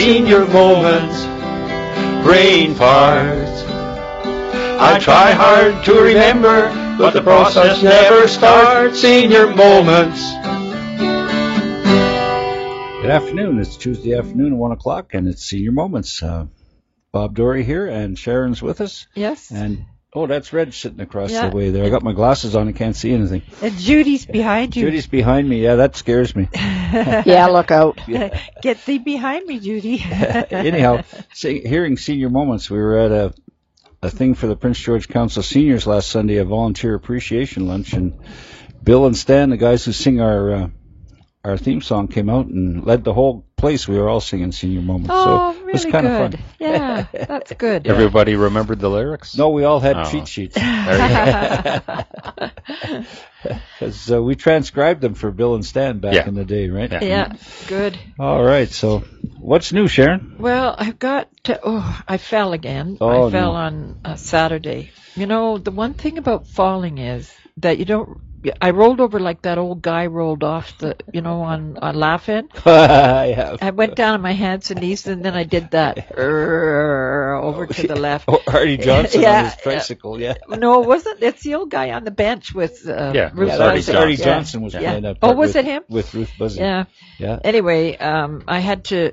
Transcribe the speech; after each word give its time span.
senior 0.00 0.46
moments, 0.46 1.24
brain 2.24 2.74
farts. 2.74 3.68
I 4.80 4.98
try 4.98 5.32
hard 5.32 5.84
to 5.84 5.92
remember, 5.92 6.70
but 6.96 7.12
the 7.12 7.20
process 7.20 7.82
never 7.82 8.26
starts. 8.26 8.98
Senior 8.98 9.54
moments. 9.54 10.22
Good 13.02 13.10
afternoon. 13.10 13.58
It's 13.58 13.76
Tuesday 13.76 14.14
afternoon 14.14 14.54
at 14.54 14.58
1 14.58 14.72
o'clock, 14.72 15.12
and 15.12 15.28
it's 15.28 15.44
Senior 15.44 15.72
Moments. 15.72 16.22
Uh, 16.22 16.46
Bob 17.12 17.34
Dory 17.34 17.62
here, 17.62 17.86
and 17.86 18.18
Sharon's 18.18 18.62
with 18.62 18.80
us. 18.80 19.06
Yes. 19.14 19.50
And, 19.50 19.84
oh, 20.12 20.26
that's 20.26 20.52
Red 20.52 20.74
sitting 20.74 21.00
across 21.00 21.30
Yeah. 21.30 21.48
the 21.48 21.56
way 21.56 21.70
there. 21.70 21.84
I 21.84 21.88
got 21.88 22.02
my 22.02 22.12
glasses 22.12 22.56
on 22.56 22.68
I 22.68 22.72
can't 22.72 22.96
see 22.96 23.12
anything. 23.12 23.42
And 23.62 23.76
Judy's 23.78 24.26
behind 24.26 24.74
you. 24.76 24.84
Judy's 24.84 25.06
behind 25.06 25.48
me. 25.48 25.62
Yeah, 25.62 25.76
that 25.76 25.96
scares 25.96 26.34
me. 26.34 26.48
Yeah, 26.90 27.46
look 27.46 27.70
out. 27.70 28.00
Get 28.08 28.84
thee 28.84 28.98
behind 28.98 29.46
me, 29.46 29.60
Judy. 29.60 30.02
Anyhow, 30.50 31.02
see, 31.32 31.60
hearing 31.60 31.96
Senior 31.96 32.30
Moments, 32.30 32.68
we 32.68 32.78
were 32.78 32.98
at 32.98 33.12
a, 33.12 33.34
a 34.02 34.10
thing 34.10 34.34
for 34.34 34.48
the 34.48 34.56
Prince 34.56 34.80
George 34.80 35.06
Council 35.06 35.44
Seniors 35.44 35.86
last 35.86 36.08
Sunday, 36.08 36.38
a 36.38 36.44
volunteer 36.44 36.96
appreciation 36.96 37.68
lunch, 37.68 37.92
and 37.92 38.18
Bill 38.82 39.06
and 39.06 39.16
Stan, 39.16 39.50
the 39.50 39.56
guys 39.56 39.84
who 39.84 39.92
sing 39.92 40.20
our 40.20 40.52
uh, 40.52 40.68
our 41.42 41.56
theme 41.56 41.80
song, 41.80 42.08
came 42.08 42.28
out 42.28 42.46
and 42.46 42.84
led 42.84 43.02
the 43.04 43.14
whole 43.14 43.46
place. 43.56 43.88
We 43.88 43.98
were 43.98 44.08
all 44.08 44.20
singing 44.20 44.52
Senior 44.52 44.82
Moments, 44.82 45.10
oh, 45.12 45.52
so 45.54 45.58
it 45.60 45.64
was 45.72 45.84
really 45.84 45.92
kind 45.92 46.06
good. 46.06 46.34
of 46.34 46.40
fun. 46.40 46.44
Yeah, 46.58 47.06
that's 47.12 47.52
good. 47.54 47.86
Everybody 47.86 48.36
remembered 48.36 48.78
the 48.80 48.90
lyrics? 48.90 49.36
No, 49.36 49.50
we 49.50 49.64
all 49.64 49.80
had 49.80 49.96
Oh. 49.96 50.04
cheat 50.10 50.28
sheets. 50.28 50.54
There 50.54 51.82
Because 53.78 54.10
uh, 54.12 54.22
we 54.22 54.34
transcribed 54.36 55.00
them 55.00 55.14
for 55.14 55.30
Bill 55.30 55.54
and 55.54 55.64
Stan 55.64 55.98
back 56.00 56.14
Yeah. 56.14 56.28
in 56.28 56.34
the 56.34 56.44
day, 56.44 56.68
right? 56.68 56.90
Yeah. 56.90 57.02
yeah, 57.04 57.32
good. 57.68 57.98
All 58.18 58.42
right. 58.42 58.68
So, 58.68 59.04
what's 59.38 59.72
new, 59.72 59.88
Sharon? 59.88 60.36
Well, 60.38 60.74
I've 60.76 60.98
got 60.98 61.28
to, 61.44 61.58
oh, 61.62 62.02
I 62.06 62.18
fell 62.18 62.52
again. 62.52 62.98
Oh, 63.00 63.28
I 63.28 63.30
fell 63.30 63.52
no. 63.52 63.58
on 63.58 64.00
uh, 64.04 64.16
Saturday. 64.16 64.90
You 65.16 65.26
know, 65.26 65.58
the 65.58 65.70
one 65.70 65.94
thing 65.94 66.18
about 66.18 66.46
falling 66.48 66.98
is 66.98 67.32
that 67.58 67.78
you 67.78 67.84
don't. 67.84 68.20
I 68.60 68.70
rolled 68.70 69.00
over 69.00 69.20
like 69.20 69.42
that 69.42 69.58
old 69.58 69.82
guy 69.82 70.06
rolled 70.06 70.42
off 70.44 70.78
the, 70.78 70.96
you 71.12 71.20
know, 71.20 71.42
on 71.42 71.76
on 71.76 71.94
laughing. 71.94 72.48
I 72.64 73.32
have. 73.36 73.58
I 73.62 73.70
went 73.70 73.96
down 73.96 74.14
on 74.14 74.22
my 74.22 74.32
hands 74.32 74.70
and 74.70 74.80
knees, 74.80 75.06
and 75.06 75.22
then 75.24 75.34
I 75.34 75.44
did 75.44 75.72
that 75.72 76.12
"Err," 76.16 77.34
over 77.34 77.66
to 77.66 77.86
the 77.86 77.96
left. 77.96 78.24
Oh, 78.28 78.40
Arte 78.46 78.76
Johnson 78.80 79.20
Yeah, 79.22 79.38
on 79.38 79.44
his 79.44 79.56
tricycle. 79.56 80.20
Yeah. 80.20 80.34
No, 80.48 80.82
it 80.82 80.86
wasn't. 80.88 81.22
It's 81.22 81.42
the 81.42 81.54
old 81.56 81.70
guy 81.70 81.90
on 81.90 82.04
the 82.04 82.10
bench 82.10 82.54
with 82.54 82.88
uh, 82.88 83.12
Yeah, 83.14 83.30
Ruth 83.34 83.48
yeah, 83.48 83.58
Arte 83.58 83.76
was 83.76 83.88
Buzzi. 83.88 83.94
Arte 83.98 84.10
Johnson. 84.16 84.24
Johnson 84.24 84.60
was 84.62 84.74
Yeah. 84.74 84.80
playing 84.80 85.02
that 85.02 85.18
Oh, 85.22 85.32
was 85.32 85.48
with, 85.48 85.56
it 85.56 85.64
him? 85.66 85.82
with 85.88 86.14
Ruth 86.14 86.32
Buzzi? 86.38 86.56
Yeah. 86.58 86.84
Yeah. 87.18 87.38
Anyway, 87.44 87.96
um, 87.98 88.44
I 88.48 88.60
had 88.60 88.84
to, 88.86 89.12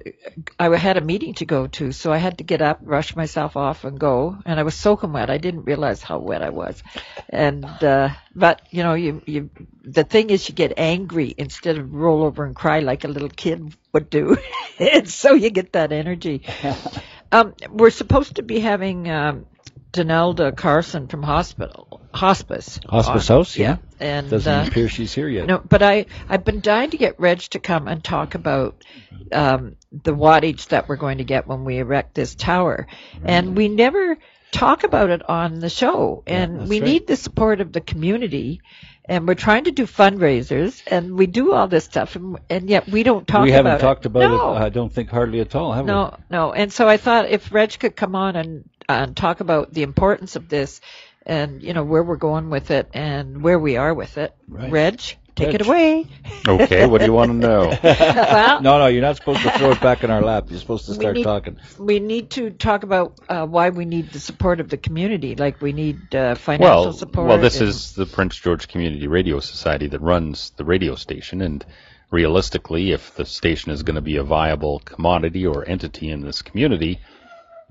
I 0.57 0.73
had 0.77 0.95
a 0.97 1.01
meeting 1.01 1.33
to 1.35 1.45
go 1.45 1.67
to, 1.67 1.91
so 1.91 2.11
I 2.13 2.17
had 2.17 2.37
to 2.37 2.45
get 2.45 2.61
up, 2.61 2.79
rush 2.81 3.15
myself 3.15 3.57
off, 3.57 3.83
and 3.83 3.99
go. 3.99 4.37
And 4.45 4.59
I 4.59 4.63
was 4.63 4.75
soaking 4.75 5.11
wet. 5.11 5.29
I 5.29 5.37
didn't 5.37 5.63
realize 5.65 6.01
how 6.01 6.19
wet 6.19 6.41
I 6.41 6.49
was. 6.49 6.81
And 7.29 7.65
uh, 7.65 8.09
but 8.37 8.61
you 8.69 8.83
know, 8.83 8.93
you 8.93 9.21
you 9.25 9.49
the 9.83 10.03
thing 10.03 10.29
is, 10.29 10.47
you 10.47 10.53
get 10.53 10.73
angry 10.77 11.33
instead 11.37 11.77
of 11.77 11.93
roll 11.93 12.23
over 12.23 12.45
and 12.45 12.55
cry 12.55 12.79
like 12.79 13.03
a 13.03 13.07
little 13.07 13.29
kid 13.29 13.75
would 13.93 14.09
do. 14.09 14.37
and 14.79 15.09
so 15.09 15.33
you 15.33 15.49
get 15.49 15.73
that 15.73 15.91
energy. 15.91 16.43
um, 17.31 17.55
we're 17.69 17.89
supposed 17.89 18.35
to 18.35 18.43
be 18.43 18.59
having 18.59 19.09
um, 19.09 19.47
Donelda 19.91 20.55
Carson 20.55 21.07
from 21.07 21.23
hospital 21.23 22.01
hospice. 22.13 22.79
Hospice 22.87 23.29
on. 23.29 23.37
House, 23.37 23.57
yeah. 23.57 23.77
And 23.99 24.29
Doesn't 24.29 24.53
uh, 24.53 24.65
appear 24.67 24.87
she's 24.87 25.13
here 25.13 25.27
yet. 25.27 25.47
no, 25.47 25.57
but 25.57 25.81
I 25.81 26.05
I've 26.29 26.45
been 26.45 26.61
dying 26.61 26.91
to 26.91 26.97
get 26.97 27.19
Reg 27.19 27.39
to 27.39 27.59
come 27.59 27.87
and 27.87 28.03
talk 28.03 28.35
about 28.35 28.83
um, 29.31 29.77
the 29.91 30.13
wattage 30.13 30.67
that 30.67 30.87
we're 30.87 30.97
going 30.97 31.17
to 31.17 31.23
get 31.23 31.47
when 31.47 31.65
we 31.65 31.79
erect 31.79 32.13
this 32.13 32.35
tower, 32.35 32.87
and 33.23 33.57
we 33.57 33.67
never 33.67 34.19
talk 34.51 34.83
about 34.83 35.09
it 35.09 35.27
on 35.29 35.59
the 35.59 35.69
show, 35.69 36.23
and 36.27 36.61
that's 36.61 36.69
we 36.69 36.79
right. 36.79 36.85
need 36.85 37.07
the 37.07 37.15
support 37.15 37.61
of 37.61 37.71
the 37.71 37.81
community. 37.81 38.61
And 39.09 39.25
we're 39.25 39.35
trying 39.35 39.63
to 39.63 39.71
do 39.71 39.85
fundraisers, 39.85 40.83
and 40.85 41.17
we 41.17 41.27
do 41.27 41.53
all 41.53 41.69
this 41.69 41.85
stuff, 41.85 42.17
and, 42.17 42.39
and 42.49 42.69
yet 42.69 42.89
we 42.89 43.03
don't 43.03 43.25
talk 43.25 43.37
about 43.37 43.43
we 43.45 43.51
haven't 43.51 43.79
talked 43.79 44.05
it. 44.05 44.07
about 44.07 44.19
no. 44.19 44.53
it. 44.53 44.57
I 44.57 44.67
don't 44.67 44.91
think 44.91 45.09
hardly 45.09 45.39
at 45.39 45.55
all, 45.55 45.71
have 45.71 45.85
we? 45.85 45.91
No, 45.91 46.17
no. 46.29 46.51
And 46.51 46.73
so 46.73 46.89
I 46.89 46.97
thought 46.97 47.29
if 47.29 47.53
Reg 47.53 47.79
could 47.79 47.95
come 47.95 48.15
on 48.15 48.35
and, 48.35 48.69
and 48.89 49.15
talk 49.15 49.39
about 49.39 49.73
the 49.73 49.83
importance 49.83 50.35
of 50.35 50.49
this 50.49 50.81
and, 51.25 51.63
you 51.63 51.73
know, 51.73 51.85
where 51.85 52.03
we're 52.03 52.17
going 52.17 52.49
with 52.49 52.69
it 52.69 52.89
and 52.93 53.41
where 53.41 53.57
we 53.57 53.77
are 53.77 53.93
with 53.93 54.17
it. 54.17 54.35
Right. 54.45 54.69
Reg, 54.69 55.01
take 55.37 55.47
Reg. 55.47 55.55
it 55.61 55.67
away. 55.67 56.05
Okay, 56.47 56.85
what 56.85 56.99
do 56.99 57.05
you 57.05 57.13
want 57.13 57.31
to 57.31 57.37
know? 57.37 57.77
well, 57.83 58.61
No, 58.61 58.79
no, 58.79 58.87
you're 58.87 59.01
not 59.01 59.15
supposed 59.15 59.41
to 59.41 59.51
throw 59.51 59.71
it 59.71 59.79
back 59.81 60.03
in 60.03 60.11
our 60.11 60.21
lap. 60.21 60.45
You're 60.49 60.59
supposed 60.59 60.85
to 60.85 60.91
We 60.91 60.97
start 60.97 61.15
need- 61.15 61.23
talking. 61.23 61.57
we 61.79 61.99
need 61.99 62.29
to 62.31 62.49
talk 62.51 62.83
about 62.83 63.19
uh, 63.29 63.45
why 63.45 63.69
we 63.69 63.85
need 63.85 64.11
the 64.11 64.19
support 64.19 64.59
of 64.59 64.69
the 64.69 64.77
community. 64.77 65.35
Like 65.35 65.61
we 65.61 65.71
need 65.73 66.13
uh, 66.15 66.35
financial 66.35 66.83
well, 66.83 66.93
support. 66.93 67.27
well, 67.27 67.37
this 67.37 67.59
and- 67.61 67.69
is 67.69 67.93
the 67.93 68.05
Prince 68.05 68.35
George 68.37 68.67
Community 68.67 69.07
Radio 69.07 69.39
Society 69.39 69.87
that 69.87 70.01
runs 70.01 70.51
the 70.57 70.65
radio 70.65 70.95
station, 70.95 71.41
and 71.41 71.65
realistically, 72.11 72.91
if 72.91 73.15
the 73.15 73.25
station 73.25 73.71
is 73.71 73.83
going 73.83 73.95
to 73.95 74.01
be 74.01 74.17
a 74.17 74.23
viable 74.23 74.79
commodity 74.79 75.45
or 75.45 75.67
entity 75.67 76.09
in 76.09 76.21
this 76.21 76.41
community, 76.41 76.99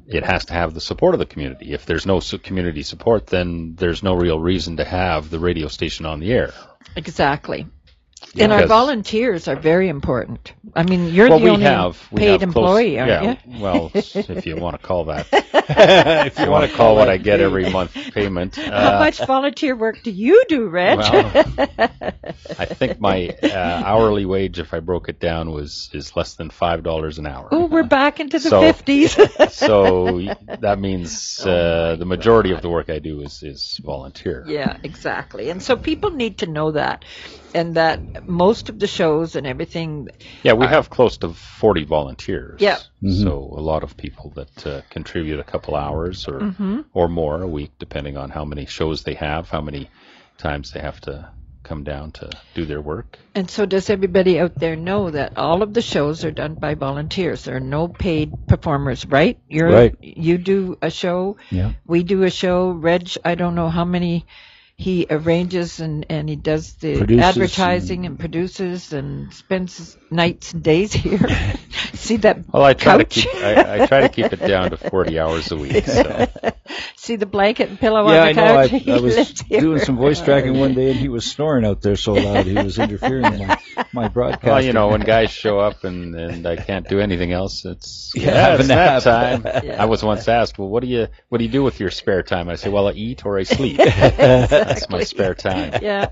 it 0.06 0.24
has 0.24 0.44
to 0.46 0.52
have 0.52 0.74
the 0.74 0.80
support 0.80 1.14
of 1.14 1.18
the 1.18 1.26
community. 1.26 1.72
If 1.72 1.86
there's 1.86 2.06
no 2.06 2.20
su- 2.20 2.38
community 2.38 2.82
support, 2.82 3.26
then 3.26 3.74
there's 3.76 4.02
no 4.02 4.14
real 4.14 4.38
reason 4.38 4.76
to 4.76 4.84
have 4.84 5.30
the 5.30 5.40
radio 5.40 5.68
station 5.68 6.06
on 6.06 6.20
the 6.20 6.32
air. 6.32 6.52
Exactly. 6.94 7.66
And 8.38 8.52
our 8.52 8.66
volunteers 8.66 9.48
are 9.48 9.56
very 9.56 9.88
important. 9.88 10.52
I 10.74 10.82
mean, 10.82 11.12
you're 11.12 11.28
well, 11.28 11.38
the 11.38 11.48
only 11.48 11.64
have 11.64 12.08
paid 12.14 12.40
have 12.40 12.52
close- 12.52 12.78
employee, 12.80 12.98
aren't 12.98 13.10
yeah, 13.10 13.36
you? 13.46 13.62
well, 13.62 13.90
if 13.94 14.46
you 14.46 14.56
want 14.56 14.80
to 14.80 14.86
call 14.86 15.04
that, 15.06 15.26
if 15.32 16.38
you 16.38 16.50
want 16.50 16.70
to 16.70 16.76
call 16.76 16.96
what 16.96 17.08
I 17.08 17.16
get 17.16 17.40
every 17.40 17.70
month 17.70 17.94
payment. 18.12 18.56
How 18.56 18.96
uh, 18.96 18.98
much 18.98 19.24
volunteer 19.24 19.76
work 19.76 20.02
do 20.02 20.10
you 20.10 20.44
do, 20.48 20.68
Rich? 20.68 20.98
Well, 20.98 21.32
I 22.58 22.64
think 22.66 23.00
my 23.00 23.28
uh, 23.42 23.82
hourly 23.84 24.26
wage, 24.26 24.58
if 24.58 24.74
I 24.74 24.80
broke 24.80 25.08
it 25.08 25.18
down, 25.18 25.52
was 25.52 25.90
is 25.92 26.14
less 26.16 26.34
than 26.34 26.50
five 26.50 26.82
dollars 26.82 27.18
an 27.18 27.26
hour. 27.26 27.48
oh, 27.52 27.66
we're 27.66 27.84
back 27.84 28.20
into 28.20 28.38
the 28.38 28.50
50s. 28.50 29.50
so 29.50 30.34
that 30.60 30.78
means 30.78 31.40
uh, 31.44 31.96
the 31.98 32.06
majority 32.06 32.52
of 32.52 32.62
the 32.62 32.68
work 32.68 32.90
I 32.90 32.98
do 32.98 33.20
is 33.20 33.42
is 33.42 33.80
volunteer. 33.82 34.44
Yeah, 34.46 34.76
exactly. 34.82 35.50
And 35.50 35.62
so 35.62 35.76
people 35.76 36.10
need 36.10 36.38
to 36.38 36.46
know 36.46 36.72
that, 36.72 37.04
and 37.54 37.74
that 37.76 38.26
most 38.28 38.68
of 38.68 38.78
the 38.78 38.86
shows 38.86 39.36
and 39.36 39.46
everything. 39.46 40.08
Yeah, 40.42 40.54
we 40.54 40.66
have 40.66 40.90
close 40.90 41.18
to 41.18 41.30
forty 41.32 41.84
volunteers. 41.84 42.60
Yeah. 42.60 42.78
So 43.08 43.32
a 43.56 43.60
lot 43.60 43.82
of 43.82 43.96
people 43.96 44.32
that 44.36 44.66
uh, 44.66 44.80
contribute 44.90 45.40
a 45.40 45.44
couple 45.44 45.74
hours 45.76 46.26
or 46.28 46.40
Mm-hmm. 46.40 46.80
or 46.92 47.08
more 47.08 47.42
a 47.42 47.46
week, 47.48 47.72
depending 47.78 48.16
on 48.16 48.30
how 48.30 48.44
many 48.44 48.66
shows 48.66 49.02
they 49.04 49.14
have, 49.14 49.48
how 49.50 49.60
many 49.60 49.88
times 50.38 50.72
they 50.72 50.80
have 50.80 51.00
to 51.02 51.28
come 51.62 51.82
down 51.82 52.12
to 52.12 52.30
do 52.54 52.64
their 52.64 52.80
work. 52.80 53.18
And 53.34 53.50
so 53.50 53.66
does 53.66 53.90
everybody 53.90 54.38
out 54.38 54.54
there 54.54 54.76
know 54.76 55.10
that 55.10 55.36
all 55.36 55.62
of 55.62 55.74
the 55.74 55.82
shows 55.82 56.24
are 56.24 56.30
done 56.30 56.54
by 56.54 56.74
volunteers? 56.74 57.42
There 57.44 57.56
are 57.56 57.60
no 57.60 57.88
paid 57.88 58.32
performers, 58.46 59.04
right? 59.04 59.36
You're 59.48 59.70
Right. 59.72 59.96
you 60.00 60.38
do 60.38 60.78
a 60.80 60.90
show, 60.90 61.38
Yeah. 61.50 61.72
we 61.84 62.04
do 62.04 62.22
a 62.22 62.30
show. 62.30 62.70
Reg, 62.70 63.08
I 63.24 63.34
don't 63.34 63.56
know 63.56 63.68
how 63.68 63.84
many 63.84 64.26
he 64.76 65.06
arranges 65.08 65.80
and, 65.80 66.06
and 66.10 66.28
he 66.28 66.36
does 66.36 66.74
the 66.74 66.96
Produces 66.98 67.24
advertising 67.24 68.04
and, 68.06 68.18
produces 68.18 68.92
and 68.92 69.32
spends 69.32 69.96
nights 70.10 70.52
and 70.52 70.62
days 70.62 70.92
here. 70.92 71.18
See 71.94 72.18
that 72.18 72.44
Well, 72.52 72.62
I 72.62 72.74
try 72.74 72.98
couch? 72.98 72.98
to 72.98 73.04
keep 73.04 73.34
I, 73.34 73.82
I 73.82 73.86
try 73.86 74.00
to 74.02 74.08
keep 74.08 74.32
it 74.32 74.40
down 74.44 74.70
to 74.70 74.76
forty 74.76 75.18
hours 75.18 75.50
a 75.50 75.56
week. 75.56 75.86
So. 75.86 76.26
See 76.96 77.16
the 77.16 77.26
blanket 77.26 77.70
and 77.70 77.80
pillow 77.80 78.04
Yeah, 78.04 78.22
on 78.22 78.28
I 78.28 78.32
the 78.32 78.34
know. 78.34 78.56
I, 78.56 78.68
couch? 78.68 78.70
He 78.82 78.92
I 78.92 78.98
was 79.00 79.16
here. 79.48 79.60
doing 79.60 79.78
some 79.80 79.96
voice 79.96 80.20
tracking 80.20 80.58
one 80.58 80.74
day, 80.74 80.90
and 80.90 81.00
he 81.00 81.08
was 81.08 81.24
snoring 81.24 81.64
out 81.64 81.80
there 81.82 81.96
so 81.96 82.12
loud 82.14 82.46
he 82.46 82.54
was 82.54 82.78
interfering 82.78 83.30
with 83.30 83.38
my, 83.38 83.58
my 83.92 84.08
broadcast. 84.08 84.44
Well, 84.44 84.62
you 84.62 84.72
know, 84.72 84.88
when 84.88 85.00
guys 85.00 85.30
show 85.30 85.58
up 85.58 85.84
and, 85.84 86.14
and 86.14 86.46
I 86.46 86.56
can't 86.56 86.86
do 86.88 87.00
anything 87.00 87.32
else, 87.32 87.64
it's 87.64 88.12
Yeah, 88.14 88.32
yeah, 88.32 88.50
have 88.50 88.60
it's 88.60 88.68
nap 88.68 88.92
nap. 88.94 89.02
time. 89.02 89.46
Yeah. 89.62 89.82
I 89.82 89.86
was 89.86 90.02
once 90.02 90.28
asked, 90.28 90.58
well, 90.58 90.68
what 90.68 90.82
do 90.82 90.88
you 90.88 91.08
what 91.28 91.38
do 91.38 91.44
you 91.44 91.50
do 91.50 91.62
with 91.62 91.80
your 91.80 91.90
spare 91.90 92.22
time? 92.22 92.48
I 92.48 92.56
say, 92.56 92.68
well, 92.70 92.88
I 92.88 92.92
eat 92.92 93.24
or 93.24 93.38
I 93.38 93.44
sleep. 93.44 93.78
That's 94.66 94.88
my 94.88 95.04
spare 95.04 95.34
time. 95.34 95.78
yeah. 95.82 96.10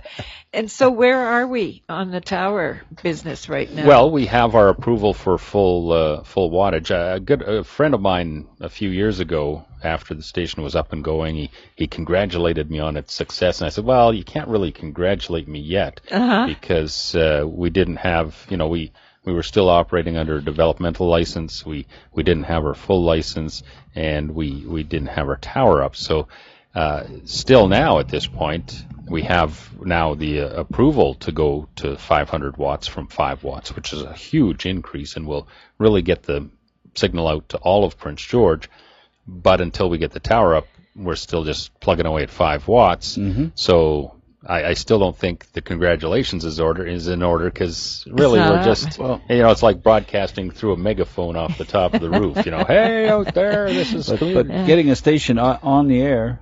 And 0.53 0.71
so 0.71 0.91
where 0.91 1.19
are 1.19 1.47
we 1.47 1.83
on 1.89 2.11
the 2.11 2.21
tower 2.21 2.83
business 3.03 3.49
right 3.49 3.71
now? 3.73 3.87
Well, 3.87 4.11
we 4.11 4.27
have 4.27 4.55
our 4.55 4.69
approval 4.69 5.13
for 5.13 5.37
full 5.39 5.93
uh, 5.93 6.23
full 6.23 6.51
wattage. 6.51 6.91
A 6.91 7.19
good 7.21 7.43
a 7.43 7.65
friend 7.65 7.95
of 7.95 8.01
mine 8.01 8.47
a 8.61 8.69
few 8.69 8.89
years 8.91 9.19
ago, 9.21 9.65
after 9.83 10.15
the 10.15 10.23
station 10.23 10.63
was 10.63 10.75
up 10.75 10.93
and 10.93 11.05
going, 11.05 11.35
he, 11.37 11.51
he 11.77 11.87
congratulated 11.87 12.71
me 12.71 12.79
on 12.79 12.97
its 12.97 13.13
success, 13.13 13.61
and 13.61 13.67
I 13.67 13.71
said, 13.71 13.85
"Well, 13.85 14.15
you 14.15 14.25
can't 14.25 14.49
really 14.49 14.73
congratulate 14.73 15.47
me 15.49 15.61
yet 15.61 16.01
Uh-huh. 16.11 16.47
because 16.47 17.15
uh, 17.15 17.45
we 17.47 17.71
didn't 17.71 17.97
have, 17.97 18.47
you 18.49 18.57
know, 18.57 18.69
we 18.69 18.93
we 19.25 19.33
were 19.33 19.43
still 19.43 19.69
operating 19.71 20.17
under 20.17 20.37
a 20.37 20.43
developmental 20.45 21.09
license. 21.09 21.65
We 21.67 21.87
we 22.13 22.23
didn't 22.23 22.45
have 22.45 22.65
our 22.65 22.75
full 22.75 23.03
license, 23.03 23.63
and 23.95 24.35
we 24.35 24.65
we 24.67 24.83
didn't 24.85 25.09
have 25.09 25.29
our 25.29 25.37
tower 25.37 25.83
up. 25.83 25.97
So." 25.97 26.29
Uh, 26.75 27.05
still 27.25 27.69
now 27.69 27.99
at 27.99 28.09
this 28.09 28.27
point, 28.27 28.85
we 29.09 29.23
have 29.23 29.71
now 29.81 30.15
the 30.15 30.41
uh, 30.41 30.49
approval 30.61 31.15
to 31.15 31.31
go 31.33 31.69
to 31.77 31.97
500 31.97 32.57
watts 32.57 32.87
from 32.87 33.07
5 33.07 33.45
watts, 33.45 33.75
which 33.77 33.93
is 33.93 34.03
a 34.03 34.13
huge 34.13 34.67
increase 34.67 35.17
and 35.17 35.27
will 35.27 35.47
really 35.79 36.03
get 36.03 36.23
the 36.23 36.49
signal 36.95 37.29
out 37.29 37.49
to 37.51 37.59
all 37.59 37.85
of 37.85 37.99
Prince 37.99 38.23
George. 38.23 38.69
But 39.27 39.61
until 39.61 39.89
we 39.89 39.99
get 39.99 40.13
the 40.13 40.21
tower 40.21 40.57
up, 40.57 40.67
we're 40.97 41.17
still 41.17 41.45
just 41.45 41.79
plugging 41.81 42.07
away 42.07 42.23
at 42.23 42.31
five 42.31 42.67
watts. 42.69 43.17
Mm-hmm. 43.17 43.49
So 43.55 44.15
I, 44.47 44.65
I 44.65 44.75
still 44.75 44.99
don't 44.99 45.17
think 45.17 45.51
the 45.53 45.63
congratulations 45.63 46.45
is 46.45 46.61
order 46.61 46.87
is 46.87 47.09
in 47.09 47.23
order 47.23 47.47
because 47.47 48.07
really 48.11 48.39
we're 48.39 48.65
just 48.65 48.99
Well- 48.99 49.23
you 49.29 49.39
know 49.39 49.51
it's 49.51 49.63
like 49.63 49.83
broadcasting 49.83 50.51
through 50.51 50.75
a 50.75 50.77
megaphone 50.77 51.37
off 51.37 51.57
the 51.59 51.65
top 51.65 51.95
of 51.95 52.01
the 52.01 52.11
roof. 52.11 52.45
You 52.45 52.53
know, 52.53 52.65
hey 52.69 53.09
out 53.09 53.33
there, 53.35 53.73
this 53.73 53.93
is 53.93 54.09
But, 54.09 54.21
but 54.21 54.49
getting 54.67 54.91
a 54.91 54.97
station 54.97 55.39
on, 55.39 55.59
on 55.63 55.89
the 55.89 56.01
air. 56.01 56.41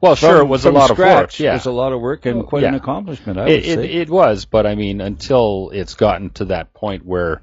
Well, 0.00 0.14
sure, 0.14 0.38
it 0.38 0.46
was 0.46 0.64
a 0.64 0.68
from 0.68 0.74
lot 0.74 0.90
of 0.90 0.98
work. 0.98 1.06
scratch 1.08 1.40
Yeah, 1.40 1.54
was 1.54 1.66
a 1.66 1.70
lot 1.72 1.92
of 1.92 2.00
work 2.00 2.26
and 2.26 2.40
oh, 2.40 2.44
quite 2.44 2.64
an 2.64 2.74
accomplishment. 2.74 3.38
I 3.38 3.44
would 3.44 3.52
it, 3.52 3.66
it, 3.66 3.74
say. 3.76 3.86
it 3.92 4.10
was, 4.10 4.44
but 4.44 4.66
I 4.66 4.74
mean, 4.74 5.00
until 5.00 5.70
it's 5.72 5.94
gotten 5.94 6.30
to 6.30 6.46
that 6.46 6.72
point 6.74 7.04
where 7.04 7.42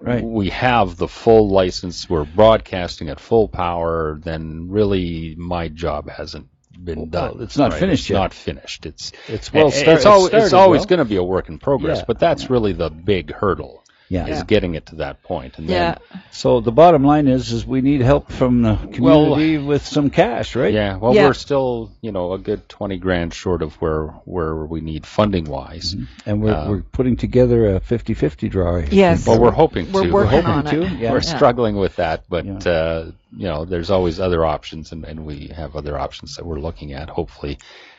right. 0.00 0.22
we 0.24 0.50
have 0.50 0.96
the 0.96 1.08
full 1.08 1.48
license, 1.50 2.08
we're 2.08 2.24
broadcasting 2.24 3.08
at 3.08 3.20
full 3.20 3.48
power, 3.48 4.18
then 4.22 4.68
really 4.70 5.34
my 5.36 5.68
job 5.68 6.08
hasn't 6.08 6.48
been 6.82 6.98
Well, 7.00 7.06
done. 7.06 7.42
it's 7.42 7.58
not 7.58 7.72
right? 7.72 7.80
finished 7.80 8.04
It's 8.04 8.10
yet. 8.10 8.18
not 8.18 8.32
finished. 8.34 8.86
It's 8.86 9.12
It's 9.28 9.52
well 9.52 9.66
eh, 9.66 9.68
it- 9.68 9.72
start- 9.72 9.96
it's, 9.98 10.06
al- 10.06 10.26
it's 10.26 10.52
always 10.54 10.80
well. 10.80 10.86
going 10.86 10.98
to 11.00 11.04
be 11.04 11.16
a 11.16 11.22
work 11.22 11.48
in 11.50 11.58
progress, 11.58 11.98
Yeah. 11.98 12.04
but 12.06 12.18
that's 12.18 12.48
really 12.48 12.72
the 12.72 12.88
big 12.90 13.32
hurdle. 13.34 13.84
Yeah. 14.12 14.26
Is 14.26 14.42
getting 14.42 14.74
it 14.74 14.86
to 14.86 14.96
that 14.96 15.22
point, 15.22 15.58
and 15.58 15.68
Yeah. 15.70 15.94
then 16.10 16.22
So 16.32 16.60
the 16.60 16.72
bottom 16.72 17.04
line 17.04 17.28
is, 17.28 17.52
is 17.52 17.64
we 17.64 17.80
need 17.80 18.00
help 18.00 18.32
from 18.32 18.62
the 18.62 18.74
community 18.92 19.56
with 19.58 19.86
some 19.86 20.10
cash, 20.10 20.56
right? 20.56 20.74
yeah, 20.74 20.96
well, 20.96 21.14
Yeah. 21.14 21.26
we're 21.28 21.32
still 21.34 21.92
you 22.00 22.10
know 22.10 22.32
a 22.32 22.38
good 22.38 22.68
twenty 22.68 22.96
grand 22.98 23.32
short 23.32 23.62
of 23.62 23.74
where 23.80 24.06
where 24.24 24.56
we 24.56 24.80
need 24.80 25.06
funding 25.06 25.44
wise. 25.44 25.94
And 26.26 26.42
we're, 26.42 26.52
Uh, 26.52 26.68
we're 26.70 26.82
putting 26.82 27.16
together 27.16 27.76
a 27.76 27.80
50-50 27.80 28.48
draw. 28.50 28.78
I 28.78 28.88
Yes. 28.90 29.18
think. 29.24 29.28
Well, 29.28 29.40
we're 29.44 29.52
hoping 29.56 29.86
to 29.86 29.92
We're 29.92 30.06
to. 30.06 30.12
working 30.12 30.30
hoping 30.42 30.50
on 30.50 30.64
to, 30.64 30.82
it. 30.82 30.92
yeah. 30.98 31.12
We're 31.12 31.18
Yeah. 31.18 31.36
struggling 31.36 31.76
with 31.76 31.94
that, 31.96 32.24
but 32.28 32.44
Yeah. 32.44 32.58
uh, 32.72 33.10
you 33.36 33.46
know, 33.46 33.64
there's 33.64 33.92
always 33.92 34.18
other 34.18 34.44
options, 34.44 34.90
and, 34.90 35.04
and 35.04 35.24
we 35.24 35.52
have 35.54 35.76
other 35.76 35.96
options 35.96 36.34
that 36.34 36.44
we're 36.44 36.58
looking 36.58 36.94
at. 36.94 37.08
Hopefully, 37.10 37.58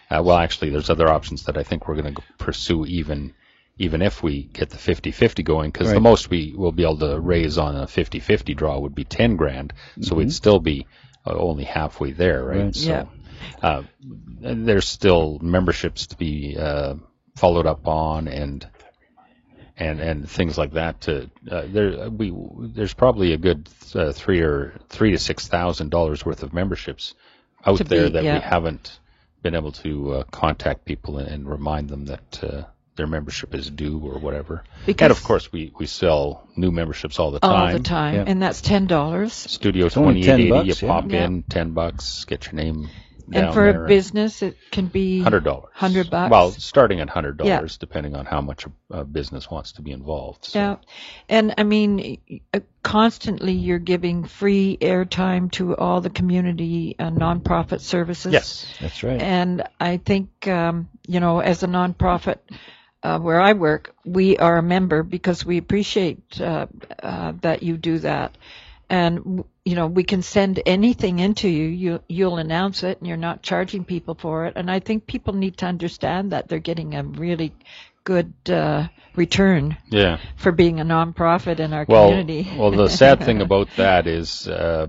uh, 0.10 0.22
well, 0.22 0.36
actually, 0.38 0.72
there's 0.72 0.90
other 0.90 1.08
options 1.08 1.44
that 1.46 1.58
I 1.58 1.64
think 1.64 1.88
we're 1.88 1.96
going 1.96 2.14
to 2.16 2.22
pursue 2.38 2.86
even 2.86 3.34
even 3.78 4.02
if 4.02 4.22
we 4.22 4.44
get 4.44 4.70
the 4.70 4.78
50-50 4.78 5.44
going, 5.44 5.72
because 5.72 5.92
the 5.92 6.00
most 6.00 6.30
we 6.30 6.54
will 6.56 6.72
be 6.72 6.84
able 6.84 6.98
to 7.00 7.20
raise 7.20 7.58
on 7.58 7.76
a 7.76 7.86
50-50 7.86 8.56
draw 8.56 8.78
would 8.80 8.94
be 8.96 9.04
10 9.04 9.36
grand, 9.38 9.74
so 10.02 10.16
we'd 10.16 10.32
still 10.34 10.60
be 10.60 10.86
uh, 11.26 11.34
only 11.34 11.64
halfway 11.64 12.12
there, 12.12 12.44
right? 12.44 12.66
Right. 12.66 12.76
So, 12.76 12.90
Yeah. 12.90 13.06
uh, 13.62 13.84
there's 14.40 14.88
still 14.88 15.40
memberships 15.42 16.08
to 16.08 16.18
be 16.18 16.56
uh, 16.60 16.96
followed 17.36 17.66
up 17.66 17.88
on, 17.88 18.28
and 18.28 18.68
and 19.78 20.00
and 20.00 20.30
things 20.30 20.58
like 20.58 20.74
that. 20.74 21.02
To 21.02 21.30
uh, 21.50 21.64
there, 21.68 22.10
we 22.10 22.32
there's 22.74 22.94
probably 22.94 23.34
a 23.34 23.38
good 23.38 23.68
uh, 23.96 24.12
three 24.12 24.42
or 24.42 24.74
three 24.90 25.12
to 25.12 25.18
six 25.18 25.48
thousand 25.48 25.90
dollars 25.90 26.24
worth 26.26 26.44
of 26.44 26.54
memberships 26.54 27.16
out 27.66 27.78
To 27.78 27.84
there 27.84 28.08
be- 28.08 28.14
that 28.14 28.24
yeah. 28.24 28.36
we 28.36 28.42
haven't 28.42 29.00
been 29.42 29.56
able 29.56 29.72
to 29.72 30.12
uh, 30.14 30.24
contact 30.26 30.86
people 30.86 31.18
and, 31.18 31.28
and 31.28 31.50
remind 31.50 31.90
them 31.90 32.06
that. 32.06 32.44
Their 33.02 33.08
membership 33.08 33.56
is 33.56 33.68
due 33.68 33.98
or 33.98 34.20
whatever. 34.20 34.64
Because- 34.86 35.06
and 35.06 35.12
of 35.12 35.24
course, 35.24 35.52
we, 35.52 35.72
we 35.80 35.88
sell 35.88 36.48
new 36.56 36.70
memberships 36.70 37.18
all 37.18 37.32
the 37.32 37.40
time. 37.40 37.52
all 37.52 37.74
the 37.74 37.80
time, 37.80 38.14
Yeah. 38.14 38.24
and 38.28 38.40
that's 38.40 38.62
ten 38.62 38.86
dollars. 38.86 39.34
Studio 39.34 39.90
only 39.96 40.22
10 40.22 40.38
2880, 40.38 40.68
you 40.68 40.76
yeah. 40.88 40.88
pop 40.88 41.12
Yeah. 41.12 41.26
in, 41.26 41.42
10 41.42 41.72
bucks, 41.72 42.26
get 42.26 42.46
your 42.46 42.54
name 42.54 42.90
down 43.28 43.46
And 43.46 43.54
for 43.56 43.72
there 43.72 43.86
a 43.86 43.88
business, 43.88 44.42
it 44.44 44.56
can 44.72 44.86
be 44.88 45.22
hundred 45.22 45.44
dollars. 45.46 45.70
Hundred 45.74 46.10
bucks. 46.12 46.30
Well, 46.30 46.52
starting 46.52 47.00
at 47.00 47.10
hundred 47.10 47.38
dollars, 47.38 47.74
Yeah. 47.74 47.78
depending 47.80 48.16
on 48.16 48.26
how 48.26 48.42
much 48.42 48.66
a, 48.66 49.00
a 49.00 49.04
business 49.04 49.50
wants 49.50 49.72
to 49.74 49.82
be 49.82 49.92
involved. 49.92 50.46
So. 50.46 50.60
Yeah, 50.60 50.76
and 51.30 51.54
I 51.58 51.64
mean, 51.64 52.20
uh, 52.54 52.60
constantly 52.84 53.54
you're 53.54 53.80
giving 53.80 54.26
free 54.26 54.78
airtime 54.80 55.50
to 55.54 55.76
all 55.76 56.02
the 56.02 56.10
community 56.10 56.96
uh, 57.00 57.10
nonprofit 57.10 57.80
services. 57.82 58.34
Yes. 58.34 58.66
That's 58.80 59.02
right. 59.02 59.22
And 59.22 59.64
I 59.80 59.98
think, 59.98 60.48
um, 60.48 60.90
you 61.08 61.20
know, 61.20 61.40
as 61.40 61.64
a 61.64 61.68
nonprofit 61.68 62.38
uh, 63.04 63.20
where 63.20 63.42
I 63.42 63.54
work, 63.54 63.96
we 64.06 64.38
are 64.38 64.58
a 64.58 64.64
member 64.64 65.04
because 65.04 65.46
we 65.46 65.58
appreciate 65.58 66.40
uh, 66.40 66.68
uh, 67.02 67.34
that 67.42 67.64
you 67.64 67.78
do 67.78 68.00
that. 68.00 68.38
And, 68.90 69.46
you 69.64 69.76
know, 69.76 69.88
we 69.88 70.04
can 70.04 70.22
send 70.22 70.62
anything 70.66 71.20
into 71.20 71.48
you. 71.48 71.66
you. 71.66 72.00
You'll 72.10 72.38
announce 72.38 72.84
it 72.84 73.00
and 73.00 73.08
you're 73.08 73.18
not 73.18 73.42
charging 73.42 73.86
people 73.86 74.16
for 74.16 74.46
it. 74.46 74.54
And 74.58 74.70
I 74.70 74.80
think 74.80 75.08
people 75.08 75.34
need 75.34 75.58
to 75.58 75.66
understand 75.66 76.32
that 76.34 76.50
they're 76.50 76.60
getting 76.60 76.96
a 76.96 77.04
really 77.04 77.54
good 78.04 78.34
uh, 78.50 78.88
return 79.16 79.78
Yeah. 79.90 80.18
for 80.36 80.52
being 80.52 80.80
a 80.80 80.84
nonprofit 80.86 81.60
in 81.60 81.74
our 81.74 81.86
Well, 81.86 82.10
community. 82.10 82.48
well, 82.58 82.72
the 82.72 82.90
sad 82.90 83.24
thing 83.24 83.42
about 83.48 83.70
that 83.78 84.08
is, 84.08 84.48
uh, 84.48 84.88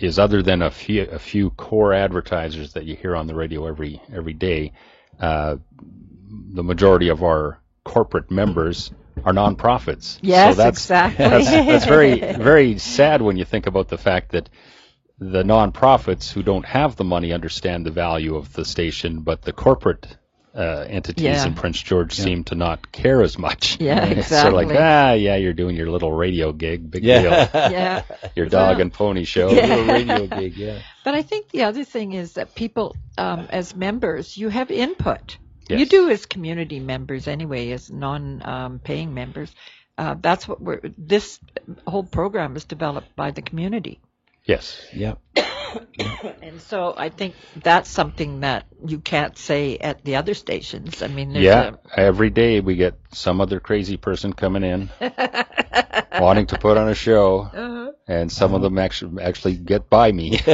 is 0.00 0.18
other 0.18 0.42
than 0.42 0.62
a 0.62 0.70
few 0.70 1.02
a 1.02 1.18
few 1.18 1.50
core 1.50 1.92
advertisers 1.92 2.72
that 2.74 2.84
you 2.84 2.94
hear 2.94 3.16
on 3.16 3.26
the 3.26 3.34
radio 3.34 3.66
every 3.66 4.00
every 4.12 4.32
day, 4.32 4.72
uh, 5.20 5.56
the 6.30 6.62
majority 6.62 7.08
of 7.08 7.22
our 7.22 7.60
corporate 7.84 8.30
members 8.30 8.90
are 9.24 9.32
nonprofits. 9.32 10.18
Yes, 10.22 10.56
so 10.56 10.62
that's, 10.62 10.78
exactly. 10.84 11.24
That's, 11.28 11.50
that's 11.50 11.84
very 11.86 12.20
very 12.20 12.78
sad 12.78 13.20
when 13.22 13.36
you 13.36 13.44
think 13.44 13.66
about 13.66 13.88
the 13.88 13.98
fact 13.98 14.30
that 14.32 14.48
the 15.18 15.42
nonprofits 15.42 16.30
who 16.32 16.42
don't 16.44 16.64
have 16.64 16.94
the 16.96 17.04
money 17.04 17.32
understand 17.32 17.84
the 17.84 17.90
value 17.90 18.36
of 18.36 18.52
the 18.52 18.64
station, 18.64 19.20
but 19.22 19.42
the 19.42 19.52
corporate 19.52 20.06
uh, 20.54 20.84
entities 20.88 21.24
Yeah. 21.24 21.46
in 21.46 21.54
Prince 21.54 21.80
George 21.82 22.14
seem 22.14 22.44
to 22.44 22.54
not 22.54 22.90
care 22.92 23.22
as 23.22 23.36
much. 23.38 23.78
Yeah, 23.80 24.04
It's 24.06 24.28
sort 24.28 24.46
of 24.48 24.52
like, 24.54 24.68
ah, 24.70 25.12
yeah, 25.12 25.36
you're 25.36 25.52
doing 25.52 25.76
your 25.76 25.90
little 25.90 26.12
radio 26.12 26.52
gig, 26.52 26.88
big 26.90 27.02
Yeah. 27.04 27.22
deal. 27.22 27.30
yeah. 27.72 28.02
Your 28.36 28.46
dog 28.46 28.76
Well, 28.76 28.80
and 28.82 28.92
pony 28.92 29.24
show. 29.24 29.50
Yeah. 29.50 29.66
Little 29.76 29.86
radio 29.86 30.26
gig, 30.26 30.56
yeah. 30.56 30.78
But 31.04 31.14
I 31.14 31.22
think 31.22 31.48
the 31.50 31.64
other 31.64 31.84
thing 31.84 32.12
is 32.12 32.34
that 32.34 32.54
people, 32.54 32.94
um, 33.16 33.48
as 33.50 33.74
members, 33.74 34.36
you 34.36 34.48
have 34.48 34.70
input. 34.70 35.36
Yes. 35.68 35.80
You 35.80 35.86
do 35.86 36.10
as 36.10 36.26
community 36.26 36.80
members 36.80 37.28
anyway, 37.28 37.70
as 37.70 37.90
non-paying 37.90 39.12
members. 39.12 39.54
Uh, 39.96 40.14
that's 40.20 40.46
what 40.46 40.60
we're. 40.60 40.80
This 40.96 41.38
whole 41.86 42.04
program 42.04 42.56
is 42.56 42.64
developed 42.64 43.14
by 43.16 43.32
the 43.32 43.42
community, 43.42 44.00
Yes. 44.44 44.80
Yeah. 44.94 45.14
and 46.42 46.60
so 46.60 46.94
I 46.96 47.08
think 47.08 47.34
that's 47.56 47.88
something 47.90 48.40
that 48.40 48.66
you 48.86 48.98
can't 49.00 49.36
say 49.36 49.78
at 49.78 50.04
the 50.04 50.16
other 50.16 50.34
stations. 50.34 51.02
I 51.02 51.08
mean, 51.08 51.32
there's 51.32 51.44
Yeah. 51.44 51.72
Every 51.96 52.30
day 52.30 52.60
we 52.60 52.76
get 52.76 52.94
some 53.12 53.40
other 53.40 53.60
crazy 53.60 53.96
person 53.96 54.32
coming 54.32 54.62
in, 54.64 54.90
wanting 56.20 56.46
to 56.46 56.58
put 56.58 56.76
on 56.76 56.88
a 56.88 56.94
show, 56.94 57.40
Uh-huh. 57.52 57.92
and 58.06 58.30
some 58.30 58.54
of 58.54 58.62
them 58.62 58.78
actually 58.78 59.22
actually 59.22 59.56
get 59.56 59.88
by 59.90 60.12
me. 60.12 60.38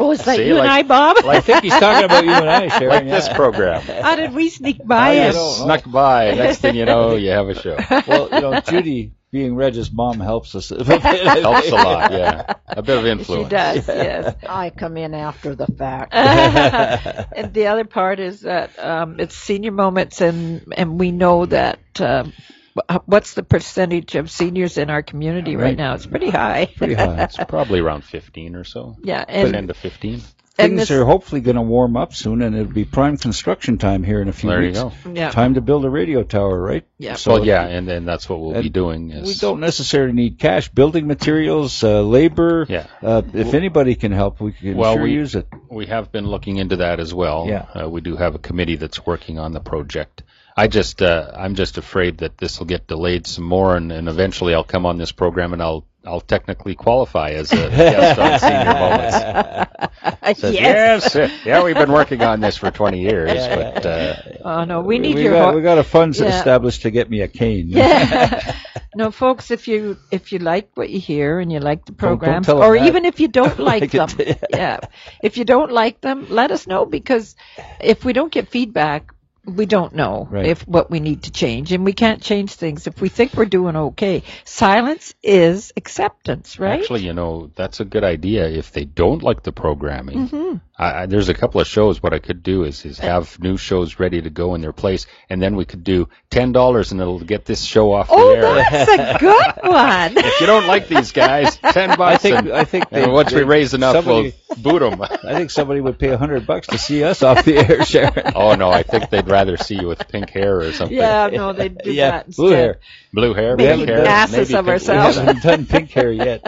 Oh, 0.00 0.12
is 0.12 0.22
that 0.24 0.36
See, 0.36 0.46
you 0.46 0.54
like- 0.54 0.62
and 0.64 0.70
I, 0.70 0.82
Bob? 0.82 1.16
Well, 1.24 1.30
I 1.30 1.40
think 1.40 1.62
he's 1.64 1.72
talking 1.72 2.04
about 2.04 2.24
you 2.24 2.30
and 2.30 2.48
I, 2.48 2.68
Sharon. 2.78 2.88
like 2.94 3.04
yeah. 3.06 3.14
this 3.16 3.28
program. 3.30 3.80
How 3.82 4.14
did 4.16 4.32
we 4.32 4.48
sneak 4.50 4.84
by 4.86 5.08
I 5.08 5.12
it? 5.28 5.32
Snuck 5.34 5.90
by. 5.90 6.34
Next 6.34 6.58
thing 6.58 6.76
you 6.76 6.84
know, 6.84 7.16
you 7.16 7.30
have 7.30 7.48
a 7.48 7.54
show. 7.60 7.76
Well, 8.06 8.28
you 8.32 8.40
know, 8.40 8.60
Judy, 8.60 9.12
being 9.30 9.54
Reg's 9.56 9.92
mom, 9.92 10.20
helps 10.20 10.54
us. 10.54 10.68
Helps 10.78 11.68
a 11.68 11.74
lot. 11.74 12.12
Yeah, 12.12 12.54
a 12.66 12.82
bit 12.82 12.96
of 12.98 13.06
influence. 13.06 13.50
She 13.50 13.56
influence. 13.56 13.86
does, 13.86 13.88
yes. 13.88 14.34
I 14.48 14.70
come 14.70 14.96
in 14.96 15.12
after 15.14 15.54
the 15.54 15.66
fact. 15.66 16.14
and 16.14 17.52
the 17.52 17.66
other 17.66 17.84
part 17.84 18.20
is 18.20 18.40
that 18.40 18.78
um, 18.78 19.20
it's 19.20 19.34
senior 19.34 19.72
moments, 19.72 20.20
and 20.20 20.72
and 20.76 20.98
we 20.98 21.10
know 21.10 21.44
that 21.46 21.78
um, 22.00 22.32
wh- 22.74 22.96
what's 23.06 23.34
the 23.34 23.42
percentage 23.42 24.14
of 24.14 24.30
seniors 24.30 24.78
in 24.78 24.88
our 24.90 25.02
community 25.02 25.56
right, 25.56 25.64
Right. 25.64 25.76
now? 25.76 25.94
It's 25.94 26.06
pretty 26.06 26.30
high. 26.30 26.66
Pretty 26.76 26.94
high. 26.94 27.24
It's 27.24 27.36
probably 27.48 27.80
around 27.80 28.04
15 28.04 28.54
or 28.56 28.64
so. 28.64 28.96
yeah, 29.02 29.24
Ten 29.24 29.54
and 29.54 29.68
to 29.68 29.74
15. 29.74 30.22
And 30.58 30.70
Things 30.72 30.88
this- 30.88 30.90
are 30.90 31.04
hopefully 31.04 31.40
going 31.40 31.56
to 31.56 31.62
warm 31.62 31.96
up 31.96 32.14
soon, 32.14 32.42
and 32.42 32.56
it'll 32.56 32.72
be 32.72 32.84
prime 32.84 33.16
construction 33.16 33.78
time 33.78 34.02
here 34.02 34.20
in 34.20 34.28
a 34.28 34.32
few 34.32 34.50
There 34.50 34.62
you 34.62 34.72
go. 34.72 34.92
yeah, 35.14 35.30
Time 35.30 35.54
to 35.54 35.60
build 35.60 35.84
a 35.84 35.90
radio 35.90 36.24
tower, 36.24 36.60
right? 36.60 36.84
Yeah. 36.98 37.14
So 37.14 37.34
well, 37.34 37.44
yeah, 37.46 37.64
and 37.64 37.86
then 37.86 38.04
that's 38.04 38.28
what 38.28 38.40
we'll 38.40 38.60
be 38.60 38.68
doing. 38.68 39.10
Is 39.12 39.26
we 39.28 39.34
don't 39.34 39.60
necessarily 39.60 40.12
need 40.12 40.38
cash. 40.38 40.68
Building 40.68 41.06
materials, 41.06 41.84
uh, 41.84 42.02
labor. 42.02 42.66
Yeah. 42.68 42.86
Uh, 43.02 43.22
if 43.32 43.54
anybody 43.54 43.94
can 43.94 44.10
help, 44.12 44.40
we 44.40 44.52
can 44.52 44.76
Well, 44.76 44.94
sure 44.94 45.04
we- 45.04 45.12
use 45.12 45.34
it. 45.36 45.46
We 45.70 45.86
have 45.86 46.10
been 46.10 46.26
looking 46.26 46.56
into 46.56 46.76
that 46.78 46.98
as 46.98 47.14
well. 47.14 47.46
Yeah. 47.48 47.66
Uh, 47.82 47.88
we 47.88 48.00
do 48.00 48.16
have 48.16 48.34
a 48.34 48.38
committee 48.38 48.76
that's 48.76 49.06
working 49.06 49.38
on 49.38 49.52
the 49.52 49.60
project. 49.60 50.24
I 50.56 50.66
just, 50.66 51.02
uh, 51.02 51.30
I'm 51.36 51.54
just 51.54 51.78
afraid 51.78 52.18
that 52.18 52.36
this 52.36 52.58
will 52.58 52.66
get 52.66 52.88
delayed 52.88 53.28
some 53.28 53.44
more, 53.44 53.76
and, 53.76 53.92
and 53.92 54.08
eventually 54.08 54.54
I'll 54.54 54.64
come 54.64 54.86
on 54.86 54.98
this 54.98 55.12
program 55.12 55.52
and 55.52 55.62
I'll, 55.62 55.86
I'll 56.04 56.20
technically 56.20 56.74
qualify 56.74 57.30
as 57.30 57.52
a 57.52 57.56
guest 57.56 58.18
on 58.18 58.38
Senior 58.40 58.64
Moments. 58.64 60.38
Says, 60.40 60.54
yes. 60.54 61.14
yes, 61.14 61.32
yeah, 61.44 61.62
we've 61.64 61.74
been 61.74 61.90
working 61.92 62.22
on 62.22 62.40
this 62.40 62.56
for 62.56 62.70
20 62.70 63.00
years, 63.00 63.32
but 63.48 63.84
uh, 63.86 64.14
Oh 64.44 64.64
no, 64.64 64.80
we 64.82 64.98
need 64.98 65.16
we 65.16 65.24
your. 65.24 65.32
got, 65.32 65.50
ho- 65.50 65.56
we 65.56 65.62
got 65.62 65.78
a 65.78 65.82
fund 65.84 66.16
Yeah. 66.16 66.26
established 66.38 66.82
to 66.82 66.90
get 66.90 67.10
me 67.10 67.22
a 67.22 67.28
cane. 67.28 67.64
yeah. 67.68 68.54
no, 68.94 69.10
folks, 69.10 69.50
if 69.50 69.66
you 69.68 69.96
if 70.10 70.32
you 70.32 70.38
like 70.38 70.70
what 70.74 70.90
you 70.90 71.00
hear 71.00 71.40
and 71.40 71.50
you 71.50 71.60
like 71.60 71.84
the 71.86 71.92
don't 71.92 71.98
programs, 71.98 72.46
tell 72.46 72.62
'em 72.62 72.70
or 72.70 72.78
that. 72.78 72.86
even 72.86 73.04
if 73.06 73.20
you 73.20 73.28
don't 73.28 73.58
like, 73.58 73.92
Like 73.92 73.94
it, 73.94 74.16
them, 74.16 74.26
yeah. 74.26 74.34
yeah, 74.50 74.80
if 75.22 75.36
you 75.38 75.44
don't 75.44 75.72
like 75.72 76.00
them, 76.00 76.26
let 76.30 76.50
us 76.52 76.66
know 76.66 76.84
because 76.86 77.34
if 77.80 78.04
we 78.04 78.12
don't 78.12 78.30
get 78.32 78.48
feedback, 78.48 79.12
we 79.48 79.66
don't 79.66 79.94
know 79.94 80.28
Right. 80.30 80.46
if 80.46 80.66
what 80.68 80.90
we 80.90 81.00
need 81.00 81.24
to 81.24 81.30
change, 81.30 81.72
and 81.72 81.84
we 81.84 81.92
can't 81.92 82.22
change 82.22 82.52
things 82.52 82.86
if 82.86 83.00
we 83.00 83.08
think 83.08 83.34
we're 83.34 83.46
doing 83.46 83.76
okay. 83.76 84.22
Silence 84.44 85.14
is 85.22 85.72
acceptance, 85.76 86.58
right? 86.58 86.80
Actually, 86.80 87.04
you 87.04 87.12
know, 87.12 87.50
that's 87.54 87.80
a 87.80 87.84
good 87.84 88.04
idea 88.04 88.48
if 88.48 88.72
they 88.72 88.84
don't 88.84 89.22
like 89.22 89.42
the 89.42 89.52
programming. 89.52 90.28
Mm-hmm. 90.28 90.56
I, 90.78 91.02
I, 91.02 91.06
there's 91.06 91.28
a 91.28 91.34
couple 91.34 91.60
of 91.60 91.66
shows. 91.66 92.00
What 92.02 92.14
I 92.14 92.20
could 92.20 92.42
do 92.42 92.62
is, 92.62 92.84
is 92.84 92.98
have 93.00 93.38
new 93.40 93.56
shows 93.56 93.98
ready 93.98 94.22
to 94.22 94.30
go 94.30 94.54
in 94.54 94.60
their 94.60 94.72
place, 94.72 95.06
and 95.28 95.42
then 95.42 95.56
we 95.56 95.64
could 95.64 95.82
do 95.82 96.08
ten 96.30 96.52
dollars, 96.52 96.92
and 96.92 97.00
it'll 97.00 97.18
get 97.18 97.44
this 97.44 97.62
show 97.64 97.92
off 97.92 98.06
oh, 98.10 98.28
the 98.30 98.36
air. 98.36 98.54
that's 98.70 98.90
a 98.90 99.18
good 99.20 99.68
one. 99.70 100.16
if 100.16 100.40
you 100.40 100.46
don't 100.46 100.66
like 100.66 100.86
these 100.88 101.10
guys, 101.12 101.56
ten 101.72 101.96
bucks. 101.96 102.14
I 102.14 102.16
think 102.18 102.36
and, 102.36 102.52
I 102.52 102.64
think 102.64 102.84
and 102.92 103.04
they- 103.06 103.10
once 103.10 103.32
we 103.32 103.42
raise 103.42 103.74
enough, 103.74 103.96
somebody- 103.96 104.34
we'll 104.48 104.58
boot 104.62 104.78
them. 104.90 105.02
I 105.02 105.34
think 105.34 105.50
somebody 105.50 105.80
would 105.80 105.98
pay 105.98 106.08
a 106.10 106.16
hundred 106.18 106.46
bucks 106.46 106.68
to 106.68 106.78
see 106.78 107.02
us 107.02 107.22
off 107.22 107.44
the 107.44 107.56
air, 107.58 107.84
Sharon. 107.84 108.32
oh 108.36 108.54
no, 108.54 108.70
I 108.70 108.84
think 108.84 109.10
they'd 109.10 109.28
rather 109.28 109.56
see 109.56 109.74
you 109.80 109.88
with 109.88 110.06
pink 110.08 110.30
hair 110.30 110.60
or 110.60 110.72
something. 110.72 110.96
yeah, 110.96 111.26
no, 111.32 111.52
they 111.52 111.70
do 111.70 111.92
yeah, 111.92 112.10
that 112.12 112.26
instead. 112.26 112.40
blue 112.42 112.50
hair. 112.52 112.78
blue 113.12 113.34
hair, 113.34 113.56
Maybe 113.56 113.78
pink 113.78 113.88
hair, 113.88 114.06
asses 114.06 114.50
maybe 114.50 114.58
of 114.58 114.66
pink- 114.66 114.88
We 114.88 114.94
haven't 114.94 115.42
done 115.42 115.66
pink 115.66 115.90
hair 115.90 116.12
yet. 116.12 116.42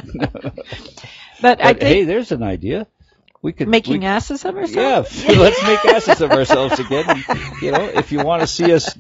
But 1.43 1.61
I 1.61 1.73
think 1.73 1.81
hey, 1.83 2.05
there's 2.05 2.33
an 2.33 2.43
idea. 2.43 2.87
We 3.43 3.53
could 3.53 3.69
making 3.69 4.01
we, 4.01 4.07
asses 4.07 4.45
of 4.45 4.57
ourselves. 4.57 5.25
Yeah, 5.25 5.33
let's 5.39 5.63
make 5.63 5.85
asses 5.95 6.21
of 6.21 6.31
ourselves 6.31 6.79
again. 6.79 7.05
And, 7.09 7.63
you 7.63 7.73
know, 7.73 7.85
if 7.85 8.13
you 8.13 8.23
want 8.23 8.43
to 8.43 8.47
see 8.47 8.73
us 8.73 8.95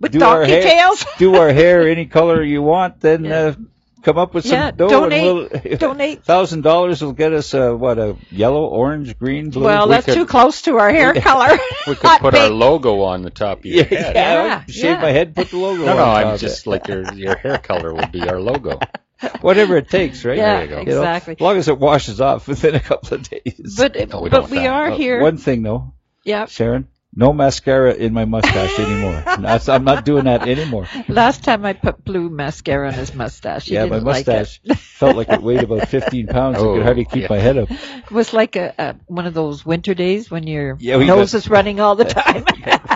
with 0.00 0.12
do 0.12 0.22
our 0.24 0.40
donkey 0.40 0.52
hair- 0.52 0.62
tails. 0.62 1.04
do 1.18 1.36
our 1.36 1.52
hair 1.52 1.86
any 1.88 2.06
color 2.06 2.42
you 2.42 2.62
want, 2.62 3.00
then 3.00 3.24
Yeah. 3.24 3.38
uh, 3.38 3.54
come 4.02 4.16
up 4.18 4.32
with 4.32 4.44
some 4.46 4.52
Yeah, 4.58 4.70
dough 4.70 4.88
donate- 4.88 5.52
and 5.52 5.62
we'll 5.64 5.78
donate. 5.78 6.24
thousand 6.24 6.62
dollars 6.62 7.02
will 7.02 7.12
get 7.12 7.34
us 7.34 7.52
uh, 7.52 7.72
what 7.72 7.98
a 7.98 8.16
yellow, 8.30 8.64
orange, 8.66 9.18
green, 9.18 9.50
blue. 9.50 9.64
Well, 9.64 9.86
We 9.86 9.90
that's 9.96 10.06
could- 10.06 10.14
too 10.14 10.26
close 10.26 10.62
to 10.62 10.78
our 10.78 10.90
hair 10.90 11.12
color. 11.12 11.58
We 11.86 11.94
could 11.94 12.06
Hot 12.08 12.20
put 12.22 12.34
our 12.34 12.48
logo 12.48 13.02
on 13.02 13.20
the 13.22 13.30
top 13.30 13.58
of 13.58 13.66
your 13.66 13.84
yeah, 13.84 13.84
head. 13.84 14.14
yeah, 14.16 14.44
Yeah, 14.46 14.64
Shave 14.66 14.84
yeah. 14.96 15.02
my 15.02 15.10
head, 15.12 15.34
put 15.36 15.50
the 15.50 15.58
logo. 15.58 15.84
No, 15.84 15.90
on 15.90 15.96
no, 15.98 16.04
top 16.04 16.26
I'm 16.26 16.38
just 16.38 16.66
it. 16.66 16.70
like 16.70 16.88
your 16.88 17.12
your 17.12 17.36
hair 17.36 17.58
color 17.58 17.92
would 17.92 18.12
be 18.12 18.26
our 18.26 18.40
logo. 18.40 18.78
whatever 19.40 19.76
it 19.76 19.88
takes, 19.88 20.24
right? 20.24 20.36
Yeah, 20.36 20.54
There 20.56 20.62
you 20.64 20.68
go. 20.70 20.78
You 20.80 20.84
know, 20.86 20.98
exactly. 21.02 21.34
as 21.34 21.40
long 21.40 21.56
as 21.56 21.68
it 21.68 21.78
washes 21.78 22.20
off 22.20 22.46
within 22.52 22.74
a 22.74 22.80
couple 22.80 23.14
of 23.14 23.28
days. 23.28 23.74
But 23.76 23.96
No, 24.10 24.20
we 24.20 24.30
but 24.30 24.50
we 24.50 24.58
that. 24.58 24.66
are 24.68 24.90
Uh, 24.92 24.96
here. 24.96 25.20
One 25.20 25.36
thing 25.38 25.62
though, 25.62 25.94
yeah. 26.24 26.46
Sharon, 26.46 26.88
no 27.14 27.32
mascara 27.32 27.94
in 27.94 28.12
my 28.12 28.26
mustache 28.26 28.78
anymore. 28.78 29.22
I'm 29.26 29.84
not 29.84 30.04
doing 30.04 30.24
that 30.24 30.46
anymore. 30.46 30.86
Last 31.08 31.44
time 31.44 31.64
I 31.64 31.72
put 31.72 32.04
blue 32.04 32.28
mascara 32.28 32.88
on 32.88 32.94
his 32.94 33.14
mustache. 33.14 33.66
He 33.68 33.74
yeah, 33.74 33.84
my 33.86 33.96
didn't 33.96 34.04
like 34.04 34.28
it. 34.28 34.36
mustache 34.36 34.60
felt 34.98 35.16
like 35.16 35.30
it 35.30 35.40
weighed 35.40 35.62
about 35.62 35.88
15 35.88 36.26
pounds. 36.26 36.58
Oh, 36.58 36.72
I 36.72 36.76
could 36.76 36.82
hardly 36.84 37.04
keep 37.06 37.22
yeah. 37.22 37.28
my 37.30 37.38
head 37.38 37.56
up. 37.56 37.70
It 37.70 38.10
was 38.10 38.34
like 38.34 38.56
a, 38.56 38.74
a 38.76 38.96
one 39.06 39.26
of 39.26 39.32
those 39.32 39.64
winter 39.64 39.94
days 39.94 40.30
when 40.30 40.46
your 40.46 40.76
Yeah, 40.78 40.98
nose 40.98 41.32
got- 41.32 41.38
is 41.38 41.48
running 41.48 41.80
all 41.80 41.94
the 41.96 42.04
time. 42.04 42.44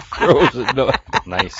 Frozen. 0.05 0.77
No. 0.77 0.91
Nice. 1.25 1.59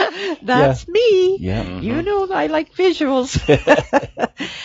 That's 0.42 0.86
me. 0.88 1.36
Yeah. 1.40 1.64
Mm-hmm. 1.64 1.82
You 1.84 2.02
know 2.02 2.28
I 2.32 2.46
like 2.46 2.74
visuals. 2.74 3.36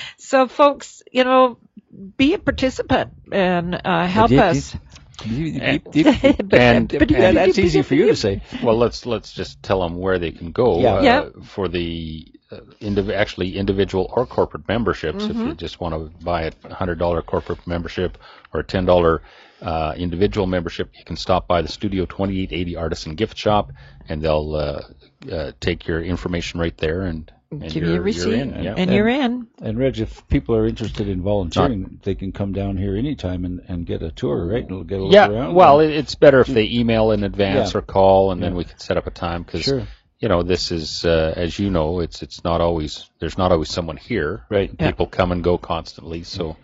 so 0.17 0.47
folks, 0.47 1.03
you 1.11 1.23
know, 1.23 1.57
be 2.17 2.33
a 2.33 2.39
participant 2.39 3.11
and 3.31 3.79
uh, 3.85 4.05
help 4.07 4.29
Deep, 4.29 4.39
us. 4.39 4.75
Deep, 5.23 5.61
And- 5.61 5.81
deep, 5.91 6.05
deep. 6.27 6.53
And- 6.53 7.37
that's 7.37 7.57
easy 7.57 7.81
for 7.81 7.95
you 7.95 8.07
to 8.07 8.15
say. 8.15 8.41
Well, 8.63 8.77
let's 8.77 9.05
let's 9.05 9.31
just 9.33 9.61
tell 9.63 9.81
them 9.81 9.97
where 9.97 10.19
they 10.19 10.31
can 10.31 10.51
go 10.51 10.79
Yeah. 10.81 10.93
uh, 10.95 11.01
Yeah. 11.01 11.29
for 11.43 11.67
the 11.67 12.27
uh, 12.51 12.57
indiv- 12.81 13.13
actually 13.13 13.57
individual 13.57 14.11
or 14.15 14.25
corporate 14.25 14.67
memberships. 14.67 15.23
If 15.23 15.31
Mm-hmm. 15.31 15.47
you 15.47 15.53
just 15.55 15.79
want 15.79 15.93
to 15.95 16.23
buy 16.23 16.51
a 16.63 16.73
hundred 16.73 16.99
dollar 16.99 17.21
corporate 17.21 17.65
membership 17.65 18.17
or 18.53 18.59
a 18.59 18.63
ten 18.63 18.85
dollar 18.85 19.21
uh, 19.61 19.93
individual 19.97 20.47
membership, 20.47 20.91
you 20.97 21.05
can 21.05 21.15
stop 21.15 21.47
by 21.47 21.61
the 21.61 21.69
Studio 21.69 22.05
Twenty 22.05 22.41
Eight 22.41 22.51
Eighty 22.51 22.75
Artisan 22.75 23.15
Gift 23.15 23.37
Shop, 23.37 23.71
and 24.09 24.21
they'll 24.21 24.53
uh, 24.53 24.81
uh, 25.31 25.51
take 25.59 25.87
your 25.87 26.01
information 26.01 26.59
right 26.59 26.77
there 26.77 27.01
and. 27.01 27.31
and 27.51 27.61
Give 27.71 27.83
you're, 27.83 27.97
a 27.97 28.01
receipt, 28.01 28.29
You're 28.29 28.37
in. 28.39 28.63
Yeah. 28.63 28.73
and 28.77 28.91
you're 28.93 29.07
in. 29.07 29.47
And 29.61 29.77
Reg, 29.79 29.99
if 29.99 30.27
people 30.27 30.55
are 30.55 30.67
interested 30.67 31.07
in 31.07 31.21
volunteering, 31.21 31.99
they 32.03 32.15
can 32.15 32.31
come 32.31 32.51
down 32.53 32.75
here 32.77 32.95
anytime 32.97 33.45
and, 33.45 33.61
and 33.67 33.85
get 33.85 34.01
a 34.01 34.11
tour, 34.11 34.45
right? 34.45 34.67
And 34.67 34.87
get 34.87 34.99
a 34.99 35.03
look 35.03 35.13
yeah. 35.13 35.27
around. 35.29 35.53
Well, 35.53 35.79
it, 35.79 35.91
it's 35.91 36.15
better 36.15 36.41
if 36.41 36.47
they 36.47 36.65
email 36.69 37.11
in 37.11 37.23
advance 37.23 37.73
Yeah. 37.73 37.79
or 37.79 37.81
call, 37.81 38.31
and 38.31 38.41
then 38.43 38.55
we 38.55 38.65
can 38.65 38.77
set 38.79 38.97
up 38.97 39.07
a 39.07 39.11
time 39.11 39.43
because 39.43 39.61
Sure. 39.63 39.83
you 40.19 40.27
know 40.27 40.43
this 40.43 40.71
is 40.71 41.05
uh, 41.05 41.33
as 41.35 41.57
you 41.59 41.69
know 41.69 41.99
it's 42.01 42.23
it's 42.23 42.43
not 42.43 42.59
always 42.61 43.09
there's 43.19 43.37
not 43.37 43.51
always 43.51 43.69
someone 43.69 43.97
here. 43.97 44.43
Right. 44.49 44.71
Yeah. 44.77 44.87
People 44.87 45.07
come 45.07 45.31
and 45.31 45.43
go 45.43 45.57
constantly, 45.57 46.23
so 46.23 46.57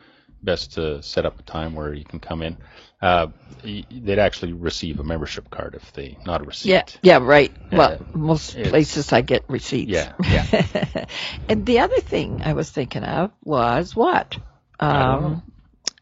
best 0.44 0.74
to 0.74 1.01
set 1.03 1.25
up 1.25 1.39
a 1.39 1.44
time 1.44 1.75
where 1.75 1.94
you 1.94 2.03
can 2.03 2.20
come 2.20 2.41
in. 2.41 2.58
Uh, 3.01 3.27
they'd 3.63 4.20
actually 4.20 4.53
receive 4.53 5.00
a 5.00 5.03
membership 5.03 5.50
card 5.50 5.75
if 5.75 5.93
they 5.93 6.17
not 6.25 6.41
a 6.41 6.43
receipt. 6.43 6.70
Yeah, 6.70 6.84
yeah, 7.01 7.17
right. 7.17 7.51
well, 7.72 7.98
most 8.13 8.55
It's- 8.55 8.70
places 8.70 9.12
I 9.13 9.22
get 9.22 9.43
receipts. 9.50 9.91
Yeah, 9.91 10.13
yeah. 10.24 11.05
and 11.50 11.65
the 11.65 11.79
other 11.79 12.00
thing 12.00 12.41
I 12.43 12.53
was 12.53 12.70
thinking 12.70 13.03
of 13.03 13.31
was 13.43 13.96
what? 13.96 14.38
Um, 14.79 15.43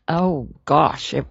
oh 0.08 0.50
gosh, 0.66 1.14
it 1.14 1.26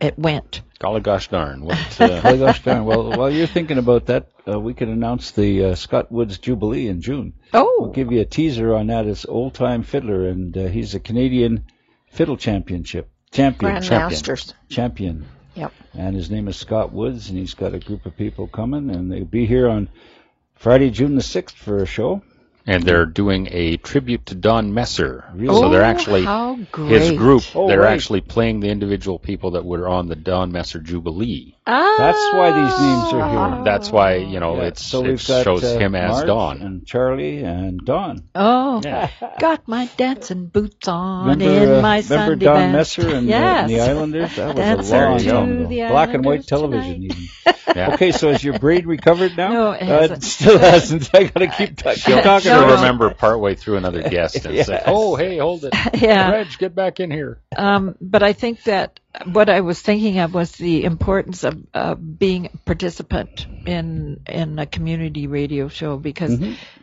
it 0.00 0.18
went. 0.18 0.62
Golly 0.78 1.00
gosh 1.00 1.28
darn! 1.28 1.64
What? 1.64 1.78
Uh, 2.00 2.20
Oh, 2.24 2.36
gosh 2.36 2.62
darn. 2.62 2.84
Well, 2.84 3.16
while 3.16 3.30
you're 3.30 3.46
thinking 3.46 3.78
about 3.78 4.06
that, 4.06 4.28
uh, 4.46 4.58
we 4.60 4.74
can 4.74 4.90
announce 4.90 5.30
the 5.30 5.64
uh, 5.66 5.74
Scott 5.74 6.10
Woods 6.12 6.36
Jubilee 6.38 6.88
in 6.88 7.00
June. 7.00 7.32
Oh, 7.54 7.76
We'll 7.78 7.92
give 7.92 8.10
you 8.12 8.20
a 8.20 8.24
teaser 8.26 8.74
on 8.74 8.88
that. 8.88 9.06
It's 9.06 9.24
Old 9.24 9.54
Time 9.54 9.82
Fiddler, 9.84 10.28
and 10.28 10.56
uh, 10.56 10.66
he's 10.66 10.94
a 10.94 11.00
Canadian 11.00 11.64
fiddle 12.10 12.36
championship 12.36 13.08
champion. 13.34 13.74
Grandmasters. 13.76 14.52
Champion. 14.68 15.26
Yep. 15.54 15.72
And 15.92 16.16
his 16.16 16.30
name 16.30 16.48
is 16.48 16.56
Scott 16.56 16.92
Woods, 16.92 17.28
and 17.28 17.38
he's 17.38 17.54
got 17.54 17.74
a 17.74 17.78
group 17.78 18.06
of 18.06 18.16
people 18.16 18.48
coming, 18.48 18.90
and 18.90 19.10
they'll 19.12 19.24
be 19.24 19.46
here 19.46 19.68
on 19.68 19.88
Friday, 20.56 20.90
June 20.90 21.14
the 21.14 21.22
sixth, 21.22 21.54
for 21.56 21.82
a 21.82 21.86
show. 21.86 22.22
and 22.66 22.82
they're 22.82 23.04
doing 23.04 23.46
a 23.50 23.76
tribute 23.76 24.24
to 24.24 24.34
Don 24.34 24.72
Messer. 24.72 25.24
Really? 25.34 25.54
So 25.54 25.68
they're 25.68 25.82
Oh, 25.82 25.84
actually 25.84 26.24
how 26.24 26.58
great. 26.72 26.92
his 27.02 27.12
group. 27.12 27.42
Oh, 27.54 27.68
they're 27.68 27.80
right. 27.80 27.92
actually 27.92 28.22
playing 28.22 28.60
the 28.60 28.70
individual 28.70 29.18
people 29.18 29.50
that 29.50 29.66
were 29.66 29.86
on 29.86 30.08
the 30.08 30.16
Don 30.16 30.50
Messer 30.50 30.78
Jubilee. 30.80 31.54
Ah, 31.66 31.94
That's 31.96 32.32
why 32.34 32.50
these 32.50 32.78
names 32.80 33.12
are 33.14 33.54
here. 33.56 33.64
That's 33.64 33.90
why 33.90 34.16
you 34.16 34.38
know 34.38 34.56
Yeah, 34.56 34.64
it's 34.64 34.84
so 34.84 35.02
it 35.06 35.24
got 35.26 35.44
shows 35.44 35.64
uh, 35.64 35.78
him 35.78 35.94
as 35.94 36.10
Marge 36.10 36.26
Don. 36.26 36.60
and 36.62 36.86
Charlie 36.86 37.42
and 37.42 37.80
Don. 37.84 38.28
Oh, 38.34 38.82
Yeah. 38.84 39.08
got 39.38 39.66
my 39.66 39.86
dancing 39.96 40.46
boots 40.48 40.88
on 40.88 41.28
Remember, 41.28 41.44
in 41.64 41.78
uh, 41.78 41.80
my 41.80 42.00
remember 42.00 42.02
Sunday 42.32 42.44
Don 42.44 42.72
best. 42.72 42.98
Messer 42.98 43.14
and, 43.16 43.26
uh, 43.26 43.30
yes. 43.30 43.60
and 43.62 43.70
the 43.70 43.80
Islanders? 43.80 44.36
That 44.36 44.46
was 44.48 44.90
Dancing 44.90 44.94
a 45.30 45.34
long 45.34 45.46
time 45.48 45.66
ago. 45.66 45.88
Black 45.88 46.12
and 46.14 46.24
white 46.24 46.46
television. 46.46 46.92
tonight. 47.08 47.16
Even. 47.16 47.28
Yeah. 47.74 47.94
Okay, 47.94 48.12
so 48.12 48.28
is 48.28 48.44
your 48.44 48.56
brain 48.58 48.86
recovered 48.86 49.36
now? 49.36 49.48
No, 49.52 49.70
it 49.72 49.82
Uh, 49.82 49.86
hasn't. 50.02 50.22
still 50.22 50.58
hasn't. 50.58 51.10
I 51.14 51.24
gotta 51.24 51.48
keep, 51.48 51.76
ta- 51.76 51.94
keep 51.94 52.02
She'll, 52.04 52.22
talking 52.22 52.50
No, 52.52 52.58
she'll 52.58 52.64
about 52.64 52.68
no. 52.68 52.74
it. 52.74 52.76
remember 52.76 53.14
partway 53.14 53.56
through 53.56 53.78
another 53.78 54.02
guest 54.08 54.44
and 54.44 54.64
say, 54.64 54.80
"Oh, 54.86 55.16
hey, 55.16 55.38
hold 55.38 55.64
it, 55.64 55.74
Yeah. 55.94 56.30
Reg, 56.30 56.46
get 56.58 56.74
back 56.76 57.00
in 57.00 57.10
here." 57.10 57.40
Um, 57.56 57.96
but 58.00 58.22
I 58.22 58.32
think 58.32 58.62
that 58.64 59.00
what 59.24 59.48
I 59.48 59.60
was 59.60 59.80
thinking 59.80 60.18
of 60.18 60.34
was 60.34 60.52
the 60.52 60.84
importance 60.84 61.44
of 61.44 61.56
uh, 61.72 61.94
being 61.94 62.46
a 62.46 62.58
participant 62.58 63.46
in 63.66 64.20
in 64.28 64.58
a 64.58 64.66
community 64.66 65.26
radio 65.26 65.68
show 65.68 65.96
because 65.96 66.38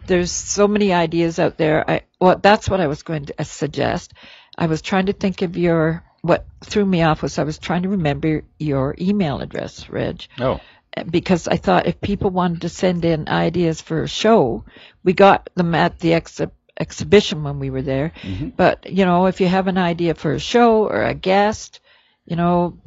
there's 0.07 0.31
so 0.31 0.67
many 0.67 0.93
ideas 0.93 1.39
out 1.39 1.57
there. 1.57 1.89
I 1.89 2.01
well, 2.19 2.37
that's 2.41 2.69
what 2.69 2.79
I 2.79 2.87
was 2.87 3.03
going 3.03 3.25
to 3.25 3.43
suggest. 3.43 4.13
I 4.57 4.67
was 4.67 4.81
trying 4.81 5.07
to 5.07 5.13
think 5.13 5.41
of 5.41 5.57
your 5.57 6.03
what 6.21 6.45
threw 6.63 6.85
me 6.85 7.01
off 7.01 7.21
was 7.21 7.37
I 7.37 7.43
was 7.43 7.57
trying 7.57 7.83
to 7.83 7.89
remember 7.89 8.43
your 8.59 8.95
email 8.99 9.41
address, 9.41 9.89
Reg 9.89 10.25
Oh, 10.39 10.59
because 11.09 11.47
I 11.47 11.57
thought 11.57 11.87
if 11.87 11.99
people 12.01 12.29
wanted 12.29 12.61
to 12.61 12.69
send 12.69 13.05
in 13.05 13.27
ideas 13.27 13.81
for 13.81 14.03
a 14.03 14.07
show, 14.07 14.63
we 15.03 15.13
got 15.13 15.49
them 15.55 15.73
at 15.75 15.99
the 15.99 16.11
exhi- 16.11 16.51
exhibition 16.79 17.43
when 17.43 17.59
we 17.59 17.69
were 17.69 17.81
there. 17.81 18.11
But, 18.55 18.91
you 18.91 19.05
know, 19.05 19.25
if 19.27 19.41
you 19.41 19.47
have 19.47 19.67
an 19.67 19.77
idea 19.77 20.15
for 20.15 20.33
a 20.33 20.39
show 20.39 20.87
or 20.87 21.03
a 21.03 21.13
guest, 21.13 21.79
you 22.31 22.37
know, 22.37 22.77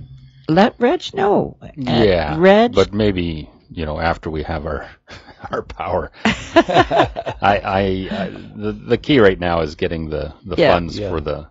let 0.48 0.74
Reg 0.78 1.02
know. 1.12 1.58
At 1.60 1.76
yeah, 1.76 2.36
Reg, 2.38 2.74
but 2.74 2.94
maybe 2.94 3.50
you 3.70 3.84
know 3.84 4.00
after 4.00 4.30
we 4.30 4.42
have 4.42 4.64
our 4.64 4.88
our 5.52 5.62
power. 5.62 6.10
I, 6.24 7.36
I, 7.42 7.80
I 8.10 8.30
the 8.56 8.72
the 8.72 8.96
key 8.98 9.20
right 9.20 9.38
now 9.38 9.60
is 9.60 9.74
getting 9.74 10.08
the 10.08 10.32
the 10.46 10.56
Yeah. 10.56 10.72
funds 10.72 10.98
Yeah. 10.98 11.10
for 11.10 11.20
the 11.20 11.50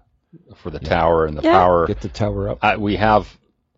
for 0.56 0.72
the 0.72 0.80
tower 0.80 1.28
and 1.28 1.38
the 1.38 1.44
Yeah. 1.44 1.52
power. 1.60 1.86
Get 1.88 2.02
the 2.02 2.10
tower 2.10 2.50
up. 2.50 2.58
I, 2.64 2.78
we 2.78 2.96
have 2.96 3.28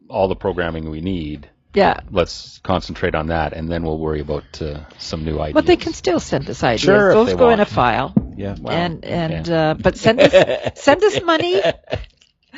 all 0.09 0.29
the 0.29 0.35
programming 0.35 0.89
we 0.89 1.01
need. 1.01 1.49
yeah. 1.73 1.99
Let's 2.09 2.59
concentrate 2.63 3.15
on 3.15 3.27
that, 3.27 3.51
and 3.51 3.69
then 3.69 3.83
we'll 3.83 3.99
worry 3.99 4.21
about 4.21 4.61
uh, 4.61 4.79
some 4.97 5.25
new 5.25 5.39
ideas. 5.39 5.55
But 5.55 5.65
they 5.65 5.75
can 5.75 5.91
still 5.93 6.21
send 6.21 6.49
us 6.49 6.63
ideas. 6.63 6.81
Sure, 6.83 7.09
if 7.09 7.13
Those 7.15 7.27
they 7.27 7.35
go 7.35 7.49
in 7.49 7.59
a 7.59 7.65
file. 7.65 8.13
Yeah. 8.37 8.55
Wow. 8.61 8.71
and 8.71 9.03
and 9.03 9.49
uh, 9.49 9.73
but 9.77 9.97
send 9.97 10.21
us 10.21 10.33
send 10.81 11.03
us 11.03 11.21
money. 11.21 11.61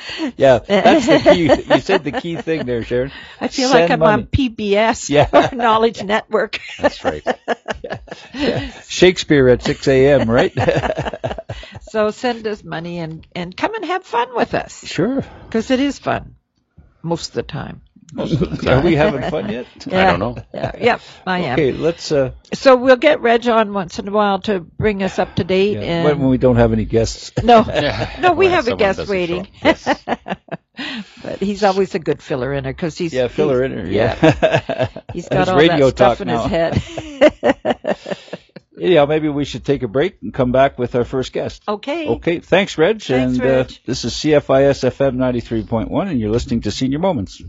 Yeah, 0.37 0.59
that's 0.81 1.07
the 1.07 1.19
key. 1.19 1.51
You 1.73 1.79
said 1.81 2.03
the 2.03 2.11
key 2.11 2.37
thing 2.37 2.65
there, 2.65 2.83
Sharon. 2.83 3.11
I 3.41 3.47
feel 3.47 3.69
Send 3.69 3.71
like 3.71 3.91
I'm 3.91 3.99
money. 3.99 4.23
on 4.23 4.25
PBS 4.27 5.09
Yeah. 5.09 5.29
or 5.33 5.49
Knowledge 5.55 6.03
Network. 6.03 6.59
That's 6.77 7.03
right. 7.03 7.23
Shakespeare 8.87 9.49
at 9.49 9.63
6 9.63 9.87
a.m., 9.87 10.29
right? 10.29 10.53
So 11.81 12.11
send 12.11 12.47
us 12.47 12.63
money 12.63 12.99
and 12.99 13.25
and 13.35 13.55
come 13.55 13.73
and 13.75 13.85
have 13.85 14.03
fun 14.03 14.35
with 14.35 14.53
us 14.53 14.85
sure. 14.85 15.23
because 15.47 15.71
it 15.71 15.79
is 15.79 15.99
fun 15.99 16.35
most 17.01 17.29
of 17.29 17.33
the 17.35 17.43
time. 17.43 17.81
Most 18.13 18.33
of 18.41 18.61
the 18.61 18.71
Are 18.73 18.81
we 18.81 18.95
having 18.95 19.21
fun 19.29 19.49
yet? 19.49 19.65
I 19.87 20.05
don't 20.05 20.19
know. 20.19 20.37
Yeah, 20.53 20.71
yeah, 20.79 20.99
I 21.25 21.39
am. 21.39 21.53
Okay, 21.53 21.71
let's. 21.73 22.11
Uh, 22.11 22.31
So 22.53 22.75
we'll 22.77 22.95
get 22.95 23.19
Reg 23.21 23.47
on 23.47 23.73
once 23.73 23.99
in 23.99 24.07
a 24.07 24.11
while 24.11 24.39
to 24.41 24.59
bring 24.61 25.03
us 25.03 25.19
up 25.19 25.35
to 25.35 25.43
date. 25.43 25.73
yeah, 25.73 25.81
and 25.81 26.05
when, 26.05 26.19
when 26.19 26.29
we 26.29 26.37
don't 26.37 26.55
have 26.55 26.71
any 26.73 26.85
guests. 26.85 27.31
no, 27.43 27.63
Yeah. 27.67 28.09
no, 28.21 28.33
we 28.33 28.45
Well, 28.45 28.55
have 28.55 28.67
a 28.67 28.75
guest 28.75 29.07
waiting. 29.09 29.47
Yes. 29.63 29.83
but 31.23 31.39
he's 31.39 31.63
always 31.63 31.95
a 31.95 31.99
good 31.99 32.21
filler 32.21 32.53
in 32.53 32.63
her 32.65 32.71
because 32.73 32.97
he's 32.97 33.11
Yeah, 33.13 33.27
fill 33.27 33.49
her 33.49 33.63
in 33.63 33.71
he's- 33.89 34.19
her. 34.19 34.37
Yeah, 34.37 34.87
He's 35.13 35.27
got 35.27 35.37
That's 35.45 35.49
all 35.49 35.57
radio 35.57 35.85
that 35.91 35.97
stuff 35.97 36.17
talk 36.19 36.21
in 36.21 36.27
now. 36.27 36.47
his 36.47 37.33
head. 37.41 37.97
yeah, 38.77 39.05
maybe 39.05 39.27
we 39.29 39.43
should 39.45 39.65
take 39.65 39.83
a 39.83 39.87
break 39.87 40.17
and 40.21 40.33
come 40.33 40.51
back 40.51 40.77
with 40.77 40.95
our 40.95 41.03
first 41.03 41.33
guest. 41.33 41.63
okay. 41.67 42.07
Okay, 42.07 42.39
thanks, 42.39 42.77
Reg. 42.77 43.01
Thanks, 43.01 43.33
and 43.37 43.43
Reg. 43.43 43.65
Uh, 43.65 43.73
this 43.85 44.05
is 44.05 44.13
CFIS 44.13 44.83
FM 44.89 45.15
93.1, 45.17 46.09
and 46.09 46.19
you're 46.19 46.29
listening 46.31 46.61
to 46.61 46.71
Senior 46.71 46.99
Moments. 46.99 47.41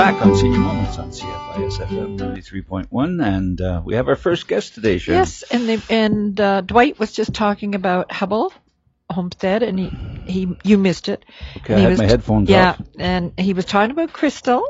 Back 0.00 0.24
on 0.24 0.34
Senior 0.34 0.60
Moments 0.60 0.96
on 0.98 1.10
CFIS 1.10 1.76
FM 1.86 2.16
93.1, 2.18 3.22
and 3.22 3.60
uh, 3.60 3.82
we 3.84 3.96
have 3.96 4.08
our 4.08 4.16
first 4.16 4.48
guest 4.48 4.72
today, 4.74 4.96
Sharon. 4.96 5.18
Yes, 5.20 5.42
and 5.42 5.68
they, 5.68 5.78
and 5.90 6.40
uh, 6.40 6.62
Dwight 6.62 6.98
was 6.98 7.12
just 7.12 7.34
talking 7.34 7.74
about 7.74 8.08
Huble 8.08 8.50
Homestead, 9.10 9.62
and 9.62 9.78
he, 9.78 9.90
he 10.24 10.56
you 10.64 10.78
missed 10.78 11.10
it. 11.10 11.26
Okay, 11.58 11.74
And 11.74 11.76
I 11.76 11.76
he 11.76 11.82
had 11.82 11.90
was- 11.90 11.98
my 11.98 12.06
headphones 12.06 12.48
yeah, 12.48 12.70
off. 12.70 12.82
and 12.98 13.38
he 13.38 13.52
was 13.52 13.66
talking 13.66 13.90
about 13.90 14.10
Crystal. 14.14 14.62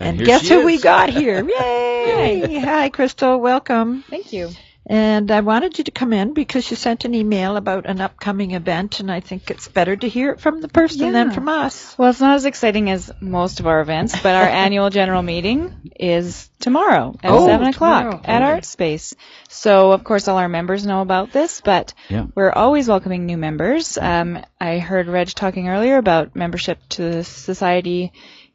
And 0.00 0.16
And, 0.16 0.26
guess 0.26 0.40
she 0.46 0.54
who 0.54 0.64
we 0.64 0.80
got 0.80 1.10
here? 1.20 1.46
Yay! 1.46 2.58
Hi, 2.58 2.88
Crystal. 2.88 3.38
Welcome. 3.38 4.02
Thank 4.08 4.32
you. 4.32 4.48
And 4.86 5.30
I 5.30 5.40
wanted 5.40 5.78
you 5.78 5.84
to 5.84 5.90
come 5.90 6.12
in 6.12 6.34
because 6.34 6.70
you 6.70 6.76
sent 6.76 7.06
an 7.06 7.14
email 7.14 7.56
about 7.56 7.86
an 7.86 8.02
upcoming 8.02 8.50
event, 8.50 9.00
and 9.00 9.10
I 9.10 9.20
think 9.20 9.50
it's 9.50 9.66
better 9.66 9.96
to 9.96 10.08
hear 10.08 10.32
it 10.32 10.40
from 10.40 10.60
the 10.60 10.68
person 10.68 11.10
than 11.12 11.30
from 11.30 11.48
us. 11.48 11.96
Well, 11.96 12.10
it's 12.10 12.20
not 12.20 12.34
as 12.36 12.44
exciting 12.44 12.90
as 12.90 13.10
most 13.20 13.60
of 13.60 13.66
our 13.66 13.80
events, 13.80 14.20
but 14.20 14.34
our 14.34 14.42
annual 14.64 14.90
general 14.90 15.22
meeting 15.22 15.72
is 15.98 16.50
tomorrow 16.60 17.16
at 17.22 17.30
Oh, 17.32 17.46
7 17.46 17.66
o'clock 17.68 18.02
tomorrow. 18.02 18.20
at 18.24 18.42
Okay. 18.42 18.52
Art 18.52 18.64
Space. 18.66 19.14
So, 19.48 19.92
of 19.92 20.04
course, 20.04 20.28
all 20.28 20.36
our 20.36 20.48
members 20.50 20.84
know 20.84 21.00
about 21.00 21.32
this, 21.32 21.62
but 21.62 21.94
Yeah. 22.10 22.26
we're 22.34 22.52
always 22.52 22.86
welcoming 22.86 23.24
new 23.24 23.38
members. 23.38 23.96
Um, 23.96 24.38
I 24.60 24.78
heard 24.80 25.06
Reg 25.08 25.28
talking 25.28 25.68
earlier 25.68 25.96
about 25.96 26.36
membership 26.36 26.78
to 26.90 27.02
the 27.10 27.24
society 27.24 28.12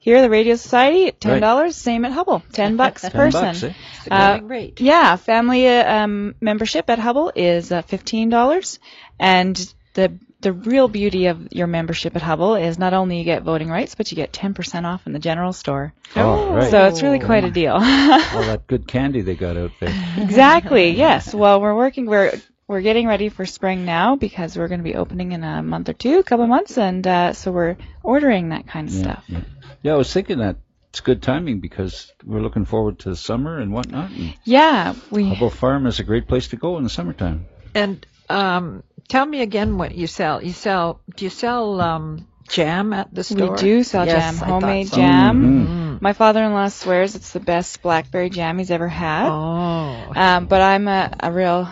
here, 0.10 0.18
at 0.18 0.22
the 0.22 0.30
Radio 0.30 0.56
Society, 0.56 1.12
$10, 1.12 1.74
same 1.74 2.06
at 2.06 2.12
Huble, 2.12 2.42
10 2.52 2.76
bucks 2.78 3.04
per 3.04 3.10
person. 3.10 3.42
bucks, 3.42 3.64
eh? 3.64 3.74
Uh, 4.10 4.40
rate. 4.44 4.82
Yeah, 4.82 5.16
family 5.16 5.68
uh, 5.68 6.04
um, 6.04 6.36
membership 6.42 6.90
at 6.90 7.00
Huble 7.00 7.32
is 7.36 7.72
uh, 7.72 7.82
fifteen 7.84 8.30
dollars, 8.30 8.80
and 9.20 9.56
the 9.94 10.18
the 10.42 10.54
real 10.54 10.88
beauty 10.88 11.28
of 11.28 11.52
your 11.52 11.68
membership 11.68 12.16
at 12.16 12.22
Huble 12.22 12.56
is 12.60 12.80
not 12.80 12.94
only 12.94 13.18
you 13.20 13.24
get 13.26 13.44
voting 13.44 13.70
rights, 13.70 13.96
but 13.96 14.10
you 14.12 14.16
get 14.16 14.32
ten 14.34 14.54
percent 14.54 14.86
off 14.86 15.06
in 15.06 15.14
the 15.14 15.20
general 15.20 15.54
store. 15.54 15.94
Oh, 16.16 16.54
right. 16.56 16.72
So 16.72 16.86
it's 16.88 17.04
really 17.04 17.20
quite 17.20 17.44
a 17.44 17.52
deal. 17.52 17.74
All 17.74 17.80
that 17.82 18.64
good 18.68 18.88
candy 18.88 19.22
they 19.22 19.36
got 19.36 19.58
out 19.58 19.72
there. 19.80 19.94
exactly. 20.18 20.92
Yes. 20.92 21.34
Well, 21.36 21.62
we're 21.62 21.76
working. 21.76 22.06
We're 22.06 22.32
we're 22.68 22.82
getting 22.82 23.06
ready 23.08 23.30
for 23.30 23.46
spring 23.46 23.84
now 23.86 24.16
because 24.16 24.56
we're 24.58 24.68
going 24.70 24.80
to 24.80 24.84
be 24.84 24.96
opening 24.96 25.32
in 25.34 25.44
a 25.44 25.62
month 25.62 25.90
or 25.90 25.94
two, 25.94 26.20
a 26.20 26.24
couple 26.24 26.44
of 26.44 26.50
months, 26.50 26.78
and 26.78 27.06
uh, 27.06 27.34
so 27.34 27.52
we're 27.52 27.78
ordering 28.04 28.50
that 28.50 28.66
kind 28.68 28.88
of 28.88 28.94
Yeah, 28.96 29.02
stuff. 29.04 29.24
yeah. 29.28 29.40
Yeah, 29.82 29.94
I 29.94 29.98
was 29.98 30.12
thinking 30.12 30.40
that 30.40 30.58
it's 30.90 31.02
good 31.02 31.22
timing 31.22 31.60
because 31.60 32.12
we're 32.26 32.42
looking 32.42 32.66
forward 32.66 33.00
to 33.00 33.10
the 33.10 33.16
summer 33.16 33.60
and 33.60 33.72
whatnot. 33.72 34.10
And 34.12 34.34
Yeah, 34.44 34.96
we 35.12 35.24
Huble 35.26 35.52
Farm 35.52 35.86
is 35.86 36.00
a 36.00 36.04
great 36.04 36.28
place 36.28 36.50
to 36.50 36.56
go 36.58 36.78
in 36.78 36.84
the 36.84 36.90
summertime. 36.90 37.46
And 37.76 38.06
um, 38.30 38.84
tell 39.08 39.26
me 39.26 39.42
again 39.42 39.78
what 39.78 39.94
you 39.96 40.08
sell. 40.08 40.44
You 40.44 40.52
sell? 40.54 41.02
Do 41.16 41.26
you 41.26 41.30
sell 41.30 41.80
um, 41.80 42.28
jam 42.48 42.94
at 42.94 43.14
the 43.14 43.24
store? 43.24 43.52
we 43.52 43.58
do 43.58 43.84
sell 43.84 44.06
Yes, 44.06 44.40
jam, 44.40 44.48
homemade 44.50 44.88
so. 44.88 44.96
jam. 44.98 45.68
Mhm. 45.68 46.02
My 46.02 46.14
father-in-law 46.14 46.70
swears 46.70 47.16
it's 47.16 47.34
the 47.34 47.40
best 47.40 47.82
blackberry 47.82 48.30
jam 48.30 48.58
he's 48.58 48.72
ever 48.72 48.88
had. 48.88 49.30
Oh, 49.30 50.12
Um, 50.16 50.46
but 50.48 50.62
I'm 50.62 50.88
a, 50.88 51.12
a 51.20 51.32
real 51.32 51.70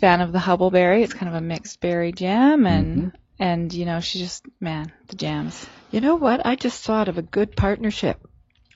fan 0.00 0.20
of 0.20 0.32
the 0.32 0.38
Huble 0.38 0.70
berry. 0.72 1.02
It's 1.02 1.14
kind 1.14 1.28
of 1.28 1.34
a 1.34 1.40
mixed 1.40 1.80
berry 1.80 2.12
jam, 2.12 2.66
and 2.66 3.12
and 3.38 3.72
you 3.72 3.84
know 3.84 4.00
she 4.00 4.18
just 4.20 4.44
man 4.60 4.92
the 5.08 5.16
jams. 5.16 5.66
You 5.94 6.00
know 6.00 6.16
what? 6.16 6.44
I 6.44 6.56
just 6.56 6.84
thought 6.84 7.06
of 7.06 7.18
a 7.18 7.22
good 7.22 7.54
partnership. 7.54 8.18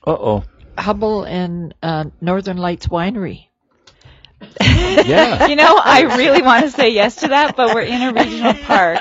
Uh 0.07 0.11
oh. 0.11 0.43
Huble 0.77 1.27
and 1.27 1.75
uh, 1.83 2.05
Northern 2.21 2.55
Lights 2.55 2.87
Winery. 2.87 3.47
Yeah. 4.61 5.47
You 5.49 5.57
know, 5.57 5.77
I 5.83 6.15
really 6.15 6.41
want 6.41 6.63
to 6.63 6.71
say 6.71 6.91
yes 6.91 7.17
to 7.17 7.27
that, 7.27 7.57
but 7.57 7.75
we're 7.75 7.81
in 7.81 8.01
a 8.01 8.13
regional 8.13 8.53
park, 8.65 8.99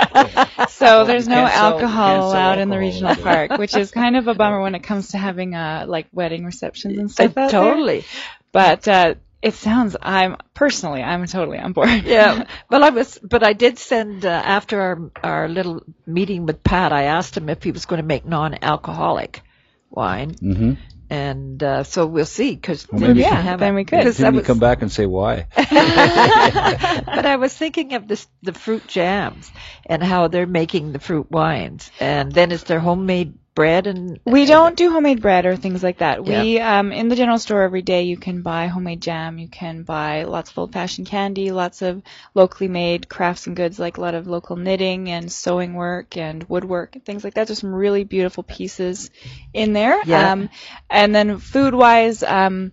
so 0.68 1.04
there's 1.04 1.28
no 1.28 1.36
can't 1.46 1.54
alcohol 1.54 2.22
sell 2.22 2.30
allowed 2.30 2.58
in 2.58 2.70
the 2.70 2.78
regional 2.78 3.14
there. 3.14 3.22
park, 3.46 3.56
which 3.56 3.76
is 3.76 3.92
kind 3.92 4.16
of 4.16 4.26
a 4.26 4.34
bummer 4.34 4.60
when 4.62 4.74
it 4.74 4.82
comes 4.82 5.10
to 5.10 5.18
having 5.18 5.54
uh 5.54 5.84
like 5.86 6.08
wedding 6.12 6.44
receptions 6.44 6.98
and 6.98 7.08
stuff. 7.12 7.26
out 7.26 7.34
there. 7.34 7.48
totally. 7.50 8.04
But 8.50 8.88
uh, 8.88 9.14
it 9.42 9.54
sounds. 9.54 9.96
I'm 10.02 10.36
personally, 10.54 11.02
I'm 11.02 11.26
totally 11.26 11.58
on 11.58 11.72
board. 11.72 11.88
Yeah. 12.04 12.44
Well, 12.70 12.84
I 12.84 12.90
was, 12.90 13.18
but 13.22 13.42
I 13.42 13.52
did 13.52 13.78
send 13.78 14.24
uh, 14.24 14.28
after 14.28 14.80
our 14.80 15.10
our 15.22 15.48
little 15.48 15.82
meeting 16.06 16.46
with 16.46 16.62
Pat. 16.62 16.92
I 16.92 17.04
asked 17.04 17.36
him 17.36 17.48
if 17.48 17.62
he 17.62 17.70
was 17.72 17.86
going 17.86 18.00
to 18.00 18.06
make 18.06 18.24
non-alcoholic 18.26 19.42
wine, 19.90 20.32
Mm-hmm. 20.34 20.72
and 21.10 21.62
uh, 21.62 21.82
so 21.84 22.06
we'll 22.06 22.26
see. 22.26 22.54
Because 22.54 22.86
Well, 22.90 23.00
then 23.00 23.16
we 23.16 23.22
can 23.22 23.32
Yeah, 23.32 23.40
have 23.42 23.60
then 23.60 23.72
it. 23.72 23.76
we 23.76 23.84
could. 23.84 23.98
Because 23.98 24.18
Then 24.18 24.34
you 24.34 24.40
was- 24.40 24.46
come 24.46 24.58
back 24.58 24.82
and 24.82 24.92
say 24.92 25.06
why. 25.06 25.46
but 25.56 27.26
I 27.26 27.36
was 27.36 27.54
thinking 27.56 27.94
of 27.94 28.06
this, 28.08 28.26
the 28.42 28.52
fruit 28.52 28.86
jams 28.86 29.50
and 29.86 30.02
how 30.02 30.28
they're 30.28 30.46
making 30.46 30.92
the 30.92 30.98
fruit 30.98 31.30
wines, 31.30 31.90
and 32.00 32.32
then 32.32 32.52
it's 32.52 32.64
their 32.64 32.80
homemade 32.80 33.34
bread 33.58 33.88
and 33.88 34.20
We 34.24 34.46
don't 34.46 34.76
do 34.76 34.88
homemade 34.88 35.20
bread 35.20 35.44
or 35.44 35.56
things 35.56 35.82
like 35.82 35.98
that. 35.98 36.24
We 36.24 36.60
um, 36.60 36.92
in 36.92 37.08
the 37.08 37.16
general 37.16 37.40
store 37.40 37.62
every 37.62 37.82
day 37.82 38.04
you 38.04 38.16
can 38.16 38.42
buy 38.42 38.68
homemade 38.68 39.02
jam, 39.02 39.36
you 39.36 39.48
can 39.48 39.82
buy 39.82 40.22
lots 40.22 40.52
of 40.52 40.58
old-fashioned 40.58 41.08
candy, 41.08 41.50
lots 41.50 41.82
of 41.82 42.00
locally 42.34 42.68
made 42.68 43.08
crafts 43.08 43.48
and 43.48 43.56
goods 43.56 43.76
like 43.80 43.96
a 43.96 44.00
lot 44.00 44.14
of 44.14 44.28
local 44.28 44.54
knitting 44.54 45.10
and 45.10 45.32
sewing 45.32 45.74
work 45.74 46.16
and 46.16 46.44
woodwork 46.48 46.94
and 46.94 47.04
things 47.04 47.24
like 47.24 47.34
that. 47.34 47.48
There's 47.48 47.58
some 47.58 47.74
really 47.74 48.04
beautiful 48.04 48.44
pieces 48.44 49.10
in 49.52 49.72
there. 49.72 50.00
Yeah. 50.04 50.30
Um, 50.30 50.50
and 50.88 51.12
then 51.12 51.38
food-wise, 51.38 52.22
um, 52.22 52.70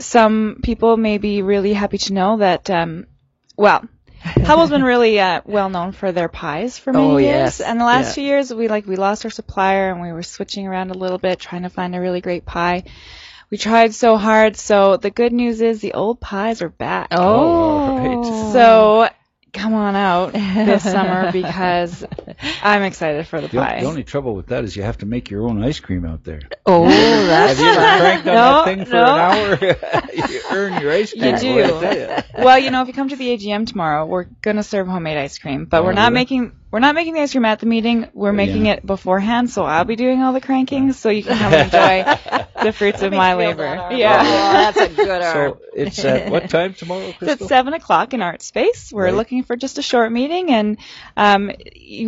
some 0.00 0.60
people 0.62 0.98
may 0.98 1.16
be 1.16 1.40
really 1.40 1.72
happy 1.72 1.96
to 1.96 2.12
know 2.12 2.36
that 2.36 2.68
um, 2.68 3.06
well. 3.56 3.88
Huble's 4.46 4.70
been 4.70 4.82
really 4.82 5.20
uh, 5.20 5.42
well 5.44 5.68
known 5.68 5.92
for 5.92 6.10
their 6.10 6.28
pies 6.28 6.78
for 6.78 6.92
many 6.92 7.06
Oh, 7.06 7.16
years, 7.18 7.58
yes. 7.58 7.60
and 7.60 7.78
the 7.80 7.84
last 7.84 8.08
Yeah. 8.08 8.12
few 8.14 8.24
years 8.24 8.54
we 8.54 8.68
like 8.68 8.86
we 8.86 8.96
lost 8.96 9.24
our 9.24 9.30
supplier 9.30 9.90
and 9.90 10.00
we 10.00 10.12
were 10.12 10.22
switching 10.22 10.66
around 10.66 10.90
a 10.90 10.94
little 10.94 11.18
bit 11.18 11.38
trying 11.38 11.62
to 11.62 11.68
find 11.68 11.94
a 11.94 12.00
really 12.00 12.20
great 12.22 12.46
pie. 12.46 12.84
We 13.50 13.58
tried 13.58 13.94
so 13.94 14.16
hard, 14.16 14.56
so 14.56 14.96
the 14.96 15.10
good 15.10 15.32
news 15.32 15.60
is 15.60 15.80
the 15.80 15.92
old 15.92 16.20
pies 16.20 16.62
are 16.62 16.70
back. 16.70 17.08
Oh, 17.10 17.96
right. 17.98 18.52
So 18.52 19.08
come 19.54 19.72
on 19.74 19.94
out 19.96 20.32
this 20.34 20.82
summer 20.82 21.32
because 21.32 22.04
I'm 22.62 22.82
excited 22.82 23.26
for 23.26 23.40
the 23.40 23.48
The, 23.48 23.56
pie. 23.58 23.80
the 23.80 23.86
only 23.86 24.04
trouble 24.04 24.34
with 24.34 24.48
that 24.48 24.64
is 24.64 24.76
you 24.76 24.82
have 24.82 24.98
to 24.98 25.06
make 25.06 25.30
your 25.30 25.46
own 25.48 25.62
ice 25.64 25.80
cream 25.80 26.04
out 26.04 26.24
there. 26.24 26.42
oh, 26.66 26.86
that's 26.88 27.58
Have 27.58 27.66
you 27.66 27.72
ever 27.80 28.00
cranked 28.00 28.28
on 28.28 28.34
No, 28.34 28.42
that 28.52 28.64
thing 28.66 28.84
for 28.84 28.92
no. 28.92 29.14
an 29.14 29.20
hour? 29.20 30.10
you 30.28 30.40
earn 30.50 30.82
your 30.82 30.92
ice 30.92 31.12
cream. 31.12 31.34
You 31.34 31.38
do. 31.38 31.62
I 31.62 32.24
well, 32.38 32.58
you 32.58 32.70
know, 32.70 32.82
if 32.82 32.88
you 32.88 32.94
come 32.94 33.08
to 33.08 33.16
the 33.16 33.28
AGM 33.36 33.66
tomorrow, 33.66 34.04
we're 34.06 34.24
gonna 34.42 34.62
serve 34.62 34.86
homemade 34.88 35.16
ice 35.16 35.38
cream, 35.38 35.64
but 35.66 35.80
Oh, 35.80 35.84
we're 35.84 35.92
not 35.92 36.06
really? 36.10 36.14
making 36.14 36.52
we're 36.74 36.80
not 36.80 36.96
making 36.96 37.14
the 37.14 37.20
ice 37.20 37.30
cream 37.30 37.44
at 37.44 37.60
the 37.60 37.66
meeting. 37.66 38.08
We're 38.14 38.32
making 38.32 38.66
Yeah. 38.66 38.72
it 38.72 38.84
beforehand, 38.84 39.48
so 39.48 39.64
I'll 39.64 39.84
be 39.84 39.94
doing 39.94 40.20
all 40.22 40.32
the 40.32 40.40
cranking, 40.40 40.92
so 40.92 41.08
you 41.08 41.22
can 41.22 41.38
come 41.38 41.52
and 41.52 41.62
enjoy 41.72 42.02
the 42.64 42.72
fruits 42.72 43.00
of 43.00 43.12
my 43.12 43.34
labor. 43.34 43.76
Yeah. 43.92 44.22
Oh, 44.26 44.52
that's 44.54 44.80
a 44.80 44.88
good 44.88 45.22
arm. 45.22 45.54
So 45.54 45.60
it's 45.72 46.04
at 46.04 46.28
what 46.32 46.50
time 46.56 46.74
tomorrow, 46.74 47.10
It's 47.10 47.18
Crystal? 47.18 47.46
at 47.46 47.48
seven 47.48 47.74
o'clock 47.74 48.12
in 48.12 48.22
Art 48.22 48.42
Space. 48.42 48.92
We're 48.92 49.04
Right. 49.04 49.14
looking 49.14 49.44
for 49.44 49.54
just 49.54 49.78
a 49.78 49.82
short 49.82 50.10
meeting, 50.10 50.50
and 50.50 50.78
um, 51.16 51.52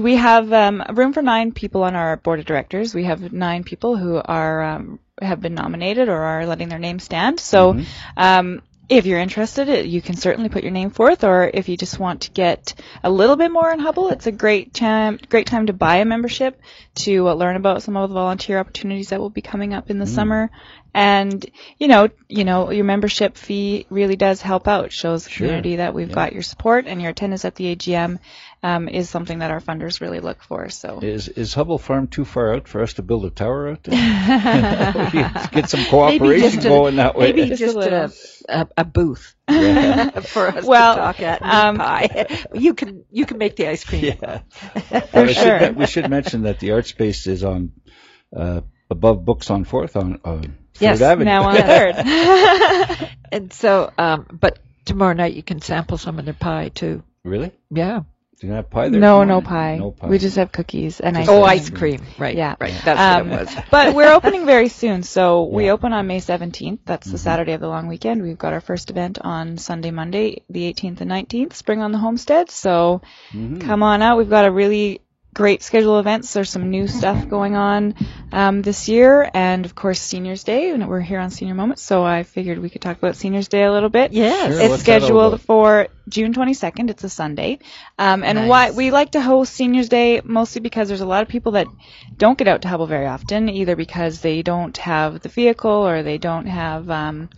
we 0.00 0.16
have 0.16 0.52
um, 0.52 0.82
room 0.94 1.12
for 1.12 1.22
nine 1.22 1.52
people 1.52 1.84
on 1.84 1.94
our 1.94 2.16
board 2.16 2.40
of 2.40 2.46
directors. 2.46 2.92
We 2.92 3.04
have 3.04 3.32
nine 3.32 3.62
people 3.62 3.96
who 3.96 4.20
are 4.24 4.62
um, 4.64 4.98
have 5.22 5.40
been 5.40 5.54
nominated 5.54 6.08
or 6.08 6.20
are 6.20 6.44
letting 6.44 6.68
their 6.70 6.80
name 6.80 6.98
stand. 6.98 7.38
So, 7.38 7.74
Mhm. 7.74 7.86
um, 8.16 8.62
if 8.88 9.04
you're 9.06 9.18
interested, 9.18 9.86
you 9.86 10.00
can 10.00 10.14
certainly 10.16 10.48
put 10.48 10.62
your 10.62 10.72
name 10.72 10.90
forth. 10.90 11.24
Or 11.24 11.50
if 11.52 11.68
you 11.68 11.76
just 11.76 11.98
want 11.98 12.22
to 12.22 12.30
get 12.30 12.74
a 13.02 13.10
little 13.10 13.36
bit 13.36 13.50
more 13.50 13.70
in 13.72 13.80
Huble, 13.80 14.12
it's 14.12 14.26
a 14.26 14.32
great 14.32 14.72
time 14.74 15.18
great 15.28 15.46
time 15.46 15.66
to 15.66 15.72
buy 15.72 15.96
a 15.96 16.04
membership 16.04 16.60
to 16.96 17.28
uh, 17.28 17.34
learn 17.34 17.56
about 17.56 17.82
some 17.82 17.96
of 17.96 18.08
the 18.08 18.14
volunteer 18.14 18.58
opportunities 18.58 19.08
that 19.08 19.20
will 19.20 19.30
be 19.30 19.42
coming 19.42 19.74
up 19.74 19.90
in 19.90 19.98
the 19.98 20.06
summer. 20.06 20.50
And 20.94 21.44
you 21.78 21.88
know, 21.88 22.08
you 22.28 22.44
know, 22.44 22.70
your 22.70 22.84
membership 22.84 23.36
fee 23.36 23.86
really 23.90 24.16
does 24.16 24.40
help 24.40 24.68
out. 24.68 24.92
Shows 24.92 25.24
the 25.24 25.30
Sure. 25.30 25.46
community 25.48 25.76
that 25.76 25.92
we've 25.92 26.08
Yeah. 26.08 26.14
got 26.14 26.32
your 26.32 26.42
support 26.42 26.86
and 26.86 27.02
your 27.02 27.10
attendance 27.10 27.44
at 27.44 27.54
the 27.56 27.66
AGM 27.74 28.18
um, 28.62 28.88
is 28.88 29.08
something 29.08 29.38
that 29.40 29.50
our 29.50 29.60
funders 29.60 30.00
really 30.00 30.20
look 30.20 30.42
for. 30.42 30.68
So 30.70 31.00
Is 31.02 31.28
is 31.28 31.54
Huble 31.54 31.78
Farm 31.80 32.06
too 32.08 32.24
far 32.24 32.54
out 32.54 32.66
for 32.68 32.82
us 32.82 32.94
to 32.94 33.02
build 33.02 33.24
a 33.24 33.30
tower 33.30 33.68
out 33.70 33.84
there? 33.84 33.94
Get 35.52 35.68
some 35.70 35.84
cooperation 35.84 36.56
maybe 36.56 36.66
a, 36.66 36.70
going 36.70 36.96
that 36.96 37.16
way. 37.16 37.32
maybe 37.32 37.48
Just 37.50 37.62
a 37.62 37.64
just, 37.66 37.76
little. 37.76 38.10
a, 38.48 38.60
a, 38.60 38.68
a 38.78 38.84
booth 38.84 39.34
Yeah. 39.48 40.20
for 40.20 40.48
us 40.48 40.64
Well, 40.64 40.94
to 40.96 41.00
talk 41.00 41.20
at. 41.20 41.42
um, 41.42 41.76
pie. 41.76 42.46
You 42.54 42.74
can 42.74 43.04
you 43.10 43.26
can 43.26 43.38
make 43.38 43.56
the 43.56 43.68
ice 43.68 43.84
cream. 43.84 44.04
Yeah. 44.20 44.40
For 45.10 45.22
we, 45.22 45.32
sure. 45.32 45.58
should, 45.60 45.76
we 45.76 45.86
should 45.86 46.10
mention 46.10 46.42
that 46.42 46.58
the 46.58 46.72
art 46.72 46.86
space 46.86 47.26
is 47.26 47.44
on 47.44 47.72
uh, 48.36 48.62
above 48.90 49.24
books 49.24 49.50
on 49.50 49.64
Fourth 49.64 49.96
on 49.96 50.20
uh, 50.24 50.36
Third 50.40 50.50
Yes, 50.80 51.00
Avenue. 51.00 51.24
now 51.24 51.42
on 51.44 51.56
third. 51.56 53.10
And 53.32 53.52
so, 53.52 53.92
um, 53.98 54.26
but 54.40 54.58
tomorrow 54.84 55.12
night 55.14 55.34
you 55.34 55.42
can 55.42 55.60
sample 55.60 55.98
some 55.98 56.18
of 56.18 56.24
their 56.24 56.34
pie 56.34 56.68
too. 56.68 57.02
really? 57.24 57.52
Yeah. 57.70 58.00
Do 58.40 58.46
you 58.48 58.52
have 58.52 58.68
pie 58.68 58.90
there? 58.90 59.00
no, 59.00 59.24
no 59.24 59.40
pie. 59.40 59.76
No 59.78 59.92
pie. 59.92 60.08
We 60.08 60.18
just 60.18 60.36
have 60.36 60.52
cookies 60.52 61.00
and 61.00 61.16
ice 61.16 61.26
Oh, 61.28 61.36
cream. 61.40 61.44
ice 61.46 61.70
cream. 61.70 62.00
Right. 62.18 62.36
Yeah. 62.36 62.56
Right. 62.60 62.74
That's 62.84 63.00
Um, 63.00 63.30
what 63.30 63.40
it 63.40 63.46
was. 63.46 63.64
but 63.70 63.94
we're 63.94 64.12
opening 64.12 64.44
very 64.44 64.68
soon. 64.68 65.02
So 65.04 65.44
we 65.44 65.70
open 65.70 65.94
on 65.94 66.06
May 66.06 66.18
17th. 66.20 66.80
That's 66.84 67.06
Mm-hmm. 67.06 67.12
the 67.12 67.18
Saturday 67.18 67.52
of 67.54 67.62
the 67.62 67.68
long 67.68 67.86
weekend. 67.88 68.22
We've 68.22 68.36
got 68.36 68.52
our 68.52 68.60
first 68.60 68.90
event 68.90 69.18
on 69.22 69.56
Sunday, 69.56 69.90
Monday, 69.90 70.42
the 70.50 70.70
18th 70.70 71.00
and 71.00 71.10
19th, 71.10 71.54
Spring 71.54 71.80
on 71.80 71.92
the 71.92 71.98
Homestead. 71.98 72.50
So 72.50 73.00
Mhm. 73.32 73.62
come 73.62 73.82
on 73.82 74.02
out. 74.02 74.18
We've 74.18 74.28
got 74.28 74.44
a 74.44 74.50
really 74.50 75.00
great 75.36 75.62
schedule 75.62 75.96
of 75.98 76.06
events. 76.06 76.32
There's 76.32 76.48
some 76.48 76.70
new 76.70 76.88
stuff 76.88 77.28
going 77.28 77.54
on 77.56 77.94
um, 78.32 78.62
this 78.62 78.88
year, 78.88 79.30
and 79.34 79.66
of 79.66 79.74
course 79.74 80.00
Seniors 80.00 80.44
Day. 80.44 80.70
And 80.70 80.88
we're 80.88 81.00
here 81.00 81.20
on 81.20 81.30
Senior 81.30 81.54
Moments, 81.54 81.82
so 81.82 82.02
I 82.02 82.22
figured 82.22 82.58
we 82.58 82.70
could 82.70 82.80
talk 82.80 82.96
about 82.96 83.16
Seniors 83.16 83.46
Day 83.46 83.64
a 83.64 83.70
little 83.70 83.90
bit. 83.90 84.14
Yes. 84.14 84.52
Sure. 84.52 84.60
It's 84.62 84.70
what's 84.70 84.82
scheduled 84.82 85.34
about? 85.34 85.42
for 85.42 85.88
June 86.08 86.32
22nd. 86.32 86.88
It's 86.88 87.04
a 87.04 87.10
Sunday. 87.10 87.58
Um, 87.98 88.24
and 88.24 88.38
Nice. 88.38 88.48
why 88.48 88.70
we 88.70 88.90
like 88.90 89.10
to 89.10 89.20
host 89.20 89.52
Seniors 89.52 89.90
Day 89.90 90.22
mostly 90.24 90.62
because 90.62 90.88
there's 90.88 91.02
a 91.02 91.06
lot 91.06 91.22
of 91.22 91.28
people 91.28 91.52
that 91.52 91.66
don't 92.16 92.38
get 92.38 92.48
out 92.48 92.62
to 92.62 92.68
Huble 92.68 92.88
very 92.88 93.06
often, 93.06 93.50
either 93.50 93.76
because 93.76 94.22
they 94.22 94.40
don't 94.40 94.76
have 94.78 95.20
the 95.20 95.28
vehicle 95.28 95.86
or 95.86 96.02
they 96.02 96.16
don't 96.16 96.46
have 96.46 96.88
um, 96.88 97.28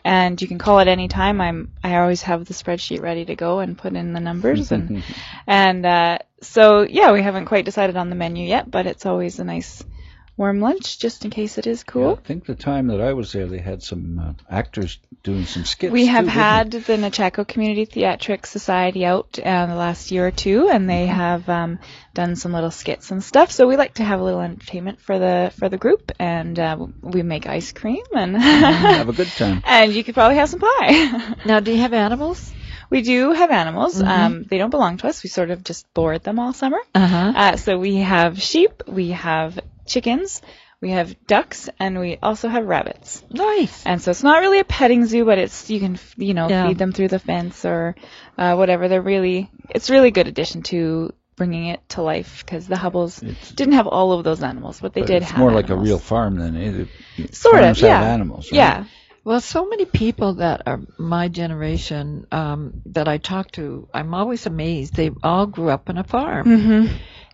And 0.07 0.41
you 0.41 0.47
can 0.47 0.59
call 0.59 0.79
at 0.79 0.87
any 0.87 1.09
time. 1.09 1.41
I'm 1.41 1.69
I 1.83 1.97
always 1.97 2.23
have 2.23 2.45
the 2.45 2.55
spreadsheet 2.55 3.03
ready 3.03 3.25
to 3.25 3.35
go 3.35 3.59
and 3.59 3.77
put 3.77 3.95
in 3.95 4.13
the 4.13 4.21
numbers 4.21 4.71
and 4.71 5.03
and 5.49 5.85
uh, 5.85 6.19
so 6.41 6.83
yeah, 6.83 7.11
we 7.11 7.23
haven't 7.23 7.47
quite 7.47 7.65
decided 7.65 7.97
on 7.97 8.09
the 8.09 8.15
menu 8.15 8.47
yet, 8.47 8.71
but 8.71 8.87
it's 8.87 9.05
always 9.05 9.41
a 9.41 9.45
nice 9.45 9.83
warm 10.37 10.61
lunch 10.61 10.99
just 10.99 11.25
in 11.25 11.31
case 11.31 11.59
it 11.59 11.67
is 11.67 11.81
Yeah, 11.87 11.93
cool. 11.93 12.13
I 12.13 12.27
think 12.27 12.45
the 12.45 12.55
time 12.55 12.89
that 12.89 13.01
I 13.01 13.15
was 13.15 13.33
there, 13.33 13.47
they 13.47 13.59
had 13.59 13.83
some 13.83 14.19
uh, 14.19 14.33
actors 14.51 14.99
doing 15.23 15.47
some 15.47 15.65
skits. 15.65 15.93
We 15.93 16.07
have 16.07 16.25
too, 16.25 16.31
didn't 16.31 16.41
had 16.41 16.71
the 16.73 16.97
Nechako 16.97 17.47
Community 17.47 17.85
Theatric 17.87 18.47
Society 18.47 19.05
out 19.05 19.39
uh, 19.39 19.67
the 19.67 19.75
last 19.75 20.11
year 20.11 20.27
or 20.27 20.31
two, 20.31 20.69
and 20.69 20.89
they 20.89 21.07
have 21.07 21.49
um, 21.49 21.79
done 22.15 22.37
some 22.37 22.53
little 22.53 22.71
skits 22.71 23.11
and 23.11 23.25
stuff. 23.25 23.51
So 23.51 23.67
we 23.67 23.77
like 23.77 23.95
to 23.95 24.05
have 24.05 24.21
a 24.21 24.25
little 24.25 24.41
entertainment 24.41 25.01
for 25.01 25.19
the 25.19 25.53
for 25.59 25.69
the 25.69 25.79
group, 25.79 26.13
and 26.19 26.59
uh, 26.59 26.87
we 27.01 27.23
make 27.23 27.47
ice 27.47 27.73
cream, 27.73 28.05
and 28.15 28.35
they? 28.35 28.41
have 28.41 29.09
a 29.09 29.15
good 29.15 29.29
time. 29.29 29.63
and 29.67 29.93
you 29.93 30.05
could 30.05 30.15
probably 30.15 30.37
have 30.37 30.49
some 30.49 30.61
pie. 30.61 31.35
Now, 31.47 31.61
do 31.61 31.73
you 31.73 31.79
have 31.79 31.93
animals? 31.93 32.53
we 32.91 33.03
do 33.03 33.33
have 33.33 33.51
animals. 33.51 34.01
Um, 34.01 34.45
they 34.45 34.59
don't 34.59 34.71
belong 34.71 34.99
to 34.99 35.09
us. 35.09 35.23
We 35.23 35.29
sort 35.29 35.51
of 35.51 35.65
just 35.65 35.93
board 35.93 36.23
them 36.23 36.39
all 36.39 36.53
summer. 36.53 36.79
Uh-huh. 36.95 37.33
Uh, 37.35 37.57
so 37.57 37.79
we 37.79 37.97
have 37.97 38.41
sheep, 38.41 38.83
we 38.87 39.11
have 39.11 39.59
chickens, 39.87 40.43
we 40.81 40.91
have 40.91 41.17
ducks, 41.27 41.69
and 41.81 41.99
we 41.99 42.19
also 42.23 42.49
have 42.49 42.67
rabbits. 42.67 43.23
Nice. 43.31 43.85
And 43.87 44.01
so 44.03 44.11
it's 44.11 44.23
not 44.23 44.41
really 44.41 44.59
a 44.59 44.65
petting 44.65 45.07
zoo, 45.07 45.25
but 45.25 45.39
it's 45.39 45.71
you 45.71 45.81
can 45.81 45.99
you 46.17 46.35
know 46.35 46.49
Yeah. 46.49 46.69
feed 46.69 46.79
them 46.79 46.93
through 46.93 47.09
the 47.09 47.19
fence 47.19 47.65
or 47.65 47.95
uh, 48.37 48.55
whatever. 48.57 48.89
They're 48.89 49.01
really 49.03 49.51
it's 49.71 49.89
really 49.91 50.11
good 50.11 50.29
addition 50.29 50.63
to 50.65 51.13
bringing 51.37 51.67
it 51.67 51.87
to 51.91 52.03
life 52.03 52.43
because 52.45 52.67
the 52.67 52.77
Hubles 52.77 53.23
It's- 53.23 53.53
didn't 53.53 53.75
have 53.75 53.87
all 53.87 54.13
of 54.13 54.25
those 54.25 54.43
animals, 54.43 54.81
but 54.81 54.93
they 54.95 55.01
But 55.03 55.07
did 55.09 55.23
it's 55.23 55.31
have 55.33 55.39
more 55.39 55.53
like 55.53 55.71
a 55.71 55.77
real 55.77 55.99
farm 55.99 56.37
than 56.37 56.57
it. 56.57 56.89
Sort 57.35 57.57
of, 57.57 57.61
farms 57.61 57.81
yeah. 57.83 57.99
have 58.01 58.07
animals. 58.09 58.51
Right? 58.53 58.57
yeah. 58.57 58.85
Well, 59.25 59.41
so 59.41 59.67
many 59.69 59.87
people 59.87 60.35
that 60.35 60.63
are 60.67 60.81
my 60.99 61.27
generation 61.29 62.27
um, 62.31 62.81
that 62.87 63.09
I 63.09 63.19
talk 63.19 63.51
to, 63.53 63.89
I'm 63.93 64.15
always 64.15 64.47
amazed. 64.47 64.95
They 64.95 65.11
all 65.23 65.47
grew 65.47 65.69
up 65.69 65.91
on 65.91 65.99
a 65.99 66.05
farm, 66.05 66.45
hmm 66.47 66.87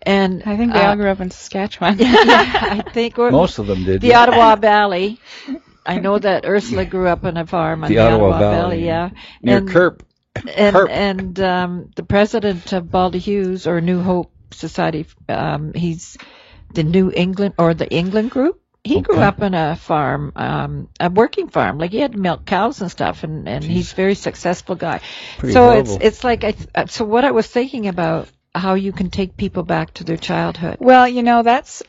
and 0.02 0.42
I 0.44 0.56
think 0.56 0.72
they 0.72 0.80
uh, 0.80 0.90
all 0.90 0.96
grew 0.96 1.10
up 1.10 1.20
in 1.20 1.30
Saskatchewan. 1.30 1.98
yeah, 2.00 2.06
I 2.08 2.82
think 2.92 3.16
we're, 3.16 3.30
Most 3.30 3.58
of 3.58 3.66
them 3.66 3.84
did. 3.84 4.00
the 4.00 4.08
yeah. 4.08 4.20
Ottawa 4.22 4.56
Valley. 4.70 5.18
I 5.84 5.98
know 5.98 6.18
that 6.18 6.44
Ursula 6.46 6.84
grew 6.84 7.08
up 7.08 7.24
on 7.24 7.36
a 7.36 7.46
farm 7.46 7.82
on 7.84 7.88
The 7.90 7.96
the, 7.96 8.02
Ottawa 8.06 8.38
Valley, 8.38 8.84
yeah. 8.84 9.10
Near 9.42 9.58
and, 9.58 9.68
Kerp. 9.68 10.04
and 10.36 10.76
Herp. 10.76 10.88
and 10.90 11.40
um, 11.40 11.90
the 11.96 12.04
president 12.04 12.72
of 12.72 12.90
Baldy 12.90 13.18
Hughes 13.18 13.66
or 13.66 13.80
New 13.80 14.00
Hope 14.00 14.30
Society. 14.52 15.06
Um, 15.28 15.72
he's 15.74 16.16
the 16.72 16.84
New 16.84 17.10
England 17.14 17.54
or 17.58 17.74
the 17.74 17.88
England 17.90 18.30
group. 18.30 18.60
He 18.84 19.00
grew 19.00 19.18
up 19.18 19.40
on 19.42 19.54
a 19.54 19.76
farm, 19.76 20.32
um, 20.34 20.88
a 20.98 21.08
working 21.08 21.48
farm. 21.48 21.78
Like 21.78 21.92
he 21.92 21.98
had 21.98 22.12
to 22.12 22.18
milk 22.18 22.44
cows 22.44 22.80
and 22.80 22.90
stuff, 22.90 23.22
and 23.22 23.48
and 23.48 23.62
he's 23.62 23.92
a 23.92 23.94
very 23.96 24.16
successful 24.16 24.74
guy. 24.74 25.00
Pretty 25.38 25.52
so 25.52 25.62
horrible. 25.64 25.94
it's 25.96 26.04
it's 26.04 26.24
like 26.24 26.42
I. 26.44 26.50
th- 26.52 26.68
uh, 26.74 26.86
So 26.86 27.04
what 27.04 27.24
I 27.24 27.30
was 27.30 27.46
thinking 27.46 27.86
about 27.86 28.28
how 28.54 28.74
you 28.74 28.92
can 28.92 29.10
take 29.10 29.36
people 29.36 29.62
back 29.62 29.94
to 29.94 30.04
their 30.04 30.16
childhood. 30.16 30.76
Well, 30.80 31.08
you 31.08 31.22
know, 31.22 31.42
that's 31.42 31.82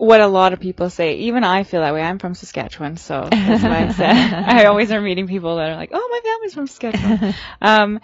what 0.00 0.22
a 0.22 0.26
lot 0.26 0.54
of 0.54 0.60
people 0.60 0.88
say. 0.88 1.16
Even 1.16 1.44
I 1.44 1.62
feel 1.62 1.82
that 1.82 1.92
way. 1.92 2.02
I'm 2.02 2.18
from 2.18 2.34
Saskatchewan, 2.34 2.96
so 2.96 3.28
that's 3.30 3.62
why 3.62 3.86
I 3.86 3.92
said 3.92 4.14
I 4.46 4.64
always 4.64 4.90
are 4.92 5.00
meeting 5.00 5.28
people 5.28 5.56
that 5.56 5.70
are 5.70 5.76
like, 5.76 5.90
"Oh, 5.92 6.08
my 6.10 6.20
family's 6.24 6.54
from 6.54 6.66
Saskatchewan." 6.66 7.34
um, 7.60 8.00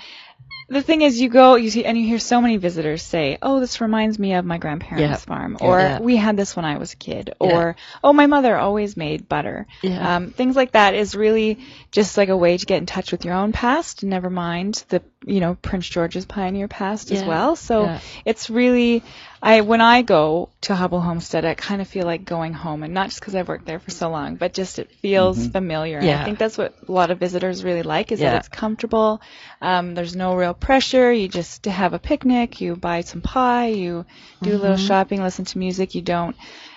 the 0.69 0.83
thing 0.83 1.03
is, 1.03 1.21
you 1.21 1.29
go, 1.29 1.55
you 1.55 1.71
see, 1.71 1.85
and 1.85 1.97
you 1.97 2.05
hear 2.05 2.19
so 2.19 2.41
many 2.41 2.57
visitors 2.57 3.03
say, 3.03 3.39
"Oh, 3.41 3.61
this 3.61 3.81
reminds 3.81 4.19
me 4.19 4.35
of 4.35 4.45
my 4.45 4.59
grandparents' 4.59 5.01
Yeah. 5.01 5.17
farm," 5.17 5.57
or 5.61 5.79
Yeah. 5.81 6.01
"We 6.01 6.17
had 6.17 6.37
this 6.37 6.57
when 6.57 6.65
I 6.65 6.79
was 6.79 6.93
a 6.93 6.97
kid," 6.97 7.35
Yeah. 7.41 7.47
or 7.47 7.77
"Oh, 8.03 8.13
my 8.13 8.27
mother 8.27 8.57
always 8.57 8.97
made 8.97 9.29
butter." 9.29 9.67
Yeah. 9.83 10.17
Um, 10.17 10.31
things 10.31 10.57
like 10.57 10.73
that 10.73 10.95
is 10.95 11.15
really 11.15 11.59
just 11.93 12.17
like 12.17 12.29
a 12.31 12.37
way 12.37 12.57
to 12.59 12.67
get 12.67 12.79
in 12.79 12.87
touch 12.87 13.13
with 13.13 13.25
your 13.25 13.35
own 13.35 13.53
past. 13.53 14.03
Never 14.03 14.29
mind 14.29 14.85
the, 14.89 15.03
you 15.25 15.39
know, 15.41 15.57
Prince 15.63 15.89
George's 15.89 16.25
pioneer 16.27 16.69
past 16.69 17.13
as 17.13 17.23
well. 17.23 17.55
So 17.57 17.85
Yeah. 17.85 18.01
it's 18.25 18.51
really, 18.51 19.03
I 19.42 19.61
when 19.61 19.81
I 19.81 20.03
go 20.03 20.49
to 20.62 20.75
Huble 20.75 21.03
Homestead, 21.03 21.44
I 21.44 21.55
kind 21.55 21.81
of 21.81 21.88
feel 21.88 22.05
like 22.07 22.25
going 22.25 22.53
home, 22.53 22.83
and 22.83 22.94
not 22.94 23.09
just 23.09 23.20
because 23.20 23.35
I've 23.35 23.49
worked 23.49 23.66
there 23.66 23.79
for 23.79 23.90
so 23.90 24.09
long, 24.11 24.37
but 24.37 24.53
just 24.55 24.79
it 24.79 24.90
feels 24.90 25.46
familiar. 25.49 25.99
And 25.99 26.07
Yeah. 26.07 26.22
I 26.22 26.25
think 26.25 26.38
that's 26.38 26.57
what 26.59 26.75
a 26.88 26.92
lot 26.92 27.11
of 27.11 27.18
visitors 27.18 27.62
really 27.62 27.83
like 27.83 28.12
is 28.12 28.20
Yeah. 28.20 28.31
that 28.31 28.38
it's 28.38 28.49
comfortable. 28.49 29.20
Um, 29.61 29.94
there's 29.94 30.16
no 30.16 30.35
real 30.35 30.55
pressure. 30.55 31.12
You 31.12 31.29
just 31.29 31.64
to 31.64 31.70
have 31.70 31.92
a 31.92 31.99
picnic. 31.99 32.61
You 32.61 32.77
buy 32.77 33.03
some 33.03 33.20
pie. 33.20 33.68
You 33.68 34.07
do 34.42 34.55
a 34.55 34.59
little 34.59 34.77
shopping, 34.77 35.22
listen 35.22 35.44
to 35.46 35.59
music. 35.59 35.94
You 35.94 36.03
don't 36.03 36.37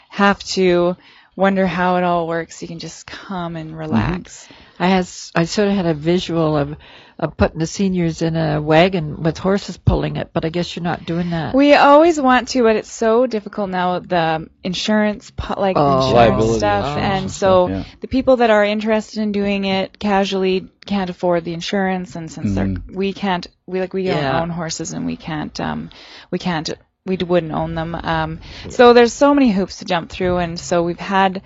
have 0.09 0.39
to 0.43 0.95
wonder 1.39 1.65
how 1.65 1.95
it 1.95 2.04
all 2.04 2.28
works. 2.28 2.62
You 2.62 2.67
can 2.67 2.80
just 2.80 3.08
come 3.08 3.56
and 3.56 3.75
relax. 3.78 4.47
I 4.78 4.88
has 4.88 5.32
I 5.36 5.45
sort 5.45 5.67
of 5.69 5.73
had 5.75 5.86
a 5.86 5.93
visual 5.93 6.56
of 6.58 6.75
of 7.17 7.36
putting 7.36 7.60
the 7.60 7.67
seniors 7.67 8.21
in 8.21 8.38
a 8.38 8.62
wagon 8.62 9.21
with 9.23 9.38
horses 9.38 9.75
pulling 9.75 10.15
it, 10.15 10.30
but 10.32 10.45
I 10.45 10.49
guess 10.49 10.73
you're 10.73 10.84
not 10.84 11.06
doing 11.06 11.32
that. 11.32 11.54
We 11.54 11.73
always 11.73 12.19
want 12.19 12.47
to, 12.49 12.63
but 12.63 12.78
it's 12.78 12.91
so 12.91 13.28
difficult 13.28 13.69
now. 13.69 13.99
The 13.99 14.47
insurance, 14.63 15.30
po- 15.36 15.60
like 15.60 15.75
Oh. 15.78 15.97
insurance 15.97 16.13
Liability 16.13 16.60
stuff, 16.60 16.86
insurance 16.86 17.04
and 17.13 17.23
and 17.23 17.32
so 17.32 17.67
stuff, 17.67 17.86
yeah. 17.88 17.93
the 18.02 18.08
people 18.08 18.38
that 18.38 18.49
are 18.52 18.63
interested 18.63 19.19
in 19.21 19.34
doing 19.34 19.65
it 19.65 19.99
casually 19.99 20.69
can't 20.86 21.10
afford 21.10 21.43
the 21.43 21.54
insurance, 21.54 22.15
and 22.15 22.32
since 22.32 22.56
they're 22.56 22.75
we 22.93 23.12
can't, 23.12 23.47
we 23.65 23.82
like 23.82 23.93
we 23.93 24.04
don't 24.06 24.15
Yeah. 24.17 24.41
own 24.41 24.49
horses, 24.49 24.93
and 24.93 25.06
we 25.06 25.17
can't, 25.17 25.60
um, 25.60 25.89
we 26.32 26.39
can't, 26.39 26.69
we 27.09 27.17
wouldn't 27.17 27.51
own 27.51 27.75
them. 27.75 27.95
Um, 27.95 28.39
so 28.69 28.93
there's 28.93 29.11
so 29.11 29.33
many 29.33 29.51
hoops 29.51 29.79
to 29.79 29.85
jump 29.85 30.09
through, 30.09 30.37
and 30.37 30.57
so 30.59 30.83
we've 30.83 30.99
had 30.99 31.41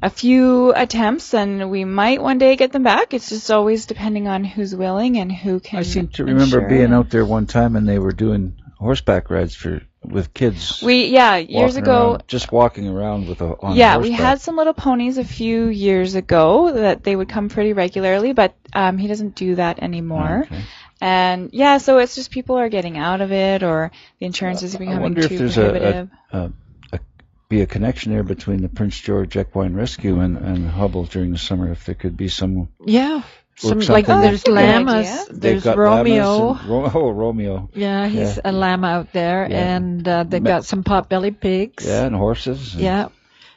a 0.00 0.08
few 0.10 0.72
attempts, 0.74 1.34
and 1.34 1.70
we 1.70 1.84
might 1.84 2.22
one 2.22 2.38
day 2.38 2.56
get 2.56 2.72
them 2.72 2.82
back. 2.82 3.12
It's 3.12 3.28
just 3.28 3.50
always 3.50 3.86
depending 3.86 4.28
on 4.28 4.44
who's 4.44 4.74
willing 4.74 5.18
and 5.18 5.30
who 5.30 5.60
can. 5.60 5.80
I 5.80 5.82
seem 5.82 6.08
to 6.08 6.24
remember 6.24 6.58
insure 6.58 6.68
being 6.68 6.92
out 6.92 7.10
there 7.10 7.24
one 7.24 7.46
time 7.46 7.76
and 7.76 7.88
they 7.88 7.98
were 7.98 8.12
doing 8.12 8.54
horseback 8.78 9.30
rides 9.30 9.54
for 9.54 9.80
with 10.02 10.34
kids. 10.34 10.82
We 10.82 11.06
yeah, 11.06 11.36
years 11.36 11.76
ago. 11.76 12.12
around- 12.12 12.24
just 12.26 12.50
walking 12.50 12.88
around 12.88 13.28
with 13.28 13.40
a 13.40 13.54
on 13.60 13.76
yeah, 13.76 13.98
we 13.98 14.10
had 14.10 14.40
some 14.40 14.56
little 14.56 14.74
ponies 14.74 15.18
a 15.18 15.24
few 15.24 15.66
years 15.68 16.16
ago 16.16 16.72
that 16.72 17.04
they 17.04 17.14
would 17.14 17.28
come 17.28 17.48
pretty 17.48 17.72
regularly, 17.72 18.32
but 18.32 18.56
um, 18.72 18.98
he 18.98 19.06
doesn't 19.06 19.36
do 19.36 19.54
that 19.54 19.80
anymore. 19.80 20.42
Okay. 20.46 20.62
And 21.02 21.50
yeah, 21.52 21.78
so 21.78 21.98
it's 21.98 22.14
just 22.14 22.30
people 22.30 22.56
are 22.58 22.68
getting 22.68 22.96
out 22.96 23.20
of 23.20 23.32
it, 23.32 23.62
or 23.64 23.90
the 24.20 24.26
insurance 24.26 24.62
is 24.62 24.76
I 24.76 24.78
becoming 24.78 25.02
wonder 25.02 25.22
if 25.22 25.28
too 25.28 25.38
there's 25.38 25.54
prohibitive. 25.56 26.10
a, 26.32 26.36
a, 26.36 26.40
a, 26.44 26.52
a 26.92 27.00
be 27.48 27.60
a 27.60 27.66
connection 27.66 28.12
there 28.12 28.22
between 28.22 28.62
the 28.62 28.68
Prince 28.68 29.00
George 29.00 29.36
Equine 29.36 29.74
Rescue 29.74 30.20
and, 30.20 30.36
and 30.38 30.70
Huble 30.70 31.08
during 31.10 31.32
the 31.32 31.38
summer. 31.38 31.72
If 31.72 31.84
there 31.86 31.96
could 31.96 32.16
be 32.16 32.28
some, 32.28 32.68
yeah. 32.86 33.22
Some, 33.56 33.78
Work 33.80 33.88
like 33.90 34.06
something. 34.06 34.28
there's 34.30 34.42
Oh, 34.44 34.46
good 34.46 34.54
llamas, 34.54 35.06
idea. 35.06 35.24
they've 35.32 35.62
got 35.62 35.76
Romeo. 35.76 36.24
llamas 36.38 36.60
and- 36.62 36.70
Ro- 36.70 36.90
oh, 36.94 37.10
Romeo. 37.10 37.68
yeah, 37.74 38.06
he's 38.08 38.36
Yeah. 38.36 38.42
a 38.46 38.52
llama 38.52 38.86
out 38.86 39.12
there, 39.12 39.46
Yeah. 39.50 39.76
and 39.76 40.08
uh, 40.08 40.22
they've 40.22 40.42
Ma- 40.42 40.48
got 40.50 40.64
some 40.64 40.84
pot-bellied 40.84 41.38
pigs. 41.40 41.84
Yeah, 41.86 42.06
and 42.06 42.14
horses. 42.16 42.74
and- 42.74 42.82
Yeah. 42.82 43.08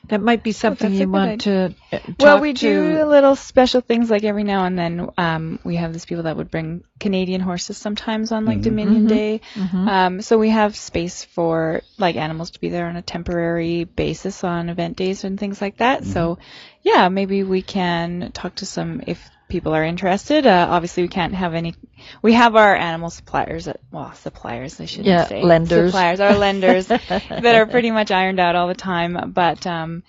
That 0.10 0.22
might 0.22 0.44
be 0.44 0.52
something 0.52 0.91
that's 0.91 1.00
a 1.00 1.04
you 1.04 1.06
good 1.08 1.12
want 1.12 1.41
to 1.41 1.76
uh, 1.91 2.00
talk 2.00 2.20
well, 2.20 2.39
we 2.39 2.54
to. 2.54 2.60
do 2.60 3.06
little 3.06 3.36
special 3.36 3.82
things 3.82 4.10
like 4.10 4.24
every 4.24 4.44
now 4.44 4.65
and 4.65 4.78
then. 4.78 5.10
Um, 5.18 5.60
we 5.63 5.76
have 5.78 5.94
these 5.94 6.06
people 6.06 6.24
that 6.24 6.38
would 6.38 6.52
bring 6.52 6.84
Canadian 7.00 7.41
horses 7.41 7.78
sometimes 7.78 8.32
on 8.32 8.46
like 8.46 8.62
Dominion 8.62 9.08
Day. 9.08 9.41
Um, 9.88 10.22
so 10.22 10.38
we 10.38 10.50
have 10.50 10.76
space 10.76 11.24
for 11.24 11.82
like 11.98 12.15
animals 12.15 12.52
to 12.52 12.60
be 12.60 12.70
there 12.70 12.88
on 12.88 12.96
a 12.96 13.02
temporary 13.02 13.84
basis 13.84 14.44
on 14.44 14.70
event 14.70 14.98
days 14.98 15.24
and 15.24 15.39
things 15.39 15.62
like 15.62 15.78
that. 15.78 16.06
So 16.06 16.38
yeah, 16.84 17.10
maybe 17.10 17.44
we 17.44 17.62
can 17.62 18.32
talk 18.34 18.56
to 18.56 18.65
some 18.65 19.02
if 19.08 19.30
people 19.47 19.73
are 19.75 19.84
interested. 19.84 20.45
Uh, 20.45 20.67
obviously, 20.69 21.03
we 21.03 21.10
can't 21.10 21.34
have 21.34 21.53
any. 21.53 21.75
We 22.21 22.34
have 22.34 22.55
our 22.55 22.75
animal 22.75 23.10
suppliers. 23.10 23.67
At, 23.67 23.79
well, 23.91 24.13
suppliers 24.13 24.79
I 24.79 24.86
shouldn't 24.86 25.08
Yeah, 25.08 25.25
say 25.25 25.43
lenders. 25.43 25.91
Suppliers, 25.91 26.19
our 26.19 26.36
lenders 26.36 26.88
that 26.88 27.55
are 27.55 27.65
pretty 27.65 27.91
much 27.91 28.12
ironed 28.12 28.39
out 28.39 28.55
all 28.55 28.67
the 28.67 28.75
time. 28.75 29.31
But 29.34 29.65
um, 29.67 30.03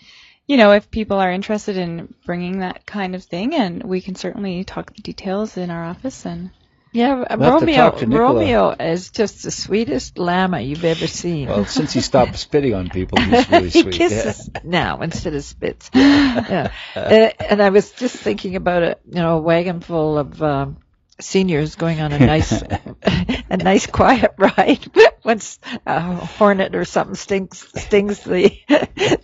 you 0.47 0.57
know, 0.57 0.73
if 0.73 0.91
people 0.91 1.19
are 1.19 1.33
interested 1.33 1.77
in 1.77 2.15
bringing 2.25 2.61
that 2.61 2.87
kind 2.87 3.15
of 3.15 3.25
thing, 3.25 3.55
and 3.55 3.83
we 3.83 4.01
can 4.01 4.15
certainly 4.15 4.65
talk 4.65 4.95
the 4.95 5.03
details 5.03 5.57
in 5.57 5.71
our 5.71 5.85
office. 5.85 6.25
And 6.27 6.51
Yeah, 6.97 7.37
We'll 7.37 7.61
have 7.61 7.99
to 7.99 8.07
Romeo. 8.07 8.19
Romeo 8.19 8.71
is 8.71 9.11
just 9.11 9.43
the 9.43 9.51
sweetest 9.51 10.17
llama 10.17 10.61
you've 10.61 10.85
ever 10.85 11.07
seen. 11.07 11.49
Well, 11.49 11.67
since 11.67 11.93
he 11.93 12.01
stopped 12.01 12.39
spitting 12.39 12.73
on 12.73 12.89
people, 12.89 13.21
he's 13.21 13.51
really 13.51 13.69
he 13.69 13.83
sweet. 13.83 13.95
kisses 13.95 14.51
now 14.65 15.03
instead 15.03 15.35
of 15.35 15.45
spits. 15.45 15.91
yeah. 15.95 16.73
Uh, 16.95 17.01
and 17.01 17.63
I 17.63 17.69
was 17.69 17.93
just 17.93 18.17
thinking 18.17 18.57
about 18.57 18.83
a 18.83 18.99
you 19.07 19.21
know 19.21 19.37
a 19.37 19.41
wagon 19.43 19.81
full 19.81 20.17
of 20.17 20.43
um, 20.43 20.79
seniors 21.21 21.75
going 21.75 22.01
on 22.01 22.13
a 22.13 22.19
nice 22.19 22.63
a 23.51 23.57
nice 23.59 23.87
quiet 23.87 24.35
ride. 24.39 24.91
Once 25.23 25.59
a 25.85 26.15
hornet 26.15 26.75
or 26.75 26.85
something 26.85 27.15
stings 27.17 27.67
stings 27.75 28.21
the 28.21 28.59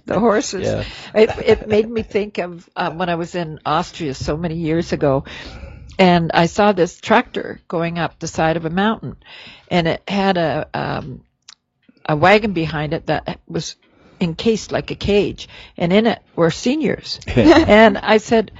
the 0.04 0.18
horses. 0.18 0.66
Yeah. 0.66 0.84
It 1.14 1.30
it 1.46 1.68
made 1.68 1.88
me 1.88 2.02
think 2.02 2.38
of 2.38 2.68
um, 2.76 2.98
when 2.98 3.08
I 3.08 3.14
was 3.14 3.34
in 3.34 3.60
Austria 3.64 4.14
so 4.14 4.36
many 4.36 4.56
years 4.56 4.92
ago. 4.92 5.24
And 6.02 6.32
I 6.34 6.46
saw 6.46 6.72
this 6.72 7.00
tractor 7.00 7.60
going 7.68 7.96
up 7.96 8.18
the 8.18 8.26
side 8.26 8.56
of 8.56 8.64
a 8.64 8.70
mountain, 8.70 9.16
and 9.68 9.86
it 9.86 10.02
had 10.08 10.36
a 10.36 10.68
um, 10.74 11.22
a 12.04 12.16
wagon 12.16 12.54
behind 12.54 12.92
it 12.92 13.06
that 13.06 13.38
was 13.46 13.76
encased 14.20 14.72
like 14.72 14.90
a 14.90 14.96
cage, 14.96 15.48
and 15.76 15.92
in 15.92 16.08
it 16.08 16.20
were 16.34 16.50
seniors. 16.50 17.20
and 17.28 17.96
I 17.96 18.16
said 18.16 18.50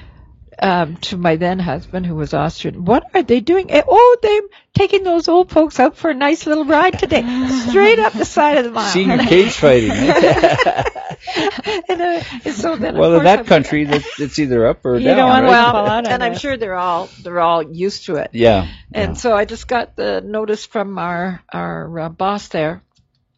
um, 0.61 0.97
to 0.97 1.17
my 1.17 1.37
then 1.37 1.59
husband, 1.59 2.05
who 2.07 2.15
was 2.15 2.35
Austrian, 2.35 2.85
"What 2.85 3.05
are 3.15 3.23
they 3.23 3.41
doing? 3.41 3.71
Eh, 3.71 3.83
Oh, 3.87 4.17
they're 4.23 4.43
taking 4.75 5.03
those 5.05 5.29
old 5.29 5.51
folks 5.51 5.79
out 5.81 5.97
for 5.97 6.11
a 6.11 6.15
nice 6.15 6.47
little 6.47 6.65
ride 6.65 6.99
today, 6.99 7.23
straight 7.69 7.99
up 7.99 8.13
the 8.13 8.25
side 8.25 8.59
of 8.59 8.65
the 8.65 8.71
mountain." 8.71 8.93
Senior 8.93 9.19
cage 9.19 9.53
fighting. 9.53 9.91
eh? 9.93 10.85
and, 11.89 12.01
uh, 12.03 12.23
and 12.45 12.55
so 12.55 12.77
then, 12.77 12.97
well, 12.97 13.15
in 13.17 13.25
that 13.25 13.39
I'm- 13.41 13.47
country, 13.47 13.85
that 13.85 14.05
it's 14.19 14.39
either 14.39 14.67
up 14.67 14.85
or 14.85 14.99
You 14.99 15.07
down. 15.07 15.17
don't 15.17 15.29
wanna 15.29 15.47
right? 15.47 15.73
fall 15.73 15.87
out 15.87 16.07
of 16.07 16.13
and 16.13 16.23
I'm 16.23 16.37
sure 16.37 16.57
they're 16.57 16.75
all 16.75 17.09
they're 17.23 17.41
all 17.41 17.63
used 17.63 18.07
to 18.07 18.17
it. 18.17 18.31
Yeah. 18.33 18.67
And 18.93 19.17
so 19.17 19.35
I 19.37 19.45
just 19.45 19.69
got 19.69 19.97
the 19.97 20.21
notice 20.21 20.67
from 20.67 20.99
our 20.99 21.43
our 21.53 21.99
uh, 22.01 22.09
boss 22.09 22.49
there 22.49 22.83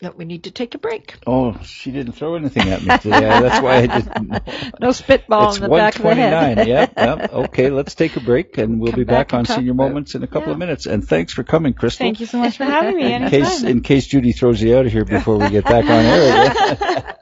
that 0.05 0.17
we 0.17 0.25
need 0.25 0.45
to 0.45 0.51
take 0.51 0.75
a 0.75 0.79
break. 0.79 1.17
Oh, 1.27 1.59
she 1.63 1.91
didn't 1.91 2.13
throw 2.13 2.37
anything 2.37 2.69
at 2.69 2.83
me 2.83 2.97
today. 2.99 3.21
That's 3.21 3.63
why 3.63 3.77
I 3.77 3.87
didn't. 3.87 4.29
know. 4.29 4.39
No 4.81 4.93
spitball 4.93 5.49
It's 5.49 5.57
in 5.59 5.63
the 5.65 5.69
back 5.69 5.97
of 5.97 6.03
the 6.03 6.15
head. 6.15 6.57
129. 6.57 6.67
yep, 6.69 6.93
yep. 6.97 7.33
Okay, 7.33 7.71
let's 7.71 7.95
take 7.95 8.17
a 8.17 8.21
break 8.21 8.57
and 8.59 8.81
we'll 8.81 8.93
Come 8.93 9.01
be 9.01 9.05
back 9.05 9.29
back, 9.29 9.39
on 9.39 9.45
Senior 9.47 9.73
about- 9.73 9.89
Moments 9.89 10.15
in 10.15 10.23
a 10.23 10.27
couple 10.27 10.49
yeah. 10.49 10.53
of 10.53 10.59
minutes. 10.59 10.87
And 10.87 11.07
thanks 11.07 11.33
for 11.33 11.43
coming, 11.45 11.75
Crystal. 11.75 12.05
thank 12.05 12.21
you 12.21 12.27
so 12.27 12.39
much 12.39 12.57
for 12.57 12.65
having 12.65 12.97
me. 12.97 13.13
In 13.15 13.29
case, 13.29 13.63
in 13.63 13.81
case 13.83 14.07
Judy 14.07 14.33
throws 14.33 14.61
you 14.63 14.77
out 14.77 14.87
of 14.87 14.93
here 14.93 15.05
before 15.05 15.39
we 15.39 15.49
get 15.51 15.65
back 15.65 15.85
on 15.85 15.91
air 15.91 16.51
again. 16.51 17.15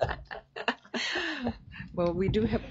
Well, 1.95 2.13
we 2.15 2.29
do 2.29 2.45
have. 2.47 2.63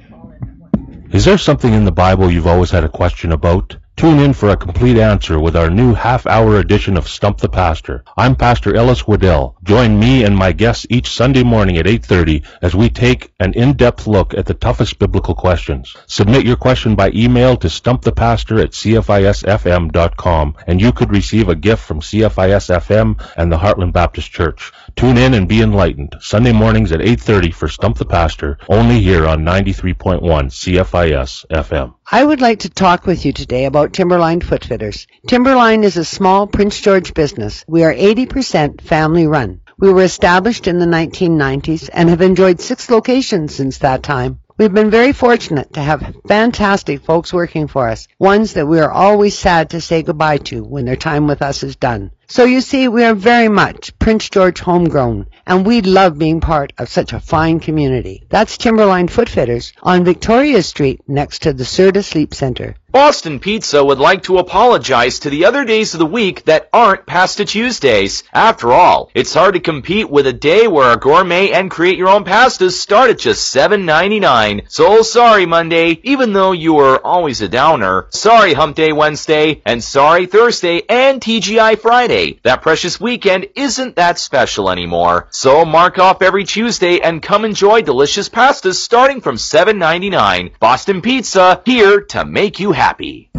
Is 1.12 1.26
there 1.26 1.38
something 1.38 1.71
in 1.74 1.86
the 1.86 1.91
Bible 1.91 2.32
you've 2.32 2.47
always 2.47 2.71
had 2.71 2.84
a 2.84 2.89
question 2.89 3.32
about? 3.32 3.78
Tune 4.02 4.18
in 4.18 4.34
for 4.34 4.50
a 4.50 4.58
complete 4.58 4.98
answer 4.98 5.40
with 5.40 5.56
our 5.56 5.70
new 5.70 5.94
half-hour 5.94 6.58
edition 6.58 6.98
of 6.98 7.08
Stump 7.08 7.38
the 7.38 7.48
Pastor. 7.48 8.04
I'm 8.18 8.36
Pastor 8.36 8.76
Ellis 8.76 9.06
Waddell. 9.06 9.56
Join 9.64 10.00
me 10.00 10.24
and 10.24 10.36
my 10.36 10.54
guests 10.54 10.88
each 10.90 11.12
Sunday 11.12 11.44
morning 11.44 11.78
at 11.78 11.86
8:30 11.86 12.42
as 12.64 12.74
we 12.74 12.90
take 12.90 13.32
an 13.40 13.54
in-depth 13.54 14.08
look 14.08 14.34
at 14.34 14.48
the 14.48 14.56
toughest 14.56 14.98
biblical 14.98 15.36
questions. 15.36 15.96
Submit 16.08 16.48
your 16.48 16.56
question 16.56 16.96
by 16.96 17.12
email 17.14 17.56
to 17.58 17.68
stumpthepastor 17.68 18.60
at 18.64 18.72
cfisfm.com 18.72 20.56
and 20.66 20.82
you 20.82 20.92
could 20.92 21.12
receive 21.12 21.48
a 21.48 21.56
gift 21.56 21.84
from 21.84 22.00
CFIS-FM 22.00 23.24
and 23.38 23.52
the 23.52 23.60
Heartland 23.60 23.94
Baptist 23.94 24.32
Church. 24.32 24.72
Tune 24.95 25.17
in 25.17 25.34
and 25.34 25.47
be 25.47 25.62
enlightened. 25.62 26.15
Sunday 26.19 26.51
mornings 26.51 26.91
at 26.91 27.01
8:30 27.01 27.54
for 27.54 27.67
Stump 27.67 27.97
the 27.97 28.06
Pastor, 28.06 28.58
only 28.69 28.99
here 28.99 29.25
on 29.25 29.43
93.1 29.43 30.49
CFIS-FM. 30.49 31.93
I 32.12 32.23
would 32.23 32.41
like 32.41 32.60
to 32.60 32.69
talk 32.69 33.06
with 33.06 33.25
you 33.25 33.34
today 33.34 33.65
about 33.65 33.93
Timberline 33.93 34.41
Footfitters. 34.41 35.08
Timberline 35.27 35.84
is 35.84 35.97
a 35.97 36.06
small 36.06 36.47
Prince 36.47 36.80
George 36.80 37.13
business. 37.13 37.63
We 37.67 37.84
are 37.84 37.93
80% 37.93 38.82
family 38.82 39.27
run. 39.27 39.62
We 39.80 39.91
were 39.91 40.04
established 40.04 40.67
in 40.67 40.77
the 40.77 40.86
1990s 40.86 41.89
and 41.91 42.10
have 42.10 42.21
enjoyed 42.21 42.60
six 42.60 42.89
locations 42.89 43.56
since 43.56 43.80
that 43.80 44.04
time. 44.04 44.39
We've 44.58 44.71
been 44.71 44.91
very 44.91 45.12
fortunate 45.12 45.73
to 45.73 45.82
have 45.82 46.15
fantastic 46.27 47.04
folks 47.04 47.34
working 47.34 47.67
for 47.67 47.88
us, 47.88 48.08
ones 48.19 48.54
that 48.54 48.67
we 48.67 48.80
are 48.80 48.91
always 48.91 49.36
sad 49.36 49.71
to 49.71 49.82
say 49.82 50.04
goodbye 50.04 50.38
to 50.38 50.63
when 50.63 50.86
their 50.86 50.95
time 50.95 51.25
with 51.25 51.41
us 51.41 51.63
is 51.63 51.77
done. 51.77 52.12
So 52.32 52.46
you 52.46 52.62
see, 52.62 52.88
we 52.88 53.04
are 53.04 53.13
very 53.13 53.50
much 53.50 54.00
Prince 54.00 54.30
George 54.30 54.62
homegrown, 54.62 55.26
and 55.46 55.65
we 55.65 55.82
love 55.82 56.17
being 56.17 56.39
part 56.39 56.72
of 56.78 56.88
such 56.88 57.12
a 57.12 57.20
fine 57.20 57.60
community. 57.60 58.24
That's 58.30 58.58
Timberline 58.58 59.10
Footfitters 59.10 59.74
on 59.84 60.06
Victoria 60.06 60.63
Street 60.63 61.02
next 61.10 61.41
to 61.41 61.52
the 61.52 61.65
Serta 61.65 62.02
Sleep 62.02 62.34
Center. 62.34 62.78
Boston 62.91 63.39
Pizza 63.39 63.84
would 63.84 64.00
like 64.00 64.24
to 64.24 64.38
apologize 64.38 65.20
to 65.20 65.30
the 65.30 65.46
other 65.46 65.63
days 65.63 65.94
of 65.94 66.00
the 66.00 66.06
week 66.06 66.44
that 66.44 66.67
aren't 66.74 67.06
Pasta 67.06 67.46
Tuesdays. 67.46 68.24
After 68.34 68.74
all, 68.74 69.10
it's 69.13 69.34
hard 69.34 69.54
to 69.54 69.62
compete 69.62 70.10
with 70.10 70.28
a 70.28 70.34
day 70.34 70.67
where 70.67 70.88
our 70.88 70.98
gourmet 70.98 71.52
and 71.52 71.72
create 71.72 71.98
your 71.98 72.10
own 72.10 72.26
pastas 72.26 72.72
start 72.72 73.10
at 73.10 73.20
just 73.20 73.56
$7.99. 73.56 74.70
So 74.70 75.04
sorry 75.04 75.46
Monday, 75.46 76.02
even 76.04 76.34
though 76.34 76.52
you 76.52 76.74
were 76.74 77.00
always 77.06 77.41
a 77.41 77.48
downer. 77.48 78.08
Sorry 78.10 78.54
Hump 78.54 78.76
Day 78.76 78.91
Wednesday, 78.91 79.62
and 79.65 79.82
sorry 79.82 80.26
Thursday 80.26 80.82
and 80.89 81.22
TGI 81.22 81.80
Friday. 81.80 82.20
That 82.43 82.62
precious 82.62 82.99
weekend 82.99 83.47
isn't 83.55 83.95
that 83.95 84.19
special 84.19 84.69
anymore. 84.69 85.27
So 85.31 85.65
mark 85.65 85.99
off 85.99 86.21
every 86.21 86.45
Tuesday 86.45 86.99
and 86.99 87.21
come 87.21 87.45
enjoy 87.45 87.81
delicious 87.81 88.29
pastas 88.29 88.75
starting 88.75 89.21
from 89.21 89.36
$7.99. 89.36 90.51
Boston 90.60 91.01
Pizza, 91.01 91.62
here 91.65 92.01
to 92.01 92.25
make 92.25 92.60
you 92.60 92.71
happy. 92.71 93.29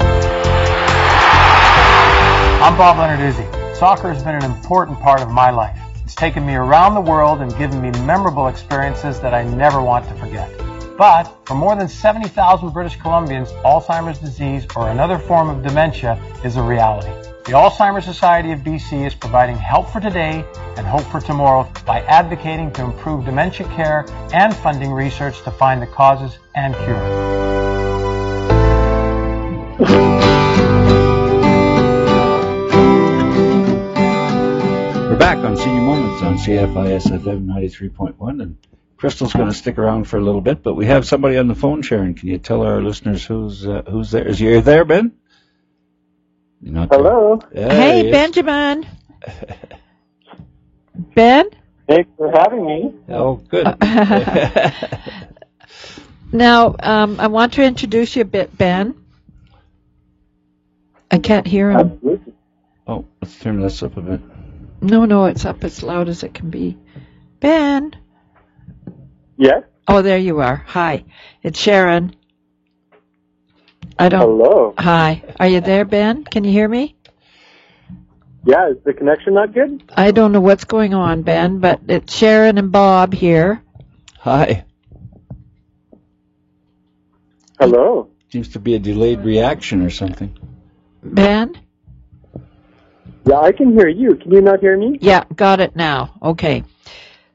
I'm 2.62 2.76
Bob 2.76 2.96
Leonarduzzi. 2.96 3.76
Soccer 3.76 4.12
has 4.12 4.22
been 4.22 4.36
an 4.36 4.44
important 4.44 5.00
part 5.00 5.20
of 5.20 5.30
my 5.30 5.50
life. 5.50 5.78
It's 6.04 6.14
taken 6.14 6.44
me 6.46 6.54
around 6.54 6.94
the 6.94 7.00
world 7.00 7.40
and 7.40 7.50
given 7.56 7.80
me 7.80 7.90
memorable 8.04 8.48
experiences 8.48 9.20
that 9.20 9.34
I 9.34 9.44
never 9.44 9.82
want 9.82 10.08
to 10.08 10.14
forget. 10.14 10.50
But 10.98 11.24
for 11.46 11.54
more 11.54 11.74
than 11.74 11.88
70,000 11.88 12.70
British 12.70 12.98
Columbians, 12.98 13.48
Alzheimer's 13.62 14.18
disease 14.18 14.66
or 14.76 14.90
another 14.90 15.18
form 15.18 15.48
of 15.48 15.62
dementia 15.62 16.20
is 16.44 16.56
a 16.56 16.62
reality. 16.62 17.10
The 17.44 17.52
Alzheimer's 17.52 18.04
Society 18.04 18.52
of 18.52 18.60
BC 18.60 19.06
is 19.06 19.14
providing 19.14 19.56
help 19.56 19.88
for 19.90 20.00
today 20.00 20.44
and 20.76 20.86
hope 20.86 21.02
for 21.02 21.20
tomorrow 21.20 21.68
by 21.86 22.02
advocating 22.02 22.70
to 22.74 22.84
improve 22.84 23.24
dementia 23.24 23.66
care 23.68 24.04
and 24.32 24.54
funding 24.54 24.92
research 24.92 25.42
to 25.42 25.50
find 25.50 25.80
the 25.80 25.86
causes 25.86 26.38
and 26.54 26.74
cure. 26.74 27.32
We're 35.08 35.16
back 35.18 35.38
on 35.38 35.56
Senior 35.56 35.80
Moments 35.80 36.22
on 36.22 36.36
CFIS 36.36 37.06
FM 37.18 37.46
93.1, 37.46 38.42
and 38.42 38.56
Crystal's 39.02 39.32
going 39.32 39.48
to 39.48 39.52
stick 39.52 39.78
around 39.78 40.04
for 40.04 40.16
a 40.16 40.20
little 40.20 40.40
bit, 40.40 40.62
but 40.62 40.74
we 40.74 40.86
have 40.86 41.04
somebody 41.04 41.36
on 41.36 41.48
the 41.48 41.56
phone, 41.56 41.82
Sharon. 41.82 42.14
Can 42.14 42.28
you 42.28 42.38
tell 42.38 42.62
our 42.62 42.80
listeners 42.80 43.24
who's 43.24 43.66
uh, 43.66 43.82
who's 43.90 44.12
there? 44.12 44.28
Is 44.28 44.40
you 44.40 44.60
there, 44.60 44.84
Ben? 44.84 45.10
You're 46.60 46.72
not 46.72 46.88
Hello. 46.88 47.40
There. 47.50 47.66
Yeah, 47.66 47.74
hey, 47.74 48.04
he. 48.04 48.10
Benjamin. 48.12 48.86
ben? 51.16 51.50
Thanks 51.88 52.10
for 52.16 52.30
having 52.30 52.64
me. 52.64 52.94
Oh, 53.08 53.34
good. 53.34 53.66
Now, 56.32 56.76
um, 56.78 57.18
I 57.18 57.26
want 57.26 57.54
to 57.54 57.64
introduce 57.64 58.14
you 58.14 58.22
a 58.22 58.24
bit, 58.24 58.56
Ben. 58.56 58.94
I 61.10 61.18
can't 61.18 61.46
hear 61.46 61.72
him. 61.72 61.80
Absolutely. 61.80 62.34
oh, 62.86 63.04
let's 63.20 63.36
turn 63.40 63.60
this 63.60 63.82
up 63.82 63.96
a 63.96 64.00
bit. 64.00 64.20
No, 64.80 65.06
no, 65.06 65.24
it's 65.24 65.44
up 65.44 65.64
as 65.64 65.82
loud 65.82 66.08
as 66.08 66.22
it 66.22 66.34
can 66.34 66.50
be. 66.50 66.78
Ben. 67.40 67.96
Yes. 69.36 69.64
Oh, 69.88 70.02
there 70.02 70.18
you 70.18 70.40
are. 70.40 70.56
Hi. 70.66 71.04
It's 71.42 71.58
Sharon. 71.58 72.14
I 73.98 74.08
don't. 74.08 74.20
Hello. 74.20 74.74
Hi. 74.78 75.22
Are 75.40 75.48
you 75.48 75.60
there, 75.60 75.84
Ben? 75.84 76.24
Can 76.24 76.44
you 76.44 76.52
hear 76.52 76.68
me? 76.68 76.96
Yeah, 78.44 78.70
is 78.70 78.76
the 78.84 78.92
connection 78.92 79.34
not 79.34 79.54
good? 79.54 79.84
I 79.96 80.10
don't 80.10 80.32
know 80.32 80.40
what's 80.40 80.64
going 80.64 80.94
on, 80.94 81.22
Ben, 81.22 81.60
but 81.60 81.80
it's 81.88 82.14
Sharon 82.16 82.58
and 82.58 82.72
Bob 82.72 83.12
here. 83.12 83.62
Hi. 84.18 84.64
Hello. 87.60 88.10
Seems 88.30 88.48
to 88.50 88.58
be 88.58 88.74
a 88.74 88.78
delayed 88.78 89.20
reaction 89.20 89.82
or 89.82 89.90
something. 89.90 90.36
Ben? 91.02 91.60
Yeah, 93.24 93.38
I 93.38 93.52
can 93.52 93.72
hear 93.72 93.88
you. 93.88 94.16
Can 94.16 94.32
you 94.32 94.40
not 94.40 94.60
hear 94.60 94.76
me? 94.76 94.98
Yeah, 95.00 95.24
got 95.34 95.60
it 95.60 95.76
now. 95.76 96.18
Okay. 96.22 96.64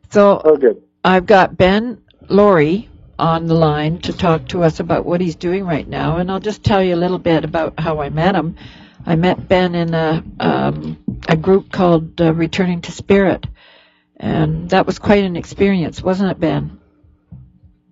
So 0.10 0.42
Oh, 0.44 0.58
good. 0.58 0.82
I've 1.08 1.26
got 1.26 1.56
Ben 1.56 2.02
Laurie 2.28 2.90
on 3.18 3.48
the 3.48 3.54
line 3.54 4.00
to 4.00 4.12
talk 4.12 4.50
to 4.50 4.64
us 4.64 4.82
about 4.82 5.06
what 5.06 5.22
he's 5.22 5.38
doing 5.38 5.66
right 5.66 5.88
now, 5.88 6.18
and 6.18 6.30
I'll 6.30 6.42
just 6.42 6.66
tell 6.66 6.84
you 6.84 6.96
a 6.96 6.98
little 6.98 7.18
bit 7.18 7.46
about 7.46 7.80
how 7.80 8.02
I 8.02 8.10
met 8.10 8.36
him. 8.36 8.58
I 9.06 9.16
met 9.16 9.48
Ben 9.48 9.74
in 9.74 9.94
a 9.94 10.22
um, 10.38 10.98
a 11.30 11.38
group 11.38 11.72
called 11.72 12.20
uh, 12.20 12.34
Returning 12.34 12.82
to 12.82 12.92
Spirit, 12.92 13.46
and 14.18 14.70
that 14.72 14.86
was 14.86 15.00
quite 15.00 15.24
an 15.24 15.38
experience, 15.38 16.02
wasn't 16.04 16.32
it, 16.32 16.42
Ben? 16.42 16.78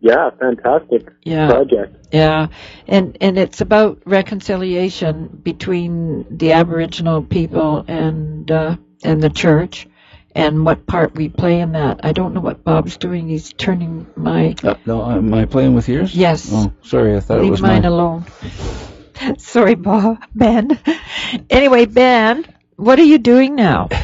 Yeah, 0.01 0.31
fantastic 0.37 1.07
Yeah. 1.23 1.47
project. 1.47 2.07
Yeah, 2.11 2.47
and 2.85 3.17
and 3.21 3.39
it's 3.39 3.61
about 3.61 4.01
reconciliation 4.05 5.39
between 5.41 6.37
the 6.37 6.51
Aboriginal 6.51 7.23
people 7.23 7.85
and 7.87 8.51
uh, 8.51 8.75
and 9.05 9.23
the 9.23 9.29
church, 9.29 9.87
and 10.35 10.65
what 10.65 10.85
part 10.85 11.15
we 11.15 11.29
play 11.29 11.61
in 11.61 11.71
that. 11.71 12.01
I 12.03 12.11
don't 12.11 12.33
know 12.33 12.41
what 12.41 12.63
Bob's 12.63 12.97
doing. 12.97 13.29
He's 13.29 13.53
turning 13.53 14.05
my 14.15 14.55
Uh, 14.63 14.75
no, 14.85 15.09
am 15.09 15.33
I 15.33 15.45
playing 15.45 15.73
with 15.73 15.87
yours? 15.87 16.13
Yes. 16.13 16.49
Oh, 16.51 16.71
sorry, 16.83 17.15
I 17.15 17.21
thought 17.21 17.37
it 17.39 17.43
leave 17.43 17.51
was 17.51 17.61
mine 17.61 17.83
mine. 17.83 17.85
alone. 17.85 18.25
Sorry, 19.37 19.75
Bob, 19.75 20.17
Ben. 20.35 20.77
Anyway, 21.49 21.85
Ben, 21.85 22.45
what 22.75 22.99
are 22.99 23.03
you 23.03 23.17
doing 23.17 23.55
now? 23.55 23.87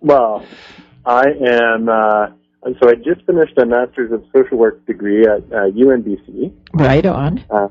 Well, 0.00 0.44
I 1.04 1.24
am, 1.30 1.88
uh, 1.88 2.26
so 2.80 2.88
I 2.88 2.94
just 2.94 3.24
finished 3.26 3.58
a 3.58 3.66
Master's 3.66 4.12
of 4.12 4.24
Social 4.34 4.56
Work 4.56 4.86
degree 4.86 5.22
at 5.22 5.42
uh, 5.52 5.70
UNBC. 5.70 6.52
Right 6.72 7.04
on. 7.04 7.44
Uh, 7.50 7.68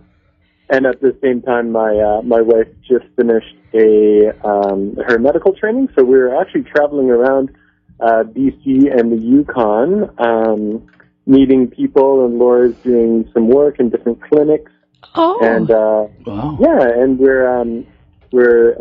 and 0.70 0.86
at 0.86 1.00
the 1.02 1.16
same 1.22 1.42
time, 1.42 1.72
my 1.72 1.96
uh, 1.98 2.22
my 2.24 2.42
wife 2.42 2.68
just 2.88 3.06
finished 3.16 3.56
a 3.74 4.32
um, 4.48 4.96
her 5.08 5.20
medical 5.20 5.54
training. 5.54 5.90
So 5.96 6.04
we 6.04 6.18
were 6.18 6.40
actually 6.40 6.64
traveling 6.64 7.10
around 7.10 7.52
uh, 8.00 8.24
BC 8.24 8.92
and 8.98 9.12
the 9.12 9.18
Yukon, 9.18 10.10
um, 10.20 10.88
meeting 11.26 11.68
people, 11.68 12.26
and 12.26 12.40
Laura's 12.40 12.76
doing 12.78 13.30
some 13.34 13.48
work 13.48 13.80
in 13.80 13.90
different 13.90 14.22
clinics. 14.22 14.72
Oh, 15.16 15.40
And 15.42 15.70
uh, 15.70 16.08
Wow. 16.26 16.58
yeah, 16.60 16.82
and 16.82 17.20
we're 17.20 17.48
um, 17.48 17.86
we're 18.32 18.76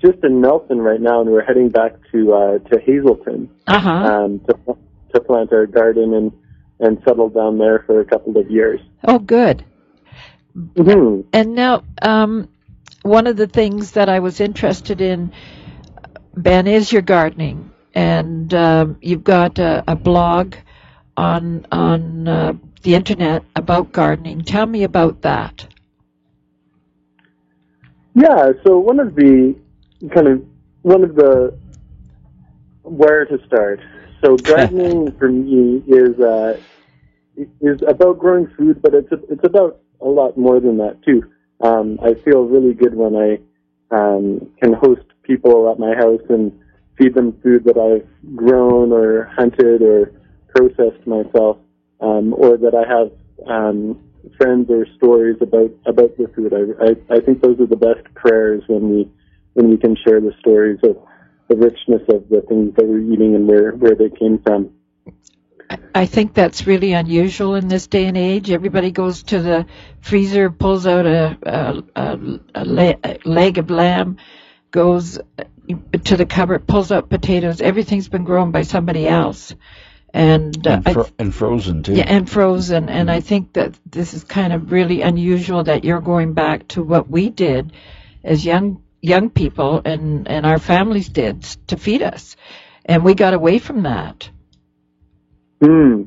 just 0.00 0.22
in 0.22 0.40
Nelson 0.40 0.80
right 0.80 1.00
now, 1.00 1.20
and 1.20 1.30
we're 1.30 1.44
heading 1.44 1.68
back 1.68 1.94
to 2.12 2.32
uh, 2.32 2.58
to 2.70 2.80
Hazelton 2.80 3.50
uh 3.66 3.80
huh. 3.80 3.90
um, 3.90 4.40
to 4.40 4.76
to 5.14 5.20
plant 5.20 5.52
our 5.52 5.66
garden 5.66 6.14
and 6.14 6.32
and 6.80 6.98
settle 7.06 7.28
down 7.28 7.58
there 7.58 7.82
for 7.86 8.00
a 8.00 8.04
couple 8.04 8.36
of 8.36 8.50
years. 8.50 8.80
Oh, 9.04 9.18
good. 9.18 9.64
Hmm 10.54 11.20
And 11.32 11.54
now, 11.54 11.82
um, 12.02 12.48
one 13.02 13.26
of 13.26 13.36
the 13.36 13.46
things 13.46 13.92
that 13.92 14.08
I 14.08 14.20
was 14.20 14.40
interested 14.40 15.00
in, 15.00 15.32
Ben, 16.36 16.66
is 16.66 16.92
your 16.92 17.02
gardening, 17.02 17.70
and 17.94 18.52
um, 18.54 18.98
you've 19.00 19.24
got 19.24 19.58
a, 19.58 19.82
a 19.86 19.96
blog 19.96 20.54
on 21.16 21.66
on 21.70 22.28
uh, 22.28 22.52
the 22.82 22.94
internet 22.94 23.44
about 23.56 23.92
gardening. 23.92 24.42
Tell 24.42 24.66
me 24.66 24.84
about 24.84 25.22
that. 25.22 25.66
Yeah, 28.14 28.52
so 28.64 28.78
one 28.78 29.00
of 29.00 29.14
the 29.14 29.54
kind 30.14 30.28
of 30.28 30.42
one 30.82 31.02
of 31.04 31.14
the 31.14 31.58
where 32.82 33.24
to 33.26 33.38
start. 33.46 33.80
So 34.24 34.36
gardening 34.38 35.12
for 35.18 35.28
me 35.30 35.82
is 35.86 36.18
uh, 36.20 36.60
is 37.60 37.80
about 37.86 38.18
growing 38.18 38.48
food, 38.56 38.82
but 38.82 38.94
it's 38.94 39.08
it's 39.28 39.44
about 39.44 39.80
a 40.04 40.08
lot 40.08 40.36
more 40.36 40.60
than 40.60 40.78
that 40.78 41.02
too. 41.04 41.22
Um, 41.60 41.98
I 42.02 42.14
feel 42.24 42.44
really 42.44 42.74
good 42.74 42.94
when 42.94 43.16
I 43.16 43.38
um, 43.90 44.52
can 44.62 44.72
host 44.72 45.06
people 45.22 45.70
at 45.70 45.78
my 45.78 45.94
house 45.94 46.20
and 46.28 46.52
feed 46.98 47.14
them 47.14 47.38
food 47.42 47.64
that 47.64 47.78
I've 47.78 48.36
grown 48.36 48.92
or 48.92 49.24
hunted 49.34 49.82
or 49.82 50.12
processed 50.54 51.06
myself, 51.06 51.58
um, 52.00 52.34
or 52.34 52.56
that 52.56 52.74
I 52.74 52.86
have 52.86 53.10
um, 53.48 53.98
friends 54.36 54.70
or 54.70 54.86
stories 54.96 55.36
about 55.40 55.70
about 55.86 56.16
the 56.16 56.30
food. 56.34 56.52
I, 56.52 56.84
I 56.84 57.16
I 57.16 57.20
think 57.20 57.42
those 57.42 57.58
are 57.60 57.66
the 57.66 57.76
best 57.76 58.04
prayers 58.14 58.62
when 58.66 58.90
we 58.90 59.10
when 59.54 59.70
we 59.70 59.76
can 59.76 59.96
share 59.96 60.20
the 60.20 60.34
stories 60.40 60.78
of 60.84 60.98
the 61.48 61.56
richness 61.56 62.02
of 62.08 62.28
the 62.28 62.42
things 62.48 62.74
that 62.76 62.86
we're 62.86 63.00
eating 63.00 63.34
and 63.34 63.48
where 63.48 63.72
where 63.72 63.94
they 63.94 64.10
came 64.10 64.38
from. 64.44 64.70
I 65.94 66.06
think 66.06 66.34
that's 66.34 66.66
really 66.66 66.92
unusual 66.92 67.54
in 67.54 67.68
this 67.68 67.86
day 67.86 68.06
and 68.06 68.16
age. 68.16 68.50
Everybody 68.50 68.90
goes 68.90 69.22
to 69.24 69.40
the 69.40 69.66
freezer, 70.00 70.50
pulls 70.50 70.86
out 70.86 71.06
a, 71.06 71.38
a, 71.42 71.82
a, 72.00 72.40
a, 72.54 72.64
le- 72.64 72.98
leg 73.24 73.58
of 73.58 73.70
lamb, 73.70 74.16
goes 74.70 75.18
to 76.04 76.16
the 76.16 76.26
cupboard, 76.26 76.66
pulls 76.66 76.92
out 76.92 77.08
potatoes. 77.08 77.60
Everything's 77.60 78.08
been 78.08 78.24
grown 78.24 78.50
by 78.50 78.62
somebody 78.62 79.06
else, 79.08 79.54
and, 80.12 80.66
uh, 80.66 80.82
And, 80.84 80.92
fro- 80.94 81.08
and 81.18 81.34
frozen 81.34 81.82
too. 81.82 81.94
yeah, 81.94 82.04
and 82.06 82.28
frozen. 82.28 82.88
And 82.88 83.10
I 83.10 83.20
think 83.20 83.54
that 83.54 83.78
this 83.90 84.14
is 84.14 84.24
kind 84.24 84.52
of 84.52 84.70
really 84.72 85.02
unusual 85.02 85.64
that 85.64 85.84
you're 85.84 86.00
going 86.00 86.34
back 86.34 86.68
to 86.68 86.82
what 86.82 87.08
we 87.08 87.30
did 87.30 87.72
as 88.22 88.44
young 88.44 88.82
young 89.00 89.28
people 89.28 89.82
and 89.84 90.26
and 90.28 90.46
our 90.46 90.58
families 90.58 91.08
did 91.10 91.42
to 91.68 91.76
feed 91.76 92.02
us, 92.02 92.36
and 92.86 93.04
we 93.04 93.14
got 93.14 93.34
away 93.34 93.58
from 93.58 93.82
that. 93.82 94.30
Hmm. 95.62 96.02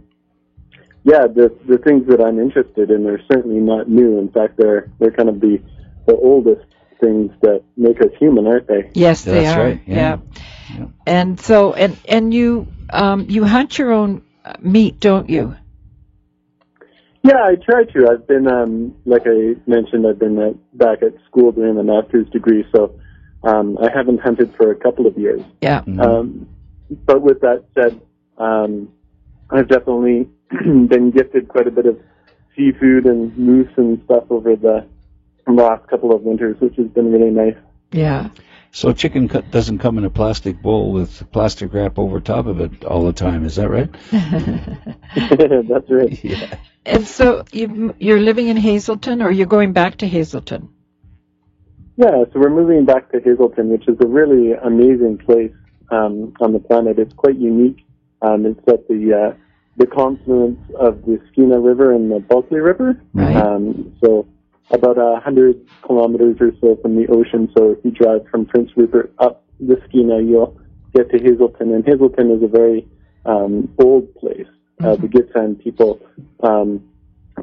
Yeah, 1.04 1.28
the 1.28 1.56
the 1.68 1.78
things 1.78 2.08
that 2.08 2.22
I'm 2.22 2.40
interested 2.40 2.92
in 2.92 3.08
are 3.08 3.20
certainly 3.32 3.62
not 3.62 3.90
new. 3.90 4.20
In 4.20 4.30
fact, 4.30 4.58
they're 4.58 4.92
they're 5.00 5.12
kind 5.12 5.30
of 5.30 5.40
the 5.40 5.62
the 6.06 6.16
oldest 6.16 6.66
things 7.00 7.32
that 7.42 7.64
make 7.78 8.02
us 8.02 8.12
human, 8.20 8.48
aren't 8.48 8.68
they? 8.68 8.92
Yes, 8.94 9.24
they 9.24 9.44
That's 9.44 9.58
are. 9.58 9.64
right, 9.64 9.82
yeah. 9.86 10.18
And 11.06 11.40
so 11.40 11.74
and 11.74 11.98
and 12.08 12.34
you 12.34 12.68
um 12.90 13.26
you 13.30 13.46
hunt 13.46 13.78
your 13.78 13.94
own 13.94 14.24
uh, 14.44 14.56
meat, 14.60 15.00
don't 15.00 15.30
you? 15.30 15.56
Yeah, 17.24 17.44
I 17.44 17.56
try 17.56 17.84
to. 17.84 18.10
I've 18.10 18.26
been, 18.26 18.48
um, 18.48 18.96
like 19.06 19.24
I 19.26 19.56
mentioned, 19.66 20.08
I've 20.08 20.20
been 20.20 20.40
at, 20.40 20.78
back 20.78 21.04
at 21.04 21.14
school 21.26 21.52
doing 21.52 21.78
a 21.78 21.84
master's 21.84 22.30
degree, 22.30 22.66
so 22.74 22.98
um, 23.44 23.78
I 23.80 23.90
haven't 23.94 24.22
hunted 24.22 24.56
for 24.56 24.72
a 24.72 24.76
couple 24.76 25.08
of 25.08 25.18
years. 25.18 25.42
Yeah. 25.62 25.84
Um, 26.00 26.48
but 26.90 27.22
with 27.22 27.42
that 27.42 27.66
said, 27.76 28.00
um, 28.38 28.94
I've 29.50 29.68
definitely 29.68 30.30
been 30.50 31.12
gifted 31.12 31.48
quite 31.48 31.68
a 31.68 31.72
bit 31.72 31.86
of 31.86 32.00
seafood 32.56 33.06
and 33.06 33.38
moose 33.38 33.72
and 33.78 34.02
stuff 34.06 34.26
over 34.30 34.56
the 34.56 34.88
last 35.48 35.88
couple 35.88 36.14
of 36.14 36.22
winters, 36.24 36.60
which 36.60 36.76
has 36.76 36.88
been 36.88 37.12
really 37.12 37.32
nice. 37.32 37.56
Yeah. 37.92 38.30
So 38.72 38.94
chicken 38.94 39.28
cut 39.28 39.50
doesn't 39.50 39.80
come 39.80 39.98
in 39.98 40.06
a 40.06 40.10
plastic 40.10 40.62
bowl 40.62 40.92
with 40.92 41.32
plastic 41.32 41.74
wrap 41.74 41.98
over 41.98 42.20
top 42.20 42.48
of 42.48 42.60
it 42.60 42.84
all 42.84 43.06
the 43.06 43.14
time. 43.14 43.46
Is 43.46 43.56
that 43.56 43.70
right? 43.70 43.90
That's 45.68 45.90
right. 45.90 46.24
Yeah. 46.24 46.58
And 46.86 47.06
so 47.06 47.44
you 47.52 47.94
you're 48.00 48.22
living 48.22 48.48
in 48.48 48.56
Hazelton, 48.56 49.22
or 49.22 49.30
you're 49.30 49.46
going 49.46 49.74
back 49.74 49.98
to 49.98 50.08
Hazelton? 50.08 50.70
Yeah, 51.98 52.24
so 52.32 52.40
we're 52.40 52.50
moving 52.50 52.86
back 52.86 53.12
to 53.12 53.20
Hazelton, 53.20 53.70
which 53.70 53.88
is 53.90 53.98
a 54.00 54.08
really 54.08 54.54
amazing 54.54 55.18
place 55.18 55.52
um, 55.92 56.34
on 56.40 56.54
the 56.54 56.60
planet. 56.60 56.98
It's 56.98 57.14
quite 57.14 57.36
unique. 57.36 57.84
Um, 58.22 58.46
it's 58.46 58.60
at 58.68 58.88
the 58.88 59.32
uh, 59.32 59.38
the 59.78 59.88
confluence 59.88 60.60
of 60.80 61.04
the 61.04 61.20
Skeena 61.30 61.60
River 61.64 61.94
and 61.94 62.12
the 62.12 62.20
Bulkley 62.20 62.60
River. 62.60 63.00
Right. 63.14 63.36
Um, 63.36 63.96
so 64.04 64.28
about 64.72 64.98
a 64.98 65.20
hundred 65.20 65.56
kilometers 65.86 66.38
or 66.40 66.52
so 66.60 66.78
from 66.82 66.96
the 66.96 67.08
ocean. 67.08 67.50
So 67.58 67.72
if 67.72 67.86
you 67.86 67.92
drive 67.92 68.28
from 68.30 68.46
Prince 68.46 68.72
Rupert 68.76 69.14
up 69.20 69.44
the 69.60 69.76
Skeena, 69.88 70.28
you'll 70.28 70.60
get 70.96 71.10
to 71.12 71.20
Hazelton. 71.20 71.74
And 71.74 71.86
Hazelton 71.86 72.32
is 72.32 72.44
a 72.44 72.48
very 72.48 72.88
um, 73.26 73.74
old 73.80 74.14
place. 74.16 74.48
Uh, 74.84 74.96
the 74.96 75.08
Gitxsan 75.08 75.62
people 75.64 76.00
um, 76.44 76.84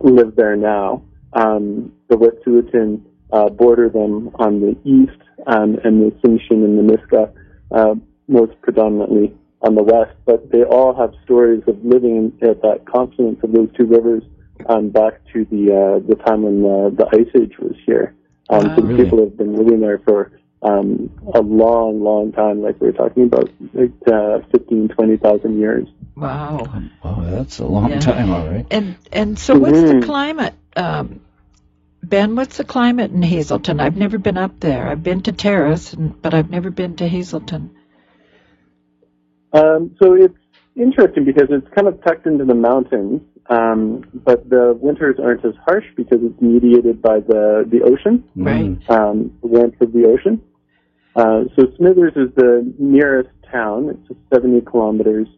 live 0.00 0.36
there 0.36 0.56
now. 0.56 1.02
Um, 1.32 1.92
the 2.08 2.16
Wet'suwet'en 2.16 3.00
uh, 3.32 3.48
border 3.48 3.88
them 3.88 4.30
on 4.36 4.60
the 4.60 4.76
east, 4.84 5.20
um, 5.48 5.78
and 5.82 6.00
the 6.00 6.16
Tsimshian 6.22 6.64
and 6.64 6.78
the 6.78 6.96
Nisga'a 6.96 7.32
uh, 7.72 7.94
most 8.28 8.52
predominantly 8.62 9.34
on 9.64 9.74
the 9.74 9.82
west. 9.82 10.14
But 10.26 10.50
they 10.52 10.62
all 10.62 10.94
have 10.94 11.12
stories 11.24 11.62
of 11.66 11.84
living 11.84 12.32
at 12.42 12.62
that 12.62 12.84
confluence 12.86 13.40
of 13.42 13.52
those 13.52 13.68
two 13.76 13.86
rivers 13.86 14.22
um, 14.68 14.90
back 14.90 15.20
to 15.32 15.44
the 15.46 15.72
uh, 15.72 16.06
the 16.06 16.16
time 16.24 16.42
when 16.42 16.62
the, 16.62 16.94
the 16.96 17.06
Ice 17.18 17.30
Age 17.40 17.58
was 17.58 17.74
here. 17.86 18.14
Um, 18.50 18.66
Wow. 18.68 18.76
so 18.76 18.82
Really? 18.82 19.04
people 19.04 19.18
have 19.20 19.36
been 19.36 19.56
living 19.56 19.80
there 19.80 19.98
for 19.98 20.32
um, 20.62 21.10
a 21.34 21.40
long, 21.40 22.02
long 22.02 22.32
time, 22.32 22.62
like 22.62 22.80
we 22.80 22.86
were 22.88 22.92
talking 22.92 23.24
about, 23.24 23.50
like 23.74 23.92
uh, 24.10 24.38
15, 24.50 24.88
20,000 24.88 25.58
years. 25.58 25.86
Wow. 26.16 26.66
Oh, 27.02 27.22
that's 27.30 27.58
a 27.58 27.66
long 27.66 27.90
Yeah. 27.90 27.98
time, 27.98 28.30
all 28.30 28.46
right. 28.46 28.66
And 28.70 28.96
and 29.12 29.38
so 29.38 29.58
what's 29.58 29.80
the 29.80 29.94
Mhm. 29.94 30.04
climate, 30.04 30.54
um, 30.76 31.20
Ben? 32.02 32.36
What's 32.36 32.56
the 32.56 32.64
climate 32.64 33.10
in 33.10 33.22
Hazelton? 33.22 33.80
I've 33.80 33.96
never 33.96 34.16
been 34.18 34.38
up 34.38 34.58
there. 34.60 34.88
I've 34.88 35.02
been 35.02 35.22
to 35.22 35.32
Terrace, 35.32 35.92
and, 35.92 36.20
but 36.22 36.32
I've 36.34 36.50
never 36.50 36.70
been 36.70 36.96
to 36.96 37.08
Hazelton. 37.08 37.70
Um, 39.54 39.94
so 40.02 40.14
it's 40.14 40.34
interesting 40.76 41.24
because 41.24 41.48
it's 41.50 41.66
kind 41.74 41.86
of 41.88 42.02
tucked 42.04 42.26
into 42.26 42.44
the 42.44 42.54
mountains, 42.54 43.22
um, 43.48 44.04
but 44.12 44.48
the 44.50 44.76
winters 44.80 45.16
aren't 45.22 45.44
as 45.44 45.54
harsh 45.64 45.84
because 45.96 46.18
it's 46.22 46.40
mediated 46.40 47.00
by 47.00 47.20
the 47.20 47.64
the 47.70 47.82
ocean, 47.82 48.24
Right. 48.36 48.76
um, 48.90 49.32
the 49.40 49.46
warmth 49.48 49.80
of 49.80 49.92
the 49.92 50.06
ocean. 50.06 50.42
Uh, 51.16 51.44
so 51.56 51.66
Smithers 51.76 52.12
is 52.16 52.34
the 52.34 52.74
nearest 52.78 53.30
town. 53.52 53.88
It's 53.90 54.08
just 54.08 54.20
70 54.34 54.62
kilometers 54.62 55.28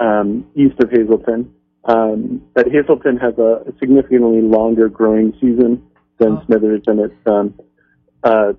um, 0.00 0.46
east 0.54 0.80
of 0.82 0.90
Hazelton. 0.90 1.52
Um, 1.84 2.42
but 2.54 2.66
Hazelton 2.68 3.18
has 3.18 3.34
a, 3.38 3.62
a 3.68 3.78
significantly 3.78 4.40
longer 4.40 4.88
growing 4.88 5.32
season 5.34 5.82
than 6.18 6.38
Oh. 6.38 6.42
Smithers, 6.46 6.82
and 6.86 7.00
it's 7.00 7.26
um, 7.26 7.54
uh, 8.24 8.54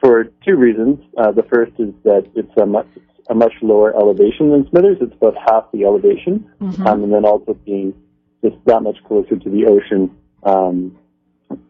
for 0.00 0.24
two 0.44 0.56
reasons. 0.56 0.98
Uh, 1.16 1.30
the 1.30 1.44
first 1.44 1.72
is 1.78 1.94
that 2.02 2.26
it's 2.34 2.50
a 2.60 2.66
much 2.66 2.88
a 3.30 3.34
much 3.34 3.54
lower 3.62 3.96
elevation 3.96 4.50
than 4.50 4.68
Smithers. 4.68 4.98
It's 5.00 5.14
about 5.14 5.36
half 5.48 5.70
the 5.72 5.84
elevation, 5.84 6.44
Mhm. 6.60 6.84
um, 6.86 7.04
and 7.04 7.12
then 7.12 7.24
also 7.24 7.54
being 7.64 7.94
just 8.42 8.56
that 8.66 8.82
much 8.82 9.02
closer 9.04 9.36
to 9.36 9.48
the 9.48 9.66
ocean 9.66 10.10
um, 10.42 10.96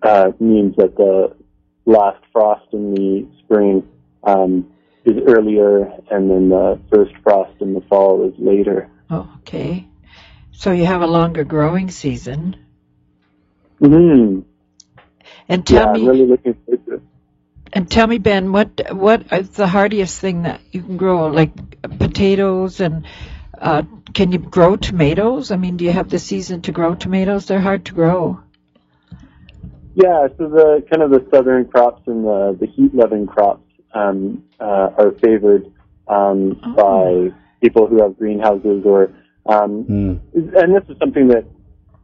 uh, 0.02 0.32
means 0.40 0.74
that 0.76 0.96
the 0.96 1.34
last 1.84 2.22
frost 2.32 2.66
in 2.72 2.94
the 2.94 3.26
spring 3.40 3.82
um, 4.24 4.66
is 5.04 5.16
earlier, 5.26 5.92
and 6.10 6.30
then 6.30 6.48
the 6.48 6.78
first 6.90 7.12
frost 7.22 7.52
in 7.60 7.74
the 7.74 7.80
fall 7.82 8.26
is 8.26 8.34
later. 8.38 8.88
Oh, 9.10 9.28
okay. 9.40 9.86
So 10.52 10.72
you 10.72 10.86
have 10.86 11.02
a 11.02 11.06
longer 11.06 11.44
growing 11.44 11.90
season. 11.90 12.56
Mm-hmm. 13.80 14.40
And 15.48 15.66
tell 15.66 15.86
yeah, 15.86 15.92
me, 15.92 16.00
I'm 16.00 16.06
really 16.06 16.26
looking 16.26 16.54
forward 16.54 16.86
to 16.86 16.94
it. 16.94 17.02
And 17.72 17.90
tell 17.90 18.06
me, 18.06 18.18
Ben, 18.18 18.52
what 18.52 18.94
what 18.94 19.32
is 19.32 19.50
the 19.50 19.66
hardiest 19.66 20.20
thing 20.20 20.42
that 20.42 20.60
you 20.72 20.82
can 20.82 20.96
grow? 20.96 21.26
Like 21.28 21.52
potatoes, 21.98 22.80
and 22.80 23.06
uh, 23.58 23.82
can 24.14 24.32
you 24.32 24.38
grow 24.38 24.76
tomatoes? 24.76 25.50
I 25.50 25.56
mean, 25.56 25.76
do 25.76 25.84
you 25.84 25.92
have 25.92 26.08
the 26.08 26.18
season 26.18 26.62
to 26.62 26.72
grow 26.72 26.94
tomatoes? 26.94 27.46
They're 27.46 27.60
hard 27.60 27.84
to 27.86 27.94
grow. 27.94 28.40
Yeah, 29.94 30.28
so 30.38 30.48
the 30.48 30.84
kind 30.90 31.02
of 31.02 31.10
the 31.10 31.26
southern 31.30 31.66
crops 31.66 32.02
and 32.06 32.24
the 32.24 32.56
the 32.60 32.66
heat 32.66 32.94
loving 32.94 33.26
crops 33.26 33.64
um, 33.92 34.44
uh, 34.60 34.90
are 34.96 35.12
favored 35.22 35.66
um, 36.08 36.60
Oh. 36.64 36.74
by 37.30 37.36
people 37.60 37.86
who 37.86 38.02
have 38.02 38.16
greenhouses 38.16 38.84
or 38.84 39.12
um, 39.46 39.84
Hmm. 39.84 40.14
and 40.34 40.74
this 40.74 40.84
is 40.88 40.96
something 40.98 41.28
that 41.28 41.44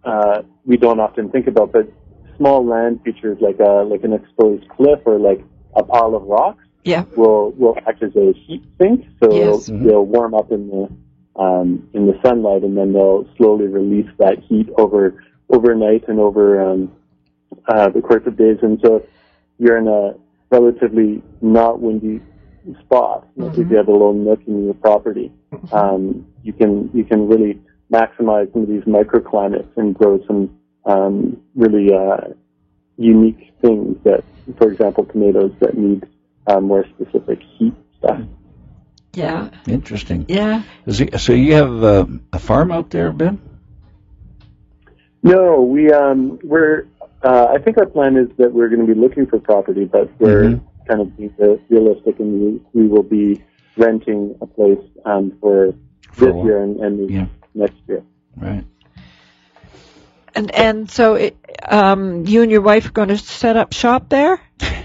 uh, 0.04 0.42
we 0.64 0.76
don't 0.76 1.00
often 1.00 1.30
think 1.30 1.46
about, 1.46 1.72
but 1.72 1.90
small 2.36 2.64
land 2.64 3.00
features 3.04 3.38
like 3.40 3.58
a 3.60 3.84
like 3.84 4.04
an 4.04 4.12
exposed 4.12 4.68
cliff 4.68 5.00
or 5.04 5.18
like 5.18 5.42
a 5.76 5.82
pile 5.84 6.14
of 6.14 6.22
rocks 6.24 6.64
Yeah. 6.84 7.04
will 7.16 7.52
will 7.52 7.76
act 7.86 8.02
as 8.02 8.14
a 8.16 8.32
heat 8.32 8.62
sink, 8.78 9.06
so 9.22 9.32
Yes. 9.32 9.66
they'll, 9.66 9.78
they'll 9.84 10.06
warm 10.06 10.34
up 10.34 10.50
in 10.52 10.68
the 10.70 10.88
um, 11.40 11.88
in 11.92 12.06
the 12.06 12.18
sunlight, 12.24 12.62
and 12.62 12.76
then 12.76 12.92
they'll 12.94 13.26
slowly 13.36 13.66
release 13.66 14.08
that 14.18 14.38
heat 14.48 14.68
over 14.78 15.22
overnight 15.50 16.08
and 16.08 16.18
over 16.18 16.60
um, 16.68 16.90
uh, 17.68 17.88
the 17.90 18.00
course 18.00 18.22
of 18.26 18.36
days. 18.36 18.58
And 18.62 18.80
so 18.84 19.02
you're 19.58 19.76
in 19.76 19.86
a 19.88 20.14
relatively 20.50 21.22
not 21.42 21.80
windy 21.80 22.20
spot, 22.80 23.28
like 23.36 23.52
if 23.58 23.70
you 23.70 23.76
have 23.76 23.88
a 23.88 23.92
little 23.92 24.12
nook 24.14 24.40
in 24.46 24.64
your 24.64 24.74
property, 24.74 25.30
um, 25.72 26.26
you 26.42 26.52
can 26.52 26.90
you 26.94 27.04
can 27.04 27.28
really 27.28 27.60
maximize 27.92 28.52
some 28.52 28.62
of 28.62 28.68
these 28.68 28.82
microclimates 28.84 29.68
and 29.76 29.94
grow 29.94 30.20
some 30.26 30.58
um, 30.86 31.40
really 31.54 31.92
uh, 31.94 32.28
unique 32.98 33.52
things 33.60 33.96
that, 34.04 34.24
for 34.58 34.70
example, 34.70 35.04
tomatoes 35.04 35.52
that 35.60 35.76
need 35.76 36.06
uh, 36.46 36.60
more 36.60 36.84
specific 36.94 37.40
heat 37.58 37.74
stuff. 37.98 38.20
Yeah. 39.14 39.50
Interesting. 39.66 40.26
Yeah. 40.28 40.62
Is 40.86 41.00
it- 41.00 41.18
so 41.20 41.32
you 41.32 41.54
have 41.54 41.82
uh, 41.84 42.06
a 42.32 42.38
farm 42.38 42.70
out 42.70 42.90
there, 42.90 43.12
Ben? 43.12 43.40
No, 45.22 45.62
we 45.62 45.92
um 45.92 46.38
we're 46.44 46.86
uh, 47.22 47.46
I 47.50 47.58
think 47.58 47.78
our 47.78 47.86
plan 47.86 48.16
is 48.16 48.28
that 48.38 48.52
we're 48.52 48.68
going 48.68 48.86
to 48.86 48.94
be 48.94 48.98
looking 48.98 49.26
for 49.26 49.40
property, 49.40 49.84
but 49.84 50.08
we're 50.20 50.42
Mhm. 50.50 50.60
kind 50.86 51.00
of 51.00 51.16
being 51.16 51.32
realistic, 51.68 52.20
and 52.20 52.40
we, 52.40 52.82
we 52.82 52.86
will 52.86 53.02
be 53.02 53.42
renting 53.76 54.36
a 54.40 54.46
place 54.46 54.78
um, 55.04 55.32
for 55.40 55.72
For 56.12 56.26
this 56.26 56.34
while. 56.34 56.44
year 56.44 56.62
and, 56.62 56.76
and 56.80 57.10
Yeah. 57.10 57.26
next 57.54 57.76
year. 57.88 58.02
Right. 58.36 58.64
And 60.36 60.50
and 60.54 60.90
so 60.90 61.14
it, 61.14 61.34
um, 61.66 62.26
you 62.26 62.42
and 62.42 62.50
your 62.50 62.60
wife 62.60 62.86
are 62.86 62.92
going 62.92 63.08
to 63.08 63.16
set 63.16 63.56
up 63.56 63.72
shop 63.72 64.10
there? 64.10 64.38
yeah, 64.60 64.76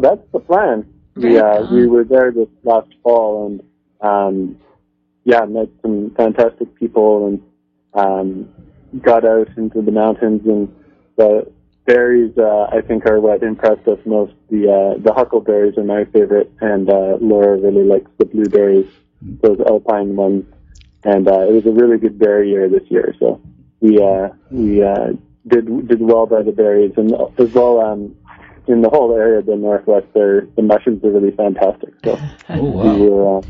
that's 0.00 0.26
the 0.32 0.40
plan. 0.40 0.90
We 1.14 1.38
uh, 1.38 1.70
we 1.70 1.86
were 1.86 2.04
there 2.04 2.32
this 2.32 2.48
last 2.64 2.88
fall, 3.02 3.46
and 3.46 3.62
um, 4.00 4.58
yeah, 5.24 5.44
met 5.44 5.68
some 5.82 6.14
fantastic 6.16 6.74
people, 6.76 7.26
and 7.26 7.42
um, 7.92 8.48
got 9.02 9.26
out 9.26 9.48
into 9.58 9.82
the 9.82 9.92
mountains. 9.92 10.40
And 10.46 10.74
the 11.16 11.52
berries, 11.84 12.32
uh, 12.38 12.68
I 12.72 12.80
think, 12.80 13.04
are 13.04 13.20
what 13.20 13.42
impressed 13.42 13.86
us 13.86 13.98
most. 14.06 14.32
The 14.48 14.72
uh, 14.72 15.02
the 15.02 15.12
huckleberries 15.12 15.76
are 15.76 15.84
my 15.84 16.06
favorite, 16.06 16.50
and 16.62 16.88
uh, 16.88 17.18
Laura 17.20 17.58
really 17.58 17.84
likes 17.84 18.10
the 18.16 18.24
blueberries, 18.24 18.90
those 19.20 19.60
alpine 19.60 20.16
ones. 20.16 20.46
And 21.06 21.28
uh, 21.28 21.46
it 21.48 21.52
was 21.52 21.66
a 21.66 21.70
really 21.70 21.98
good 21.98 22.18
berry 22.18 22.50
year 22.50 22.68
this 22.68 22.82
year, 22.88 23.14
so 23.20 23.40
we 23.80 24.02
uh, 24.02 24.28
we 24.50 24.82
uh, 24.82 25.12
did 25.46 25.86
did 25.86 26.00
well 26.00 26.26
by 26.26 26.42
the 26.42 26.50
berries, 26.50 26.94
and 26.96 27.14
as 27.38 27.52
well 27.54 27.80
um, 27.80 28.16
in 28.66 28.82
the 28.82 28.88
whole 28.88 29.14
area 29.14 29.38
of 29.38 29.46
the 29.46 29.54
northwest, 29.54 30.06
there 30.14 30.48
the 30.56 30.62
mushrooms 30.62 31.04
are 31.04 31.10
really 31.10 31.30
fantastic. 31.30 31.94
So 32.04 32.18
Oh, 32.48 32.62
wow. 32.64 32.96
we 32.96 33.08
were. 33.08 33.38
Uh, 33.38 33.42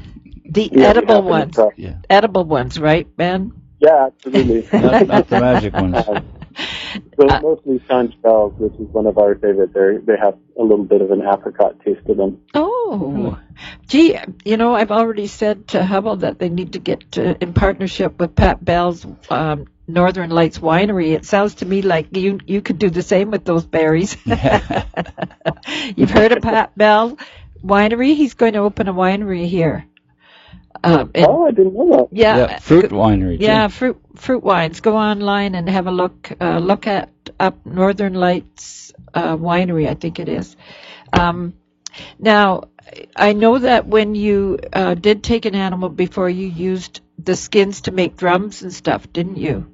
The 0.50 0.68
yeah, 0.70 0.88
edible 0.90 1.22
ones. 1.22 1.58
Yeah. 1.76 1.96
Edible 2.10 2.44
ones, 2.44 2.78
right, 2.78 3.08
Ben? 3.16 3.52
Yeah, 3.80 4.08
absolutely. 4.12 4.68
Not, 4.78 5.06
not 5.06 5.28
the 5.28 5.40
magic 5.40 5.72
ones. 5.74 5.96
So 7.18 7.28
uh, 7.28 7.40
mostly 7.40 7.78
chanterelles, 7.80 8.54
which 8.58 8.74
is 8.74 8.88
one 8.92 9.06
of 9.06 9.18
our 9.18 9.34
favorite. 9.34 9.72
They 9.74 9.98
they 10.04 10.18
have 10.18 10.38
a 10.58 10.62
little 10.62 10.84
bit 10.84 11.02
of 11.02 11.10
an 11.10 11.22
apricot 11.22 11.80
taste 11.84 12.06
to 12.06 12.14
them. 12.14 12.40
Oh, 12.54 12.98
mm-hmm. 13.02 13.42
gee, 13.88 14.18
you 14.44 14.56
know, 14.56 14.74
I've 14.74 14.90
already 14.90 15.26
said 15.26 15.68
to 15.68 15.82
Huble 15.82 16.20
that 16.20 16.38
they 16.38 16.48
need 16.48 16.74
to 16.74 16.78
get 16.78 17.12
to, 17.12 17.42
in 17.42 17.52
partnership 17.52 18.18
with 18.18 18.34
Pat 18.34 18.64
Bell's 18.64 19.06
um, 19.30 19.66
Northern 19.86 20.30
Lights 20.30 20.58
Winery. 20.58 21.14
It 21.14 21.24
sounds 21.24 21.56
to 21.56 21.66
me 21.66 21.82
like 21.82 22.16
you 22.16 22.38
you 22.46 22.62
could 22.62 22.78
do 22.78 22.90
the 22.90 23.02
same 23.02 23.30
with 23.30 23.44
those 23.44 23.66
berries. 23.66 24.16
You've 25.96 26.10
heard 26.10 26.32
of 26.32 26.42
Pat 26.42 26.76
Bell 26.76 27.18
Winery? 27.62 28.14
He's 28.14 28.34
going 28.34 28.54
to 28.54 28.60
open 28.60 28.88
a 28.88 28.94
winery 28.94 29.46
here. 29.46 29.86
Um, 30.84 31.10
and- 31.14 31.26
Oh, 31.26 31.46
I 31.46 31.50
didn't 31.50 31.74
know 31.74 31.90
that. 31.96 32.08
yeah, 32.12 32.36
Yeah, 32.36 32.58
fruit 32.58 32.90
winery. 32.90 33.38
too. 33.38 33.44
yeah, 33.44 33.68
fruit 33.68 33.98
fruit 34.14 34.42
wines. 34.42 34.80
Go 34.80 34.96
online 34.96 35.54
and 35.54 35.68
have 35.68 35.86
a 35.86 35.90
look. 35.92 36.30
Uh, 36.40 36.58
look 36.58 36.86
at 36.86 37.10
up 37.38 37.64
Northern 37.66 38.14
Lights 38.14 38.92
uh, 39.14 39.36
Winery, 39.36 39.88
I 39.88 39.94
think 39.94 40.18
it 40.18 40.28
is. 40.28 40.56
Um, 41.12 41.54
now, 42.18 42.64
I 43.16 43.32
know 43.32 43.58
that 43.58 43.86
when 43.86 44.14
you 44.14 44.58
uh, 44.72 44.94
did 44.94 45.22
take 45.24 45.44
an 45.44 45.54
animal 45.54 45.88
before, 45.88 46.28
you 46.30 46.46
used 46.46 47.00
the 47.18 47.34
skins 47.36 47.82
to 47.82 47.90
make 47.90 48.16
drums 48.16 48.62
and 48.62 48.72
stuff, 48.72 49.10
didn't 49.12 49.36
you? 49.38 49.66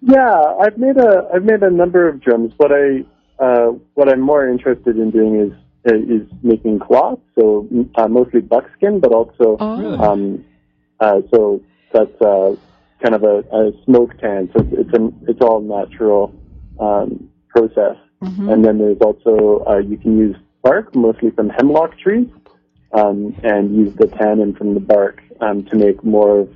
Yeah, 0.00 0.54
I've 0.60 0.78
made 0.78 0.96
a 0.96 1.28
I've 1.34 1.44
made 1.44 1.62
a 1.62 1.70
number 1.70 2.08
of 2.08 2.20
drums. 2.20 2.52
What 2.56 2.70
I 2.72 3.04
uh, 3.38 3.72
what 3.94 4.08
I'm 4.08 4.20
more 4.20 4.48
interested 4.48 4.96
in 4.96 5.10
doing 5.10 5.40
is 5.40 5.52
uh, 5.86 5.94
is 5.94 6.26
making 6.42 6.78
cloth. 6.80 7.18
So 7.38 7.68
uh, 7.96 8.08
mostly 8.08 8.40
buckskin, 8.40 9.00
but 9.00 9.12
also 9.12 9.56
Oh. 9.60 9.98
um, 10.04 10.44
uh, 11.00 11.20
so 11.32 11.60
that's 11.92 12.20
uh, 12.20 12.54
kind 13.02 13.14
of 13.14 13.22
a, 13.22 13.36
a 13.52 13.72
smoke 13.84 14.16
tan. 14.18 14.50
So 14.52 14.66
it's 14.72 14.92
an 14.92 15.14
it's 15.28 15.40
all 15.40 15.60
natural 15.60 16.34
um, 16.80 17.28
process. 17.48 17.96
Mhm. 18.22 18.52
And 18.52 18.64
then 18.64 18.78
there's 18.78 18.98
also 19.00 19.64
uh, 19.68 19.78
you 19.78 19.96
can 19.96 20.18
use 20.18 20.36
bark, 20.62 20.94
mostly 20.94 21.30
from 21.30 21.48
hemlock 21.50 21.96
trees, 21.98 22.28
um, 22.92 23.34
and 23.44 23.74
use 23.76 23.94
the 23.94 24.08
tannin 24.08 24.54
from 24.54 24.74
the 24.74 24.80
bark 24.80 25.22
um, 25.40 25.62
to 25.66 25.76
make 25.76 26.02
more 26.02 26.40
of 26.40 26.48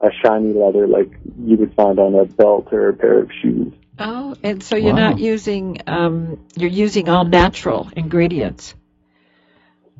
a 0.00 0.10
shiny 0.22 0.52
leather 0.52 0.86
like 0.86 1.10
you 1.44 1.56
would 1.56 1.74
find 1.74 1.98
on 1.98 2.14
a 2.14 2.24
belt 2.24 2.68
or 2.70 2.90
a 2.90 2.94
pair 2.94 3.18
of 3.18 3.30
shoes. 3.42 3.72
Oh, 3.98 4.36
and 4.42 4.62
so 4.62 4.76
you're 4.76 4.94
Wow. 4.94 5.10
not 5.10 5.18
using 5.18 5.80
um, 5.86 6.38
you're 6.56 6.70
using 6.70 7.08
all 7.08 7.24
natural 7.24 7.88
ingredients. 7.96 8.74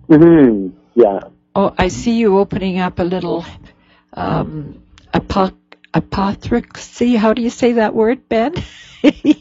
Mm-hmm. 0.09 0.76
Yeah. 0.94 1.20
Oh, 1.55 1.74
I 1.76 1.88
see 1.88 2.18
you 2.18 2.38
opening 2.38 2.78
up 2.78 2.99
a 2.99 3.03
little 3.03 3.44
um, 4.12 4.82
apoc- 5.12 5.55
apothecary. 5.92 7.14
How 7.16 7.34
do 7.34 7.42
you 7.42 7.51
say 7.51 7.72
that 7.72 7.94
word, 7.94 8.28
Ben? 8.28 8.55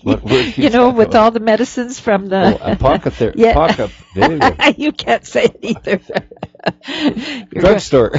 What 0.03 0.23
word 0.23 0.57
you 0.57 0.63
you 0.63 0.69
know, 0.69 0.89
with 0.89 1.09
about? 1.09 1.23
all 1.23 1.31
the 1.31 1.39
medicines 1.39 1.99
from 1.99 2.27
the 2.27 2.57
Oh, 2.61 2.75
apothe- 2.75 3.33
Yeah. 3.35 3.53
apoca- 3.53 3.91
there 4.15 4.31
you 4.33 4.39
go. 4.39 4.73
you 4.77 4.91
can't 4.91 5.25
say 5.25 5.45
it 5.45 5.59
either. 5.61 5.99
Drugstore. 7.49 8.11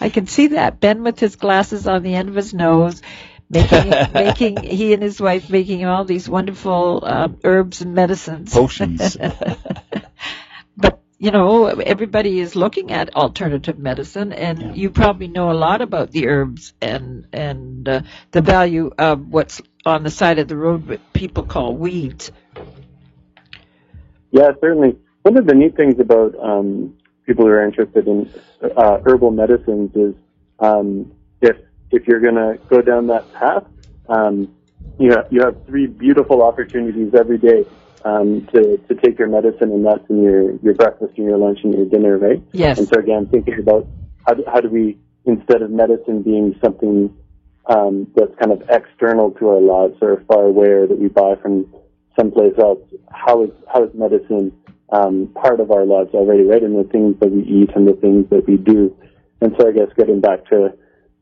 I 0.00 0.08
can 0.10 0.26
see 0.26 0.48
that 0.48 0.80
Ben 0.80 1.02
with 1.02 1.18
his 1.18 1.36
glasses 1.36 1.86
on 1.86 2.02
the 2.02 2.14
end 2.14 2.28
of 2.28 2.34
his 2.34 2.54
nose, 2.54 3.02
making 3.50 3.90
making 4.14 4.56
he 4.62 4.92
and 4.92 5.02
his 5.02 5.20
wife 5.20 5.48
making 5.50 5.84
all 5.84 6.04
these 6.04 6.28
wonderful 6.28 7.02
uh, 7.02 7.28
herbs 7.44 7.80
and 7.80 7.94
medicines. 7.94 8.52
Potions. 8.52 9.16
but 10.76 11.00
you 11.18 11.30
know, 11.30 11.66
everybody 11.66 12.38
is 12.38 12.54
looking 12.54 12.92
at 12.92 13.16
alternative 13.16 13.78
medicine, 13.78 14.32
and 14.32 14.76
you 14.76 14.90
probably 14.90 15.28
know 15.28 15.50
a 15.50 15.54
lot 15.54 15.80
about 15.80 16.10
the 16.10 16.28
herbs 16.28 16.72
and 16.80 17.26
and 17.32 17.88
uh, 17.88 18.02
the 18.30 18.40
value 18.40 18.92
of 18.98 19.28
what's 19.28 19.60
on 19.84 20.02
the 20.02 20.10
side 20.10 20.38
of 20.38 20.48
the 20.48 20.56
road, 20.56 20.86
what 20.86 21.12
people 21.12 21.44
call 21.44 21.74
weeds. 21.74 22.30
Yeah, 24.30 24.50
certainly. 24.60 24.98
One 25.22 25.36
of 25.36 25.46
the 25.46 25.54
neat 25.54 25.76
things 25.76 25.98
about 25.98 26.38
um, 26.38 26.96
people 27.26 27.44
who 27.44 27.50
are 27.50 27.64
interested 27.64 28.06
in 28.06 28.30
uh, 28.76 28.98
herbal 29.04 29.30
medicines 29.30 29.90
is 29.94 30.14
um, 30.58 31.12
if 31.40 31.56
if 31.90 32.06
you're 32.06 32.20
going 32.20 32.34
to 32.34 32.58
go 32.68 32.82
down 32.82 33.06
that 33.08 33.32
path, 33.34 33.64
um, 34.08 34.54
you 34.98 35.10
have, 35.10 35.26
you 35.30 35.40
have 35.42 35.56
three 35.66 35.86
beautiful 35.86 36.42
opportunities 36.42 37.14
every 37.14 37.38
day 37.38 37.64
um, 38.04 38.46
to 38.52 38.78
to 38.78 38.94
take 38.94 39.18
your 39.18 39.28
medicine, 39.28 39.70
and 39.72 39.84
that's 39.84 40.08
in 40.08 40.22
your 40.22 40.56
your 40.58 40.74
breakfast 40.74 41.14
and 41.16 41.26
your 41.26 41.36
lunch 41.36 41.60
and 41.64 41.74
your 41.74 41.86
dinner, 41.86 42.16
right? 42.18 42.42
Yes. 42.52 42.78
And 42.78 42.88
so 42.88 43.00
again, 43.00 43.26
thinking 43.26 43.58
about 43.58 43.86
how 44.26 44.34
do, 44.34 44.44
how 44.46 44.60
do 44.60 44.68
we 44.68 44.98
instead 45.24 45.62
of 45.62 45.70
medicine 45.70 46.22
being 46.22 46.58
something 46.62 47.14
um, 47.66 48.06
that's 48.14 48.34
kind 48.40 48.52
of 48.52 48.62
external 48.70 49.30
to 49.32 49.48
our 49.48 49.60
lives 49.60 49.96
or 50.00 50.24
far 50.26 50.44
away 50.44 50.68
or 50.68 50.86
that 50.86 50.98
we 50.98 51.08
buy 51.08 51.34
from 51.42 51.66
someplace 52.18 52.54
else, 52.58 52.80
how 53.12 53.44
is 53.44 53.50
how 53.72 53.84
is 53.84 53.90
medicine 53.94 54.52
um, 54.90 55.28
part 55.34 55.60
of 55.60 55.70
our 55.70 55.84
lives 55.84 56.10
already, 56.14 56.44
right? 56.44 56.62
And 56.62 56.78
the 56.78 56.88
things 56.90 57.18
that 57.20 57.30
we 57.30 57.42
eat 57.42 57.70
and 57.74 57.86
the 57.86 57.94
things 57.94 58.28
that 58.30 58.46
we 58.46 58.56
do. 58.56 58.96
And 59.40 59.54
so 59.58 59.68
I 59.68 59.72
guess 59.72 59.88
getting 59.96 60.20
back 60.20 60.46
to 60.46 60.72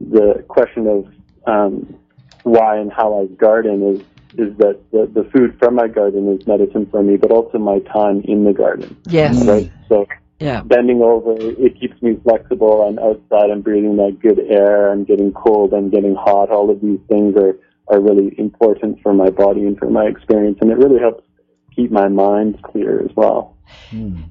the 0.01 0.45
question 0.49 0.87
of 0.87 1.07
um, 1.47 1.95
why 2.43 2.79
and 2.79 2.93
how 2.93 3.21
I 3.23 3.27
garden 3.35 3.97
is 3.97 4.03
is 4.39 4.57
that 4.59 4.79
the, 4.93 5.11
the 5.15 5.29
food 5.31 5.57
from 5.59 5.75
my 5.77 5.89
garden 5.89 6.29
is 6.39 6.47
medicine 6.47 6.87
for 6.91 7.03
me, 7.03 7.17
but 7.17 7.31
also 7.31 7.59
my 7.59 7.79
time 7.81 8.21
in 8.25 8.45
the 8.45 8.53
garden. 8.53 8.97
Yes. 9.07 9.35
Right. 9.47 9.73
So 9.89 10.07
Yeah. 10.41 10.63
bending 10.63 11.01
over, 11.03 11.35
it 11.59 11.81
keeps 11.81 12.01
me 12.03 12.17
flexible. 12.23 12.83
I'm 12.83 12.99
outside, 12.99 13.51
I'm 13.51 13.63
breathing 13.63 13.97
that 13.97 14.19
good 14.21 14.39
air, 14.39 14.93
I'm 14.93 15.05
getting 15.05 15.33
cold, 15.33 15.73
I'm 15.73 15.89
getting 15.89 16.15
hot. 16.15 16.51
All 16.51 16.69
of 16.71 16.81
these 16.83 17.01
things 17.09 17.35
are, 17.37 17.57
are 17.89 18.01
really 18.01 18.35
important 18.39 19.01
for 19.03 19.15
my 19.15 19.31
body 19.31 19.63
and 19.65 19.79
for 19.79 19.89
my 19.89 20.05
experience, 20.05 20.59
and 20.61 20.71
it 20.71 20.77
really 20.77 21.01
helps 21.01 21.25
keep 21.75 21.91
my 21.91 22.09
mind 22.09 22.63
clear 22.63 23.01
as 23.01 23.11
well. 23.17 23.57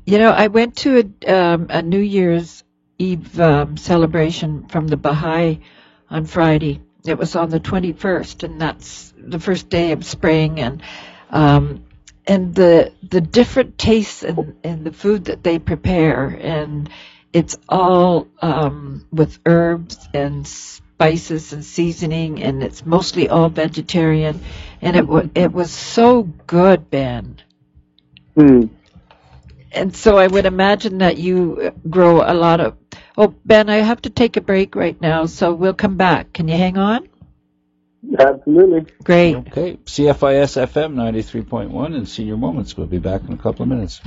You 0.06 0.18
know, 0.20 0.30
I 0.30 0.48
went 0.48 0.76
to 0.78 1.00
a, 1.26 1.34
um, 1.34 1.68
a 1.70 1.82
New 1.82 2.00
Year's 2.00 2.64
Eve 2.98 3.40
um, 3.40 3.78
celebration 3.78 4.68
from 4.68 4.88
the 4.88 4.98
Baha'i 4.98 5.60
on 6.10 6.26
Friday. 6.26 6.82
It 7.06 7.18
was 7.18 7.36
on 7.36 7.50
the 7.50 7.60
21st, 7.60 8.44
and 8.44 8.60
that's 8.60 9.14
the 9.18 9.40
first 9.40 9.70
day 9.70 9.92
of 9.92 10.06
spring, 10.06 10.60
and 10.60 10.82
um, 11.30 11.86
and 12.26 12.56
the 12.56 12.94
the 13.08 13.22
different 13.22 13.78
tastes 13.78 14.24
in, 14.24 14.56
in 14.64 14.84
the 14.84 14.92
food 14.92 15.26
that 15.26 15.44
they 15.44 15.60
prepare, 15.60 16.28
and 16.28 16.90
it's 17.34 17.58
all 17.70 18.28
um, 18.42 19.06
with 19.12 19.40
herbs 19.46 20.08
and 20.14 20.48
spices 20.48 21.54
and 21.54 21.64
seasoning, 21.64 22.42
and 22.42 22.64
it's 22.64 22.86
mostly 22.86 23.30
all 23.30 23.50
vegetarian, 23.50 24.40
and 24.82 24.96
it 24.96 25.08
wa 25.08 25.24
it 25.36 25.52
was 25.52 25.72
so 25.72 26.24
good, 26.24 26.90
Ben. 26.90 27.42
Hmm. 28.36 28.68
And 29.72 29.94
so 29.94 30.18
I 30.18 30.28
would 30.28 30.46
imagine 30.46 31.00
that 31.00 31.18
you 31.18 31.74
grow 31.90 32.22
a 32.22 32.34
lot 32.34 32.62
of. 32.62 32.78
Oh, 33.18 33.34
Ben, 33.46 33.70
I 33.70 33.78
have 33.78 34.02
to 34.02 34.10
take 34.10 34.36
a 34.38 34.42
break 34.42 34.76
right 34.76 35.00
now, 35.00 35.26
so 35.26 35.54
we'll 35.54 35.74
come 35.74 35.96
back. 35.96 36.34
Can 36.34 36.48
you 36.48 36.58
hang 36.58 36.78
on? 36.78 37.08
Absolutely. 38.20 38.86
Great. 39.04 39.36
Okay, 39.36 39.78
CFIS 39.78 40.62
FM 40.68 40.94
93.1 40.96 41.96
and 41.96 42.08
Senior 42.08 42.38
Moments. 42.38 42.76
We'll 42.78 42.88
be 42.88 43.00
back 43.00 43.22
in 43.24 43.34
a 43.34 43.38
couple 43.38 43.64
of 43.64 43.70
minutes. 43.70 44.02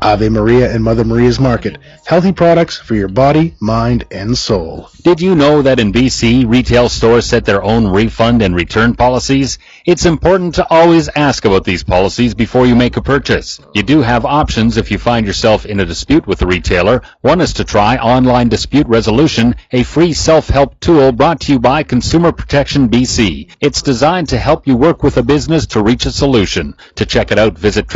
Ave 0.00 0.28
Maria 0.28 0.72
and 0.72 0.84
Mother 0.84 1.04
Maria's 1.04 1.40
Market. 1.40 1.78
Healthy 2.04 2.32
products 2.32 2.76
for 2.76 2.94
your 2.94 3.08
body, 3.08 3.54
mind, 3.60 4.04
and 4.10 4.36
soul. 4.36 4.90
Did 5.02 5.20
you 5.20 5.34
know 5.34 5.62
that 5.62 5.80
in 5.80 5.92
BC, 5.92 6.48
retail 6.48 6.88
stores 6.88 7.26
set 7.26 7.44
their 7.44 7.62
own 7.62 7.86
refund 7.86 8.42
and 8.42 8.54
return 8.54 8.94
policies? 8.94 9.58
It's 9.84 10.04
important 10.04 10.56
to 10.56 10.66
always 10.68 11.08
ask 11.08 11.44
about 11.44 11.64
these 11.64 11.84
policies 11.84 12.34
before 12.34 12.66
you 12.66 12.76
make 12.76 12.96
a 12.96 13.02
purchase. 13.02 13.58
You 13.74 13.82
do 13.82 14.02
have 14.02 14.24
options 14.24 14.76
if 14.76 14.90
you 14.90 14.98
find 14.98 15.26
yourself 15.26 15.64
in 15.64 15.80
a 15.80 15.86
dispute 15.86 16.26
with 16.26 16.42
a 16.42 16.46
retailer. 16.46 17.02
One 17.22 17.40
is 17.40 17.54
to 17.54 17.64
try 17.64 17.96
Online 17.96 18.48
Dispute 18.48 18.86
Resolution, 18.88 19.56
a 19.72 19.82
free 19.82 20.12
self-help 20.12 20.78
tool 20.80 21.12
brought 21.12 21.40
to 21.42 21.52
you 21.52 21.58
by 21.58 21.82
Consumer 21.82 22.32
Protection 22.32 22.88
BC. 22.88 23.50
It's 23.60 23.82
designed 23.82 24.28
to 24.28 24.38
help 24.38 24.66
you 24.66 24.76
work 24.76 25.02
with 25.02 25.16
a 25.16 25.22
business 25.22 25.66
to 25.68 25.82
reach 25.82 26.06
a 26.06 26.10
solution. 26.10 26.74
To 26.96 27.06
check 27.06 27.32
it 27.32 27.38
out, 27.38 27.58
visit 27.58 27.88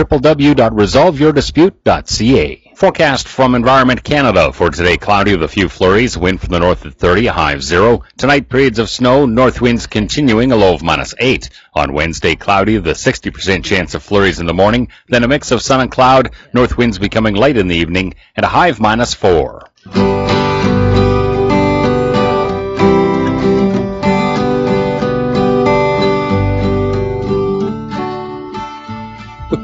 Forecast 2.77 3.27
from 3.27 3.57
Environment 3.57 4.01
Canada 4.05 4.53
for 4.53 4.71
today, 4.71 4.97
cloudy 4.97 5.33
with 5.33 5.43
a 5.43 5.49
few 5.49 5.69
flurries, 5.69 6.17
wind 6.17 6.41
from 6.41 6.51
the 6.51 6.61
north 6.61 6.87
at 6.87 6.95
30, 6.95 7.27
a 7.27 7.33
high 7.33 7.55
of 7.55 7.65
0. 7.65 8.05
Tonight, 8.17 8.49
periods 8.49 8.79
of 8.79 8.89
snow, 8.89 9.27
north 9.27 9.61
winds 9.61 9.89
continuing, 9.89 10.53
a 10.53 10.57
low 10.57 10.73
of 10.73 10.85
minus 10.85 11.17
8. 11.19 11.51
On 11.75 11.93
Wednesday, 11.93 12.37
cloudy 12.37 12.79
with 12.79 12.87
a 12.87 12.93
60% 12.93 13.65
chance 13.65 13.95
of 13.95 14.05
flurries 14.05 14.39
in 14.39 14.47
the 14.47 14.55
morning, 14.55 14.87
then 15.09 15.25
a 15.25 15.29
mix 15.29 15.51
of 15.51 15.63
sun 15.63 15.81
and 15.81 15.91
cloud, 15.91 16.31
north 16.55 16.79
winds 16.79 17.01
becoming 17.01 17.35
light 17.35 17.57
in 17.57 17.67
the 17.67 17.75
evening, 17.75 18.15
and 18.37 18.47
a 18.47 18.49
high 18.49 18.69
of 18.69 18.79
minus 18.79 19.13
4. 19.13 20.50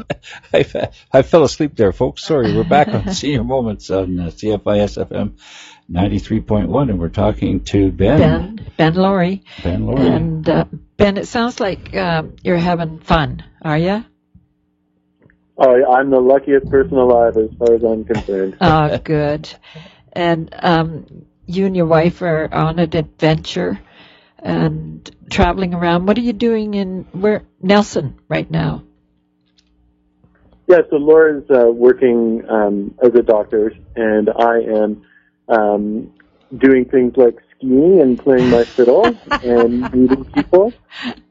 I, 0.53 0.89
I 1.11 1.21
fell 1.21 1.43
asleep 1.43 1.75
there, 1.75 1.91
folks. 1.91 2.23
Sorry. 2.23 2.55
We're 2.55 2.63
back 2.63 2.87
on 2.89 3.09
Senior 3.13 3.43
Moments 3.43 3.89
on 3.89 4.19
uh, 4.19 4.25
CFIS 4.27 5.05
FM 5.05 5.37
93.1, 5.91 6.89
and 6.89 6.99
we're 6.99 7.09
talking 7.09 7.63
to 7.65 7.91
Ben. 7.91 8.19
Ben, 8.19 8.71
Ben 8.77 8.95
Laurie. 8.95 9.43
Ben 9.63 9.85
Laurie. 9.85 10.07
And 10.07 10.47
uh, 10.47 10.65
Ben, 10.97 11.17
it 11.17 11.27
sounds 11.27 11.59
like 11.59 11.95
um, 11.95 12.35
you're 12.43 12.57
having 12.57 12.99
fun, 12.99 13.43
are 13.61 13.77
you? 13.77 14.03
Oh, 15.57 15.93
I'm 15.93 16.11
the 16.11 16.19
luckiest 16.19 16.69
person 16.69 16.97
alive 16.97 17.35
as 17.37 17.49
far 17.57 17.73
as 17.73 17.83
I'm 17.83 18.03
concerned. 18.03 18.57
Oh, 18.61 18.97
good. 18.97 19.49
And 20.13 20.53
um, 20.53 21.25
you 21.45 21.65
and 21.65 21.75
your 21.75 21.85
wife 21.85 22.21
are 22.21 22.53
on 22.53 22.79
an 22.79 22.95
adventure 22.95 23.79
and 24.39 25.09
traveling 25.31 25.73
around. 25.73 26.05
What 26.05 26.17
are 26.17 26.21
you 26.21 26.33
doing 26.33 26.73
in 26.75 27.07
where 27.11 27.43
Nelson 27.61 28.19
right 28.27 28.49
now? 28.49 28.83
Yeah, 30.67 30.81
so 30.89 30.97
Laura's 30.97 31.49
uh, 31.49 31.71
working 31.71 32.43
um, 32.49 32.93
as 33.01 33.15
a 33.15 33.23
doctor, 33.23 33.71
and 33.95 34.29
I 34.29 34.59
am 34.59 35.05
um, 35.47 36.13
doing 36.57 36.83
things 36.85 37.15
like 37.15 37.37
skiing 37.55 38.01
and 38.01 38.19
playing 38.19 38.49
my 38.49 38.65
fiddle 38.65 39.05
and 39.31 39.81
meeting 39.93 40.25
people 40.25 40.73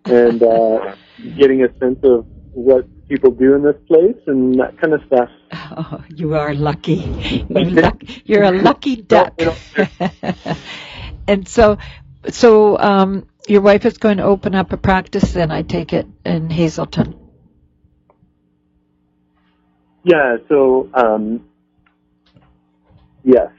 and 0.07 0.43
uh, 0.43 0.95
getting 1.37 1.62
a 1.64 1.78
sense 1.78 1.99
of 2.03 2.26
what 2.53 2.87
people 3.09 3.30
do 3.30 3.55
in 3.55 3.62
this 3.62 3.76
place 3.87 4.16
and 4.26 4.59
that 4.59 4.78
kind 4.80 4.95
of 4.95 5.03
stuff. 5.07 5.28
Oh, 5.53 6.03
you 6.09 6.34
are 6.34 6.55
lucky. 6.55 6.95
You're, 7.51 7.70
luck, 7.70 8.03
you're 8.24 8.43
a 8.43 8.51
lucky 8.51 8.97
duck. 8.97 9.39
and 11.28 11.47
so, 11.47 11.76
so 12.28 12.78
um, 12.78 13.26
your 13.47 13.61
wife 13.61 13.84
is 13.84 13.99
going 13.99 14.16
to 14.16 14.24
open 14.24 14.55
up 14.55 14.72
a 14.72 14.76
practice, 14.76 15.32
then 15.32 15.51
I 15.51 15.62
take 15.62 15.93
it 15.93 16.07
in 16.24 16.49
Hazelton. 16.51 17.26
Yeah, 20.07 20.36
so 20.48 20.88
um, 20.94 21.48
yes. 23.24 23.50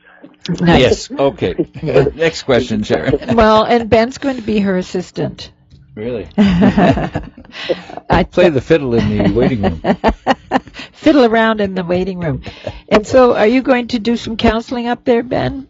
Nice. 0.62 0.80
Yes. 0.80 1.12
Okay. 1.12 1.56
Next 2.16 2.44
question, 2.44 2.84
Sharon. 2.84 3.36
Well, 3.36 3.66
and 3.66 3.90
Ben's 3.90 4.18
going 4.18 4.38
to 4.38 4.42
be 4.42 4.60
her 4.60 4.78
assistant. 4.78 5.52
Really? 5.94 6.26
I 6.38 8.26
Play 8.32 8.50
the 8.50 8.62
fiddle 8.62 8.94
in 8.94 9.10
the 9.10 9.34
waiting 9.34 9.62
room. 9.62 9.82
fiddle 10.94 11.26
around 11.26 11.60
in 11.60 11.76
the 11.76 11.84
waiting 11.84 12.20
room. 12.20 12.44
And 12.88 13.06
so, 13.06 13.36
are 13.36 13.48
you 13.48 13.62
going 13.62 13.90
to 13.90 14.00
do 14.00 14.16
some 14.16 14.38
counseling 14.38 14.88
up 14.88 15.04
there, 15.04 15.24
Ben? 15.24 15.68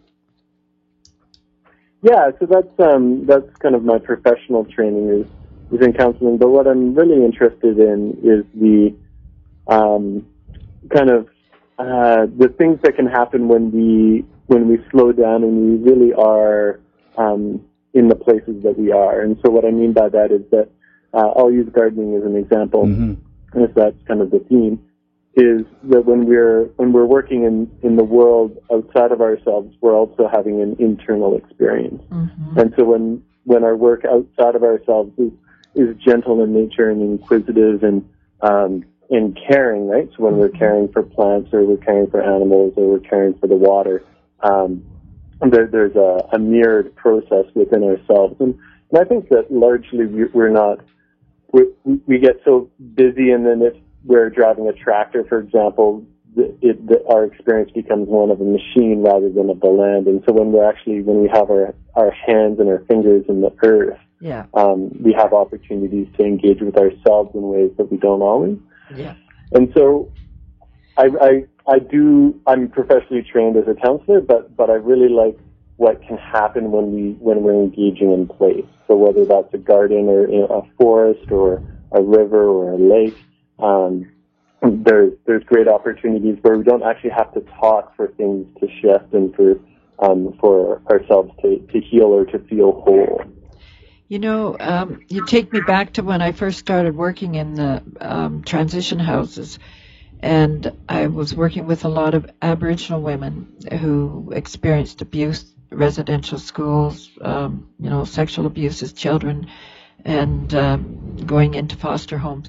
Yeah, 2.02 2.30
so 2.38 2.46
that's 2.46 2.78
um, 2.78 3.26
that's 3.26 3.52
kind 3.56 3.74
of 3.74 3.82
my 3.82 3.98
professional 3.98 4.64
training 4.64 5.08
is 5.08 5.76
is 5.76 5.84
in 5.84 5.92
counseling. 5.92 6.38
But 6.38 6.50
what 6.50 6.68
I'm 6.68 6.94
really 6.94 7.24
interested 7.24 7.80
in 7.80 8.20
is 8.22 8.44
the 8.54 8.94
um, 9.66 10.24
kind 10.90 11.10
of 11.10 11.28
uh, 11.78 12.26
the 12.36 12.52
things 12.58 12.78
that 12.82 12.96
can 12.96 13.06
happen 13.06 13.48
when 13.48 13.70
we 13.70 14.24
when 14.46 14.68
we 14.68 14.78
slow 14.90 15.12
down 15.12 15.42
and 15.42 15.82
we 15.84 15.90
really 15.90 16.12
are 16.14 16.80
um, 17.16 17.64
in 17.94 18.08
the 18.08 18.14
places 18.14 18.62
that 18.62 18.78
we 18.78 18.90
are. 18.90 19.20
And 19.20 19.38
so 19.44 19.50
what 19.50 19.64
I 19.64 19.70
mean 19.70 19.92
by 19.92 20.08
that 20.08 20.32
is 20.32 20.42
that 20.50 20.68
uh, 21.12 21.28
I'll 21.36 21.52
use 21.52 21.68
gardening 21.72 22.14
as 22.16 22.24
an 22.24 22.36
example, 22.36 22.84
Mm-hmm. 22.86 23.62
if 23.62 23.74
that's 23.74 23.96
kind 24.06 24.20
of 24.20 24.30
the 24.30 24.40
theme. 24.48 24.82
Is 25.34 25.64
that 25.84 26.04
when 26.04 26.26
we're 26.26 26.64
when 26.76 26.92
we're 26.92 27.04
working 27.04 27.44
in 27.44 27.70
in 27.82 27.96
the 27.96 28.02
world 28.04 28.58
outside 28.72 29.12
of 29.12 29.20
ourselves, 29.20 29.72
we're 29.80 29.94
also 29.94 30.28
having 30.32 30.60
an 30.60 30.74
internal 30.80 31.36
experience. 31.36 32.02
And 32.56 32.74
so 32.76 32.84
when 32.84 33.22
when 33.44 33.62
our 33.62 33.76
work 33.76 34.04
outside 34.04 34.56
of 34.56 34.64
ourselves 34.64 35.12
is 35.16 35.30
is 35.76 35.96
gentle 35.96 36.42
in 36.42 36.52
nature 36.52 36.90
and 36.90 37.00
inquisitive 37.00 37.84
and 37.84 38.08
um, 38.40 38.84
and 39.10 39.38
caring, 39.48 39.88
right? 39.88 40.08
So 40.16 40.24
when 40.24 40.36
we're 40.36 40.50
caring 40.50 40.88
for 40.92 41.02
plants 41.02 41.50
or 41.52 41.64
we're 41.64 41.78
caring 41.78 42.10
for 42.10 42.22
animals 42.22 42.74
or 42.76 42.88
we're 42.88 43.08
caring 43.08 43.34
for 43.38 43.46
the 43.46 43.56
water, 43.56 44.04
um, 44.42 44.84
there, 45.40 45.66
there's 45.66 45.96
a, 45.96 46.28
a 46.32 46.38
mirrored 46.38 46.94
process 46.96 47.46
within 47.54 47.84
ourselves. 47.84 48.36
And, 48.40 48.58
and 48.90 49.00
I 49.00 49.04
think 49.04 49.28
that 49.30 49.50
largely 49.50 50.06
we, 50.06 50.24
we're 50.26 50.50
not 50.50 50.80
we, 51.52 51.64
we 52.06 52.18
get 52.18 52.40
so 52.44 52.70
busy, 52.94 53.30
and 53.30 53.46
then 53.46 53.62
if 53.62 53.74
we're 54.04 54.28
driving 54.30 54.68
a 54.68 54.72
tractor, 54.72 55.24
for 55.24 55.38
example, 55.38 56.04
the, 56.36 56.54
it, 56.60 56.86
the, 56.86 57.02
our 57.10 57.24
experience 57.24 57.70
becomes 57.72 58.06
one 58.08 58.30
of 58.30 58.40
a 58.40 58.44
machine 58.44 59.02
rather 59.02 59.30
than 59.30 59.48
of 59.48 59.60
the 59.60 59.68
land. 59.68 60.06
And 60.06 60.22
so 60.26 60.34
when 60.34 60.52
we're 60.52 60.68
actually 60.68 61.02
when 61.02 61.22
we 61.22 61.28
have 61.28 61.50
our 61.50 61.74
our 61.94 62.10
hands 62.10 62.60
and 62.60 62.68
our 62.68 62.84
fingers 62.86 63.24
in 63.28 63.40
the 63.40 63.50
earth, 63.64 63.98
Yeah. 64.20 64.44
um, 64.54 64.90
we 65.02 65.14
have 65.14 65.32
opportunities 65.32 66.06
to 66.18 66.24
engage 66.24 66.60
with 66.60 66.76
ourselves 66.76 67.30
in 67.34 67.42
ways 67.42 67.70
that 67.78 67.90
we 67.90 67.96
don't 67.96 68.22
always. 68.22 68.58
Yeah. 68.94 69.14
And 69.52 69.72
so, 69.74 70.12
I, 70.96 71.08
I 71.20 71.44
I 71.68 71.78
do. 71.78 72.40
I'm 72.46 72.68
professionally 72.68 73.22
trained 73.22 73.56
as 73.56 73.64
a 73.68 73.74
counselor, 73.74 74.20
but 74.20 74.56
but 74.56 74.70
I 74.70 74.74
really 74.74 75.08
like 75.08 75.38
what 75.76 76.02
can 76.02 76.16
happen 76.16 76.72
when 76.72 76.92
we 76.92 77.12
when 77.20 77.42
we're 77.42 77.62
engaging 77.62 78.12
in 78.12 78.26
place. 78.26 78.66
So 78.86 78.96
whether 78.96 79.24
that's 79.24 79.52
a 79.54 79.58
garden 79.58 80.08
or 80.08 80.28
you 80.28 80.40
know, 80.40 80.46
a 80.46 80.76
forest 80.76 81.30
or 81.30 81.62
a 81.92 82.02
river 82.02 82.44
or 82.44 82.72
a 82.72 82.78
lake, 82.78 83.16
um, 83.60 84.10
there's 84.62 85.12
there's 85.26 85.44
great 85.44 85.68
opportunities 85.68 86.36
where 86.42 86.56
we 86.56 86.64
don't 86.64 86.82
actually 86.82 87.10
have 87.10 87.32
to 87.34 87.40
talk 87.60 87.94
for 87.96 88.08
things 88.08 88.46
to 88.60 88.66
shift 88.80 89.12
and 89.12 89.34
for 89.36 89.60
um, 90.00 90.36
for 90.40 90.82
ourselves 90.90 91.30
to, 91.42 91.58
to 91.72 91.80
heal 91.80 92.06
or 92.06 92.24
to 92.24 92.38
feel 92.46 92.72
whole. 92.72 93.22
You 94.08 94.18
know, 94.18 94.56
um, 94.58 95.02
you 95.08 95.26
take 95.26 95.52
me 95.52 95.60
back 95.60 95.92
to 95.94 96.02
when 96.02 96.22
I 96.22 96.32
first 96.32 96.58
started 96.58 96.96
working 96.96 97.34
in 97.34 97.52
the 97.52 97.82
um, 98.00 98.42
transition 98.42 98.98
houses, 98.98 99.58
and 100.20 100.72
I 100.88 101.08
was 101.08 101.34
working 101.34 101.66
with 101.66 101.84
a 101.84 101.90
lot 101.90 102.14
of 102.14 102.30
Aboriginal 102.40 103.02
women 103.02 103.54
who 103.78 104.32
experienced 104.34 105.02
abuse, 105.02 105.44
residential 105.70 106.38
schools, 106.38 107.10
um, 107.20 107.68
you 107.78 107.90
know, 107.90 108.04
sexual 108.04 108.46
abuse 108.46 108.82
as 108.82 108.94
children, 108.94 109.48
and 110.06 110.54
um, 110.54 111.16
going 111.26 111.52
into 111.52 111.76
foster 111.76 112.16
homes. 112.16 112.48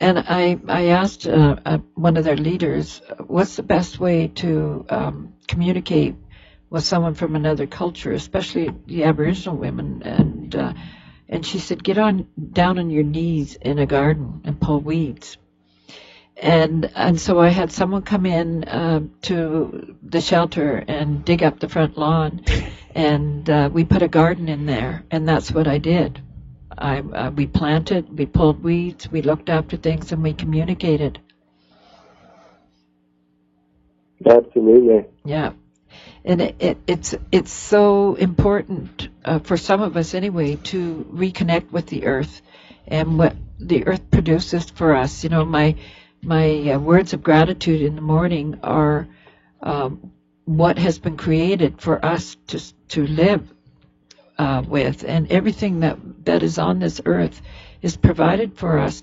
And 0.00 0.18
I, 0.18 0.60
I 0.68 0.88
asked 0.88 1.26
uh, 1.26 1.56
uh, 1.64 1.78
one 1.94 2.18
of 2.18 2.24
their 2.24 2.36
leaders, 2.36 3.00
what's 3.26 3.56
the 3.56 3.62
best 3.62 3.98
way 4.00 4.28
to 4.28 4.84
um, 4.90 5.32
communicate 5.48 6.16
with 6.70 6.84
someone 6.84 7.14
from 7.14 7.34
another 7.34 7.66
culture, 7.66 8.12
especially 8.12 8.70
the 8.86 9.04
Aboriginal 9.04 9.56
women, 9.56 10.02
and 10.04 10.54
uh, 10.54 10.72
and 11.28 11.44
she 11.44 11.58
said, 11.58 11.82
get 11.84 11.98
on 11.98 12.26
down 12.52 12.78
on 12.78 12.90
your 12.90 13.04
knees 13.04 13.56
in 13.56 13.78
a 13.78 13.86
garden 13.86 14.40
and 14.44 14.60
pull 14.60 14.80
weeds. 14.80 15.36
And 16.36 16.90
and 16.94 17.20
so 17.20 17.38
I 17.38 17.48
had 17.48 17.70
someone 17.70 18.02
come 18.02 18.24
in 18.24 18.64
uh, 18.64 19.00
to 19.22 19.96
the 20.02 20.20
shelter 20.20 20.82
and 20.88 21.24
dig 21.24 21.42
up 21.42 21.60
the 21.60 21.68
front 21.68 21.98
lawn, 21.98 22.44
and 22.94 23.50
uh, 23.50 23.68
we 23.70 23.84
put 23.84 24.02
a 24.02 24.08
garden 24.08 24.48
in 24.48 24.64
there, 24.64 25.04
and 25.10 25.28
that's 25.28 25.52
what 25.52 25.68
I 25.68 25.78
did. 25.78 26.22
I, 26.78 27.00
uh, 27.00 27.30
we 27.30 27.46
planted, 27.46 28.16
we 28.16 28.26
pulled 28.26 28.62
weeds, 28.62 29.10
we 29.10 29.22
looked 29.22 29.50
after 29.50 29.76
things, 29.76 30.12
and 30.12 30.22
we 30.22 30.32
communicated. 30.32 31.20
Absolutely. 34.24 35.04
Yeah, 35.24 35.52
and 36.24 36.40
it, 36.40 36.56
it, 36.58 36.78
it's 36.86 37.14
it's 37.32 37.52
so 37.52 38.14
important 38.14 39.08
uh, 39.24 39.38
for 39.38 39.56
some 39.56 39.82
of 39.82 39.96
us 39.96 40.14
anyway 40.14 40.56
to 40.56 41.06
reconnect 41.12 41.70
with 41.70 41.86
the 41.86 42.06
earth 42.06 42.42
and 42.86 43.18
what 43.18 43.34
the 43.58 43.86
earth 43.86 44.10
produces 44.10 44.68
for 44.70 44.94
us. 44.94 45.24
You 45.24 45.30
know, 45.30 45.44
my 45.44 45.76
my 46.22 46.72
uh, 46.72 46.78
words 46.78 47.12
of 47.12 47.22
gratitude 47.22 47.82
in 47.82 47.94
the 47.94 48.02
morning 48.02 48.60
are 48.62 49.08
um, 49.62 50.12
what 50.44 50.78
has 50.78 50.98
been 50.98 51.16
created 51.16 51.80
for 51.80 52.04
us 52.04 52.36
to 52.48 52.60
to 52.88 53.06
live 53.06 53.48
uh, 54.38 54.62
with, 54.66 55.04
and 55.04 55.30
everything 55.30 55.80
that 55.80 55.98
that 56.24 56.42
is 56.42 56.58
on 56.58 56.78
this 56.78 57.00
earth 57.04 57.40
is 57.82 57.96
provided 57.96 58.56
for 58.58 58.78
us 58.78 59.02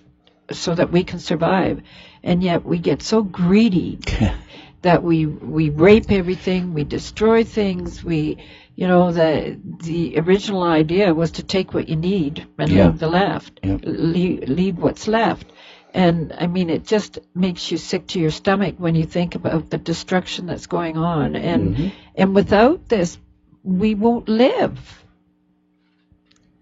so 0.52 0.76
that 0.76 0.92
we 0.92 1.04
can 1.04 1.20
survive. 1.20 1.82
And 2.24 2.44
yet 2.44 2.66
we 2.66 2.80
get 2.80 3.02
so 3.02 3.22
greedy 3.22 4.00
that 4.82 5.04
we 5.04 5.26
we 5.26 5.70
rape 5.70 6.12
everything, 6.12 6.74
we 6.74 6.84
destroy 6.84 7.44
things, 7.44 8.04
we 8.04 8.38
you 8.76 8.88
know 8.88 9.12
the 9.12 9.60
the 9.84 10.20
original 10.20 10.64
idea 10.64 11.14
was 11.14 11.32
to 11.32 11.44
take 11.44 11.74
what 11.74 11.90
you 11.90 11.96
need 11.96 12.46
and 12.58 12.70
Yeah. 12.70 12.88
leave 12.88 13.00
the 13.00 13.08
left, 13.10 13.60
Yeah. 13.64 13.78
leave, 13.84 14.48
leave 14.50 14.78
what's 14.78 15.08
left. 15.08 15.48
And 15.94 16.34
I 16.38 16.48
mean, 16.48 16.70
it 16.70 16.86
just 16.86 17.18
makes 17.34 17.72
you 17.72 17.78
sick 17.78 18.08
to 18.08 18.20
your 18.20 18.30
stomach 18.32 18.76
when 18.78 18.94
you 18.94 19.06
think 19.06 19.36
about 19.36 19.70
the 19.70 19.78
destruction 19.78 20.46
that's 20.46 20.68
going 20.68 20.98
on. 20.98 21.36
And 21.36 21.76
Mhm. 21.76 21.92
and 22.16 22.36
without 22.36 22.88
this, 22.88 23.18
we 23.64 23.96
won't 23.96 24.30
live. 24.30 25.04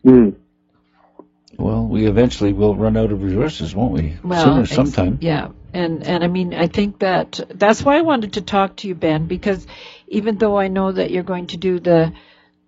Mm. 0.06 0.36
Well, 1.58 1.88
we 1.88 2.06
eventually 2.06 2.54
will 2.54 2.76
run 2.76 2.98
out 2.98 3.12
of 3.12 3.22
resources, 3.24 3.74
won't 3.76 3.94
we? 3.94 4.18
Well, 4.24 4.44
Sooner, 4.44 4.62
ex- 4.62 4.72
sometime. 4.72 5.18
Yeah, 5.22 5.50
and 5.76 6.04
and 6.04 6.24
I 6.24 6.28
mean, 6.28 6.54
I 6.54 6.68
think 6.68 7.00
that 7.00 7.40
that's 7.54 7.84
why 7.84 7.98
I 7.98 8.02
wanted 8.02 8.34
to 8.34 8.42
talk 8.42 8.78
to 8.78 8.88
you, 8.88 8.96
Ben, 8.96 9.28
because 9.28 9.68
even 10.08 10.38
though 10.38 10.58
I 10.58 10.70
know 10.70 10.92
that 10.92 11.12
you're 11.12 11.24
going 11.24 11.48
to 11.48 11.58
do 11.58 11.80
the 11.80 12.14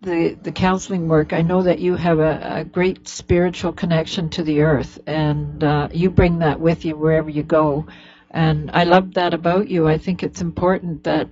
the 0.02 0.38
the 0.42 0.52
counseling 0.52 1.08
work, 1.08 1.32
I 1.32 1.42
know 1.42 1.64
that 1.64 1.80
you 1.80 1.96
have 1.96 2.20
a, 2.20 2.60
a 2.60 2.64
great 2.66 3.08
spiritual 3.08 3.72
connection 3.72 4.30
to 4.32 4.44
the 4.44 4.62
earth, 4.62 5.00
and 5.08 5.64
uh, 5.64 5.88
you 5.94 6.10
bring 6.10 6.40
that 6.40 6.60
with 6.60 6.84
you 6.84 6.98
wherever 6.98 7.30
you 7.30 7.44
go. 7.44 7.88
And 8.30 8.72
I 8.72 8.84
love 8.84 9.14
that 9.14 9.34
about 9.34 9.70
you. 9.70 9.88
I 9.88 9.98
think 9.98 10.22
it's 10.22 10.42
important 10.42 11.06
that 11.06 11.30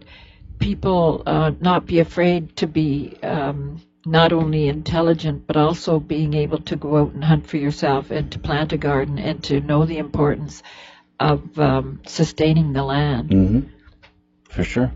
people 0.60 1.24
uh, 1.26 1.52
not 1.60 1.86
be 1.86 2.00
afraid 2.00 2.56
to 2.56 2.68
be 2.68 3.18
um, 3.22 3.82
not 4.06 4.32
only 4.32 4.70
intelligent 4.70 5.46
but 5.46 5.58
also 5.58 6.00
being 6.00 6.34
able 6.34 6.60
to 6.60 6.76
go 6.78 6.98
out 6.98 7.14
and 7.14 7.24
hunt 7.24 7.46
for 7.48 7.58
yourself 7.58 8.12
and 8.12 8.32
to 8.32 8.40
plant 8.40 8.72
a 8.72 8.78
garden 8.78 9.18
and 9.20 9.44
to 9.44 9.60
know 9.60 9.86
the 9.86 9.98
importance 9.98 10.64
of 11.20 11.58
um, 11.60 12.02
sustaining 12.06 12.74
the 12.74 12.84
land. 12.84 13.32
hmm 13.32 13.60
For 14.50 14.64
sure. 14.64 14.92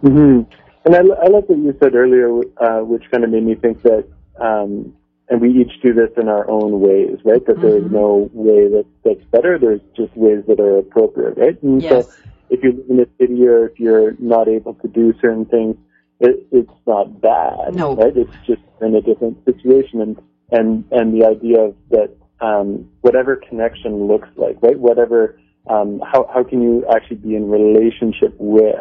hmm 0.00 0.40
And 0.84 0.94
I, 0.94 0.98
I 1.00 1.28
like 1.28 1.48
what 1.48 1.58
you 1.58 1.74
said 1.82 1.94
earlier, 1.94 2.28
uh, 2.58 2.84
which 2.84 3.04
kind 3.10 3.24
of 3.24 3.30
made 3.30 3.44
me 3.44 3.54
think 3.54 3.82
that, 3.82 4.06
um, 4.40 4.94
and 5.28 5.40
we 5.40 5.50
each 5.50 5.80
do 5.82 5.94
this 5.94 6.10
in 6.16 6.28
our 6.28 6.48
own 6.50 6.80
ways, 6.80 7.18
right? 7.24 7.44
That 7.46 7.60
there's 7.62 7.90
no 7.90 8.28
way 8.32 8.68
that 8.68 8.84
that's 9.04 9.24
better. 9.32 9.58
There's 9.58 9.80
just 9.96 10.14
ways 10.16 10.44
that 10.48 10.60
are 10.60 10.78
appropriate, 10.78 11.38
right? 11.38 11.62
And 11.62 11.82
Yes. 11.82 12.06
so, 12.06 12.12
if 12.50 12.62
you 12.62 12.72
live 12.72 12.90
in 12.90 13.00
a 13.00 13.06
city 13.18 13.46
or 13.46 13.68
if 13.68 13.80
you're 13.80 14.14
not 14.18 14.48
able 14.48 14.74
to 14.74 14.88
do 14.88 15.14
certain 15.20 15.46
things, 15.46 15.76
it, 16.20 16.46
it's 16.52 16.70
not 16.86 17.20
bad, 17.22 17.74
No. 17.74 17.96
right? 17.96 18.14
It's 18.14 18.36
just 18.46 18.60
in 18.82 18.94
a 18.94 19.00
different 19.00 19.42
situation, 19.46 20.02
and 20.02 20.16
and 20.50 20.84
and 20.90 21.14
the 21.18 21.26
idea 21.26 21.60
of 21.60 21.74
that 21.90 22.10
um, 22.40 22.88
whatever 23.02 23.36
connection 23.36 24.06
looks 24.06 24.28
like, 24.36 24.56
right? 24.62 24.78
Whatever, 24.78 25.38
um, 25.68 26.00
how 26.00 26.28
how 26.32 26.42
can 26.44 26.62
you 26.62 26.84
actually 26.94 27.16
be 27.16 27.34
in 27.36 27.48
relationship 27.48 28.34
with, 28.38 28.76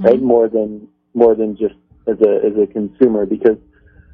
right? 0.00 0.20
More 0.20 0.48
than 0.48 0.88
more 1.14 1.34
than 1.34 1.56
just 1.56 1.74
as 2.06 2.16
a 2.20 2.40
as 2.46 2.56
a 2.56 2.66
consumer, 2.66 3.26
because 3.26 3.58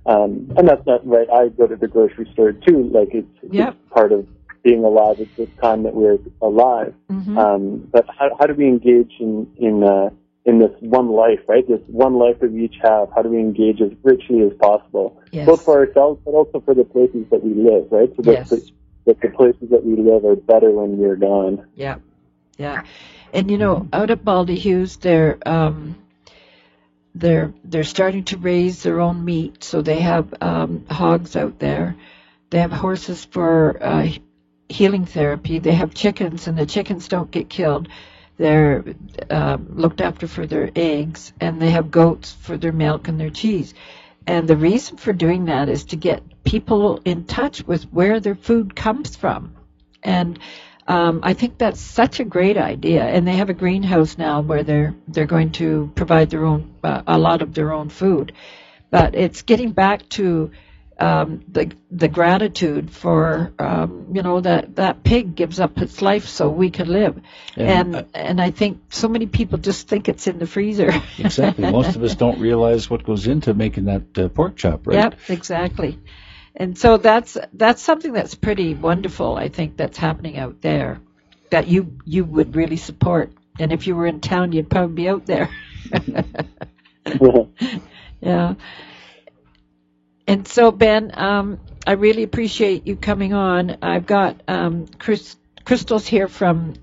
um, 0.07 0.53
and 0.57 0.69
that's 0.69 0.85
not 0.87 1.07
right. 1.07 1.29
I 1.31 1.49
go 1.49 1.67
to 1.67 1.77
the 1.77 1.89
grocery 1.89 2.29
store 2.33 2.53
too. 2.53 2.91
Like 2.93 3.11
it's, 3.15 3.29
Yep. 3.51 3.75
it's 3.75 3.93
part 3.93 4.13
of 4.13 4.27
being 4.63 4.85
alive 4.85 5.21
at 5.21 5.29
this 5.37 5.49
time 5.61 5.83
that 5.85 5.95
we're 5.95 6.19
alive. 6.41 6.95
Mhm. 7.11 7.37
Um, 7.37 7.89
but 7.93 8.07
how, 8.09 8.31
how 8.39 8.47
do 8.47 8.55
we 8.55 8.67
engage 8.67 9.13
in 9.21 9.47
in 9.59 9.83
uh, 9.85 10.11
in 10.45 10.59
this 10.59 10.73
one 10.81 11.09
life, 11.09 11.41
right? 11.49 11.67
This 11.67 11.81
one 11.87 12.15
life 12.15 12.41
that 12.41 12.51
we 12.53 12.65
each 12.65 12.77
have. 12.83 13.09
How 13.15 13.23
do 13.23 13.29
we 13.29 13.39
engage 13.39 13.81
as 13.81 13.93
richly 14.03 14.41
as 14.43 14.53
possible, 14.61 15.21
Yes. 15.31 15.47
both 15.47 15.65
for 15.65 15.79
ourselves, 15.79 16.21
but 16.25 16.33
also 16.33 16.61
for 16.61 16.75
the 16.75 16.85
places 16.85 17.27
that 17.31 17.43
we 17.45 17.55
live, 17.55 17.87
right? 17.91 18.11
So 18.17 18.23
that, 18.23 18.33
Yes. 18.33 18.49
the, 18.51 18.71
that 19.07 19.21
the 19.21 19.29
places 19.29 19.71
that 19.71 19.85
we 19.85 19.97
live 19.97 20.25
are 20.25 20.37
better 20.37 20.71
when 20.71 20.99
we're 20.99 21.17
gone. 21.17 21.67
Yeah, 21.75 21.97
yeah, 22.59 22.83
and 23.33 23.51
you 23.51 23.59
know, 23.59 23.89
out 23.93 24.11
at 24.11 24.25
Baldy 24.25 24.57
Hughes, 24.57 24.97
they're 24.97 25.39
um, 25.47 25.97
they're 27.15 27.53
they're 27.65 27.85
starting 27.85 28.25
to 28.25 28.37
raise 28.37 28.83
their 28.83 29.01
own 29.01 29.25
meat, 29.25 29.63
so 29.65 29.83
they 29.83 30.01
have 30.01 30.35
um, 30.41 30.85
hogs 30.91 31.37
out 31.37 31.59
there. 31.59 31.97
They 32.51 32.59
have 32.59 32.73
horses 32.73 33.25
for 33.25 33.83
uh, 33.83 34.09
healing 34.69 35.07
therapy. 35.07 35.59
They 35.59 35.73
have 35.73 35.95
chickens, 35.95 36.47
and 36.49 36.59
the 36.59 36.67
chickens 36.67 37.09
don't 37.09 37.31
get 37.31 37.49
killed. 37.49 37.89
They're 38.39 38.85
um, 39.31 39.69
looked 39.75 40.01
after 40.01 40.27
for 40.27 40.47
their 40.47 40.71
eggs, 40.75 41.33
and 41.41 41.61
they 41.61 41.71
have 41.71 41.91
goats 41.91 42.33
for 42.33 42.57
their 42.57 42.73
milk 42.73 43.09
and 43.09 43.21
their 43.21 43.31
cheese. 43.31 43.75
And 44.27 44.49
the 44.49 44.57
reason 44.57 44.97
for 44.97 45.13
doing 45.13 45.47
that 45.47 45.69
is 45.69 45.85
to 45.87 45.97
get 45.97 46.23
people 46.45 47.01
in 47.05 47.25
touch 47.25 47.67
with 47.67 47.85
where 47.85 48.21
their 48.21 48.35
food 48.35 48.75
comes 48.77 49.17
from. 49.17 49.55
And 50.03 50.39
um, 50.87 51.21
I 51.23 51.35
think 51.35 51.59
that's 51.59 51.81
such 51.81 52.21
a 52.21 52.25
great 52.25 52.57
idea. 52.57 53.05
And 53.05 53.27
they 53.27 53.37
have 53.37 53.51
a 53.51 53.55
greenhouse 53.55 54.19
now 54.19 54.41
where 54.41 54.63
they're 54.63 54.95
they're 55.09 55.27
going 55.27 55.53
to 55.53 55.93
provide 55.95 56.31
their 56.31 56.45
own 56.45 56.75
uh, 56.83 57.03
a 57.07 57.19
lot 57.19 57.43
of 57.43 57.55
their 57.55 57.73
own 57.73 57.89
food. 57.89 58.33
But 58.91 59.15
it's 59.15 59.43
getting 59.43 59.73
back 59.73 60.09
to 60.11 60.51
um, 61.03 61.43
the 61.49 61.73
the 61.91 62.07
gratitude 62.07 62.93
for 62.93 63.53
um, 63.59 64.13
you 64.13 64.23
know 64.23 64.41
that 64.41 64.77
that 64.77 65.03
pig 65.03 65.35
gives 65.35 65.59
up 65.59 65.79
its 65.79 66.01
life 66.01 66.29
so 66.29 66.49
we 66.49 66.71
can 66.71 66.89
live. 66.89 67.21
And, 67.57 67.97
And 67.97 68.07
and 68.15 68.41
I 68.41 68.53
think 68.53 68.79
so 68.91 69.09
many 69.09 69.27
people 69.27 69.59
just 69.59 69.89
think 69.89 70.09
it's 70.09 70.29
in 70.29 70.39
the 70.39 70.47
freezer. 70.47 70.93
Exactly. 71.19 71.71
Most 71.71 71.97
of 71.97 72.03
us 72.05 72.15
don't 72.15 72.39
realize 72.41 72.89
what 72.89 73.05
goes 73.05 73.27
into 73.27 73.53
making 73.53 73.87
that 73.87 74.17
uh, 74.17 74.29
pork 74.29 74.57
chop, 74.57 74.87
right? 74.87 74.97
Yep, 74.97 75.19
exactly. 75.29 75.99
And 76.55 76.79
so 76.79 76.99
that's 76.99 77.37
that's 77.53 77.83
something 77.83 78.13
that's 78.13 78.37
pretty 78.37 78.75
wonderful. 78.75 79.37
I 79.37 79.49
think 79.49 79.77
that's 79.77 79.99
happening 79.99 80.39
out 80.39 80.61
there 80.61 81.01
that 81.51 81.67
you 81.67 81.99
you 82.05 82.25
would 82.25 82.55
really 82.55 82.77
support. 82.77 83.33
And 83.59 83.73
if 83.73 83.87
you 83.89 83.97
were 83.97 84.07
in 84.07 84.21
town, 84.21 84.53
you'd 84.53 84.71
probably 84.71 84.95
be 84.95 85.09
out 85.09 85.27
there. 85.27 85.49
yeah. 88.21 88.55
And 90.27 90.47
so 90.47 90.71
Ben, 90.71 91.11
um, 91.15 91.59
I 91.87 91.93
really 91.93 92.23
appreciate 92.23 92.87
you 92.87 92.97
coming 92.97 93.33
on. 93.33 93.79
I've 93.83 94.07
got 94.07 94.41
um, 94.47 94.87
Chris, 94.99 95.37
Crystal's 95.65 96.07
here 96.07 96.29
from 96.29 96.75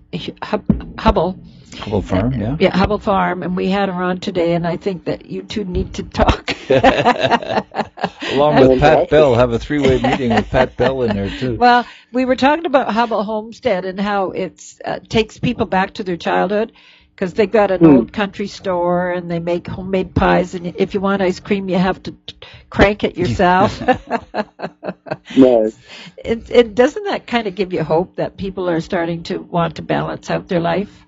Hub, 0.41 0.65
Huble. 0.97 1.39
Huble 1.71 2.03
Farm, 2.03 2.33
yeah. 2.33 2.57
Yeah, 2.59 2.71
Huble 2.71 3.01
Farm, 3.01 3.43
and 3.43 3.55
we 3.55 3.69
had 3.69 3.89
her 3.89 4.03
on 4.03 4.19
today, 4.19 4.53
and 4.53 4.67
I 4.67 4.77
think 4.77 5.05
that 5.05 5.27
you 5.27 5.43
two 5.43 5.63
need 5.63 5.93
to 5.95 6.03
talk. 6.03 6.55
Along 6.69 8.59
with 8.59 8.79
Pat 8.79 9.09
Bell, 9.09 9.35
have 9.35 9.53
a 9.53 9.59
three-way 9.59 10.01
meeting 10.01 10.33
with 10.33 10.49
Pat 10.49 10.75
Bell 10.75 11.01
in 11.03 11.15
there 11.15 11.29
too. 11.29 11.55
Well, 11.59 11.85
we 12.11 12.25
were 12.25 12.35
talking 12.35 12.65
about 12.65 12.89
Huble 12.89 13.23
Homestead 13.23 13.85
and 13.85 13.99
how 13.99 14.31
it 14.31 14.61
uh, 14.83 14.99
takes 15.07 15.37
people 15.37 15.65
back 15.65 15.95
to 15.95 16.03
their 16.03 16.17
childhood 16.17 16.73
because 17.19 17.33
they've 17.33 17.51
got 17.51 17.69
an 17.69 17.85
Hmm. 17.85 17.85
old 17.85 18.13
country 18.13 18.47
store 18.47 19.11
and 19.11 19.29
they 19.29 19.39
make 19.39 19.67
homemade 19.67 20.15
pies. 20.15 20.55
And 20.55 20.73
if 20.77 20.93
you 20.93 21.01
want 21.01 21.21
ice 21.21 21.41
cream, 21.41 21.67
you 21.67 21.77
have 21.77 22.01
to 22.03 22.11
t- 22.13 22.35
crank 22.69 23.03
it 23.03 23.17
yourself. 23.17 23.83
Nice. 25.35 25.73
it, 26.17 26.49
it 26.49 26.75
doesn't 26.75 27.03
that 27.05 27.27
kind 27.27 27.47
of 27.47 27.55
give 27.55 27.73
you 27.73 27.83
hope 27.83 28.15
that 28.15 28.37
people 28.37 28.69
are 28.69 28.79
starting 28.79 29.23
to 29.23 29.37
want 29.39 29.75
to 29.75 29.81
balance 29.81 30.29
out 30.29 30.47
their 30.47 30.61
life? 30.61 31.05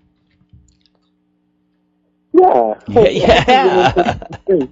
Yeah. 2.33 2.73
Yeah. 3.47 4.15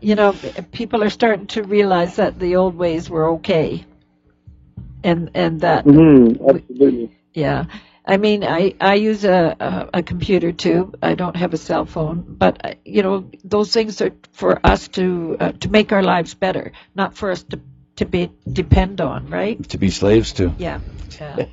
You 0.00 0.14
know, 0.16 0.32
people 0.72 1.02
are 1.04 1.10
starting 1.10 1.46
to 1.48 1.62
realize 1.62 2.16
that 2.16 2.38
the 2.38 2.56
old 2.56 2.74
ways 2.76 3.08
were 3.08 3.30
okay, 3.34 3.84
and 5.04 5.30
and 5.34 5.60
that 5.60 5.84
hmm 5.84 6.32
Absolutely. 6.48 7.10
Yeah. 7.34 7.64
I 8.04 8.16
mean, 8.16 8.42
I, 8.42 8.74
I 8.80 8.94
use 8.94 9.24
a, 9.24 9.56
a, 9.60 9.98
a 9.98 10.02
computer 10.02 10.50
too. 10.50 10.92
I 11.00 11.14
don't 11.14 11.36
have 11.36 11.54
a 11.54 11.56
cell 11.56 11.86
phone, 11.86 12.24
but 12.26 12.64
uh, 12.64 12.74
you 12.84 13.02
know, 13.02 13.30
those 13.44 13.72
things 13.72 14.00
are 14.00 14.10
for 14.32 14.58
us 14.64 14.88
to 14.88 15.36
uh, 15.38 15.52
to 15.52 15.68
make 15.68 15.92
our 15.92 16.02
lives 16.02 16.34
better, 16.34 16.72
not 16.96 17.16
for 17.16 17.30
us 17.30 17.44
to 17.44 17.60
to 17.96 18.04
be 18.04 18.30
depend 18.50 19.00
on, 19.00 19.28
right? 19.28 19.68
To 19.70 19.78
be 19.78 19.90
slaves 19.90 20.32
to. 20.34 20.52
Yeah. 20.58 20.80
Yeah. 21.20 21.46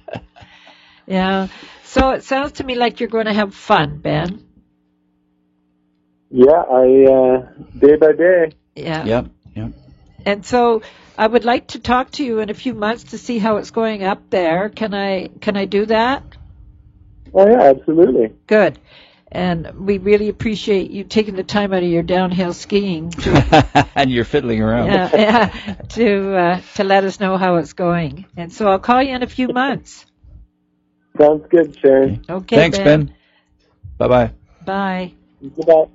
yeah. 1.06 1.48
So 1.84 2.12
it 2.12 2.24
sounds 2.24 2.54
to 2.54 2.64
me 2.64 2.76
like 2.76 3.00
you're 3.00 3.10
going 3.10 3.26
to 3.28 3.34
have 3.34 3.54
fun, 3.54 4.00
Ben. 4.00 4.44
Yeah, 6.32 6.64
I 6.72 7.06
uh, 7.06 7.48
day 7.78 7.96
by 7.96 8.14
day. 8.14 8.54
Yeah. 8.76 9.06
Yep. 9.06 9.26
Yep. 9.56 9.72
and 10.26 10.46
so 10.46 10.82
I 11.18 11.28
would 11.28 11.44
like 11.44 11.68
to 11.70 11.80
talk 11.80 12.12
to 12.12 12.24
you 12.24 12.40
in 12.40 12.50
a 12.50 12.54
few 12.54 12.74
months 12.74 13.06
to 13.12 13.18
see 13.18 13.40
how 13.40 13.58
it's 13.58 13.72
going 13.72 14.04
up 14.04 14.30
there. 14.30 14.70
Can 14.70 14.94
I 14.94 15.28
can 15.42 15.58
I 15.58 15.66
do 15.66 15.86
that? 15.86 16.24
Oh 17.34 17.48
yeah, 17.48 17.62
absolutely. 17.62 18.34
Good. 18.48 18.80
And 19.32 19.86
we 19.86 20.00
really 20.00 20.28
appreciate 20.30 20.90
you 20.90 21.04
taking 21.04 21.36
the 21.36 21.44
time 21.44 21.72
out 21.72 21.84
of 21.84 21.90
your 21.90 22.02
downhill 22.02 22.54
skiing 22.54 23.12
to, 23.12 23.88
and 23.96 24.10
you're 24.10 24.26
fiddling 24.26 24.62
around. 24.62 24.88
yeah, 24.88 25.10
yeah, 25.14 25.74
to 25.90 26.36
uh, 26.36 26.62
to 26.76 26.84
let 26.84 27.04
us 27.04 27.20
know 27.20 27.38
how 27.38 27.58
it's 27.58 27.74
going. 27.74 28.26
And 28.36 28.52
so 28.52 28.68
I'll 28.68 28.80
call 28.80 29.04
you 29.04 29.14
in 29.14 29.22
a 29.22 29.28
few 29.28 29.50
months. 29.50 30.06
Sounds 31.18 31.46
good, 31.50 31.78
Sharon. 31.80 32.26
Okay. 32.28 32.56
Thanks, 32.56 32.80
Ben. 32.80 33.14
Bye 33.98 34.08
bye. 34.08 34.32
Bye. 34.66 35.14
Goodbye. 35.42 35.90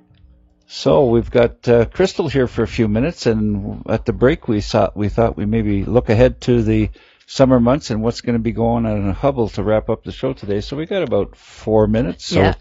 So 0.67 1.07
we've 1.07 1.29
got 1.29 1.67
uh, 1.67 1.85
Crystal 1.85 2.27
here 2.27 2.47
for 2.47 2.63
a 2.63 2.67
few 2.67 2.87
minutes, 2.87 3.25
and 3.25 3.83
at 3.87 4.05
the 4.05 4.13
break 4.13 4.47
we 4.47 4.61
thought 4.61 4.95
we 4.95 5.09
thought 5.09 5.37
we 5.37 5.45
maybe 5.45 5.83
look 5.83 6.09
ahead 6.09 6.41
to 6.41 6.63
the 6.63 6.89
summer 7.25 7.59
months 7.59 7.89
and 7.89 8.01
what's 8.01 8.21
going 8.21 8.35
to 8.35 8.41
be 8.41 8.51
going 8.51 8.85
on 8.85 8.97
in 8.97 9.13
Huble 9.13 9.51
to 9.53 9.63
wrap 9.63 9.89
up 9.89 10.03
the 10.03 10.11
show 10.11 10.33
today. 10.33 10.61
So 10.61 10.77
we 10.77 10.85
got 10.85 11.03
about 11.03 11.35
four 11.35 11.87
minutes. 11.87 12.25
So 12.25 12.41
Yeah. 12.41 12.55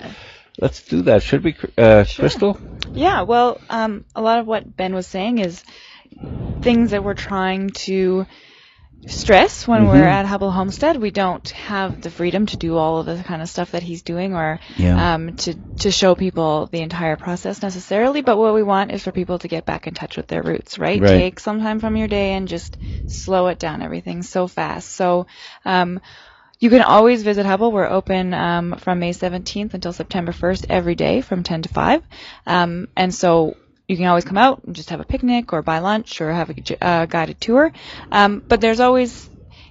let's 0.58 0.82
do 0.82 1.02
that, 1.02 1.22
should 1.22 1.44
we, 1.44 1.56
uh, 1.76 2.04
Crystal? 2.14 2.58
Yeah, 2.92 3.22
well, 3.22 3.60
um, 3.68 4.04
a 4.14 4.22
lot 4.22 4.38
of 4.38 4.46
what 4.46 4.76
Ben 4.76 4.94
was 4.94 5.06
saying 5.06 5.38
is 5.38 5.64
things 6.62 6.92
that 6.92 7.04
we're 7.04 7.14
trying 7.14 7.70
to 7.70 8.26
stress 9.06 9.66
when 9.68 9.86
we're 9.86 10.02
Mhm. 10.02 10.10
at 10.10 10.26
Huble 10.26 10.50
Homestead. 10.52 10.96
We 11.00 11.10
don't 11.10 11.48
have 11.50 12.00
the 12.00 12.10
freedom 12.10 12.46
to 12.46 12.56
do 12.56 12.76
all 12.76 12.98
of 13.00 13.06
the 13.06 13.22
kind 13.22 13.42
of 13.42 13.48
stuff 13.48 13.72
that 13.72 13.82
he's 13.82 14.02
doing 14.02 14.34
or 14.34 14.60
Yeah. 14.76 15.14
um, 15.14 15.34
to, 15.34 15.54
to 15.80 15.90
show 15.90 16.14
people 16.14 16.66
the 16.72 16.80
entire 16.80 17.16
process 17.16 17.62
necessarily. 17.62 18.22
But 18.22 18.38
what 18.38 18.54
we 18.54 18.62
want 18.62 18.92
is 18.92 19.02
for 19.02 19.12
people 19.12 19.38
to 19.40 19.48
get 19.48 19.66
back 19.66 19.86
in 19.86 19.94
touch 19.94 20.16
with 20.16 20.26
their 20.28 20.42
roots, 20.42 20.78
right? 20.78 21.00
Right. 21.00 21.08
Take 21.10 21.40
some 21.40 21.60
time 21.60 21.80
from 21.80 21.96
your 21.96 22.08
day 22.08 22.32
and 22.34 22.48
just 22.48 22.76
slow 23.06 23.48
it 23.48 23.58
down. 23.58 23.82
Everything's 23.82 24.28
so 24.28 24.46
fast. 24.46 24.90
So, 24.90 25.26
um, 25.64 26.00
you 26.60 26.70
can 26.70 26.82
always 26.82 27.22
visit 27.22 27.44
Huble. 27.44 27.72
We're 27.72 27.90
open 27.90 28.32
um, 28.32 28.76
from 28.78 29.00
May 29.00 29.12
17th 29.12 29.74
until 29.74 29.92
September 29.92 30.32
1st 30.32 30.66
every 30.70 30.94
day 30.94 31.20
from 31.20 31.42
10 31.42 31.62
to 31.62 31.68
5. 31.68 32.00
Um, 32.46 32.88
and 32.96 33.12
so 33.14 33.56
you 33.86 33.96
can 33.96 34.06
always 34.06 34.24
come 34.24 34.38
out 34.38 34.64
and 34.64 34.74
just 34.74 34.90
have 34.90 35.00
a 35.00 35.04
picnic 35.04 35.52
or 35.52 35.62
buy 35.62 35.78
lunch 35.80 36.20
or 36.20 36.32
have 36.32 36.50
a 36.50 36.84
uh, 36.84 37.06
guided 37.06 37.40
tour. 37.40 37.72
Um, 38.10 38.42
but 38.48 38.60
there's 38.60 38.80
always 38.80 39.28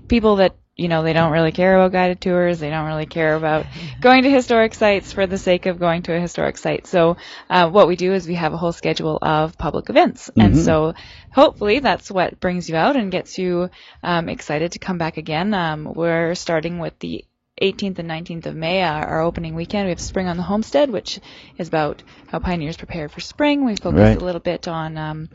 people 0.07 0.37
that 0.37 0.55
you 0.75 0.87
know 0.87 1.03
they 1.03 1.13
don't 1.13 1.31
really 1.31 1.51
care 1.51 1.75
about 1.75 1.91
guided 1.91 2.19
tours. 2.21 2.59
They 2.59 2.69
don't 2.69 2.87
really 2.87 3.05
care 3.05 3.35
about 3.35 3.65
going 4.01 4.23
to 4.23 4.29
historic 4.29 4.73
sites 4.73 5.13
for 5.13 5.27
the 5.27 5.37
sake 5.37 5.65
of 5.65 5.79
going 5.79 6.01
to 6.03 6.15
a 6.15 6.19
historic 6.19 6.57
site. 6.57 6.87
So 6.87 7.17
uh, 7.49 7.69
what 7.69 7.87
we 7.87 7.95
do 7.95 8.13
is 8.13 8.27
we 8.27 8.35
have 8.35 8.53
a 8.53 8.57
whole 8.57 8.71
schedule 8.73 9.17
of 9.21 9.57
public 9.57 9.89
events, 9.89 10.29
and 10.35 10.53
Mhm. 10.55 10.65
so 10.65 10.93
hopefully 11.31 11.79
that's 11.79 12.09
what 12.11 12.39
brings 12.39 12.69
you 12.69 12.75
out 12.75 12.95
and 12.95 13.11
gets 13.11 13.37
you 13.37 13.69
um, 14.01 14.29
excited 14.29 14.71
to 14.73 14.79
come 14.79 14.97
back 14.97 15.17
again. 15.17 15.53
Um, 15.53 15.93
we're 15.93 16.35
starting 16.35 16.79
with 16.79 16.97
the 16.99 17.25
18th 17.63 17.99
and 17.99 18.09
19th 18.09 18.45
of 18.45 18.55
May, 18.55 18.83
our, 18.83 19.05
our 19.05 19.21
opening 19.21 19.55
weekend. 19.55 19.85
We 19.85 19.91
have 19.91 19.99
Spring 20.01 20.27
on 20.27 20.37
the 20.37 20.43
Homestead, 20.43 20.89
which 20.89 21.19
is 21.57 21.67
about 21.69 22.03
how 22.27 22.39
pioneers 22.39 22.77
prepared 22.77 23.11
for 23.11 23.21
spring. 23.21 23.63
We 23.65 23.75
focus 23.75 23.99
Right. 23.99 24.21
a 24.21 24.25
little 24.25 24.41
bit 24.41 24.67
on 24.67 24.97
um, 24.97 25.29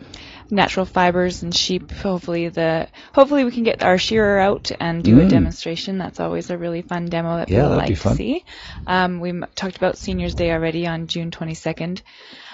natural 0.50 0.84
fibers 0.84 1.42
and 1.42 1.54
sheep. 1.54 1.90
Hopefully, 1.90 2.48
the 2.48 2.88
hopefully 3.14 3.44
we 3.44 3.50
can 3.50 3.62
get 3.64 3.82
our 3.82 3.98
shearer 3.98 4.38
out 4.38 4.70
and 4.78 5.02
do 5.02 5.18
a 5.20 5.24
Mm. 5.24 5.30
demonstration. 5.30 5.98
That's 5.98 6.20
always 6.20 6.50
a 6.50 6.58
really 6.58 6.82
fun 6.82 7.06
demo 7.06 7.36
that 7.38 7.48
Yeah, 7.50 7.62
people 7.62 7.76
like 7.76 7.98
to 7.98 8.14
see. 8.14 8.44
Um, 8.86 9.20
we 9.20 9.30
m- 9.30 9.46
talked 9.54 9.76
about 9.76 9.96
Seniors 9.98 10.34
Day 10.34 10.50
already 10.52 10.86
on 10.86 11.06
June 11.06 11.30
22nd. 11.30 12.02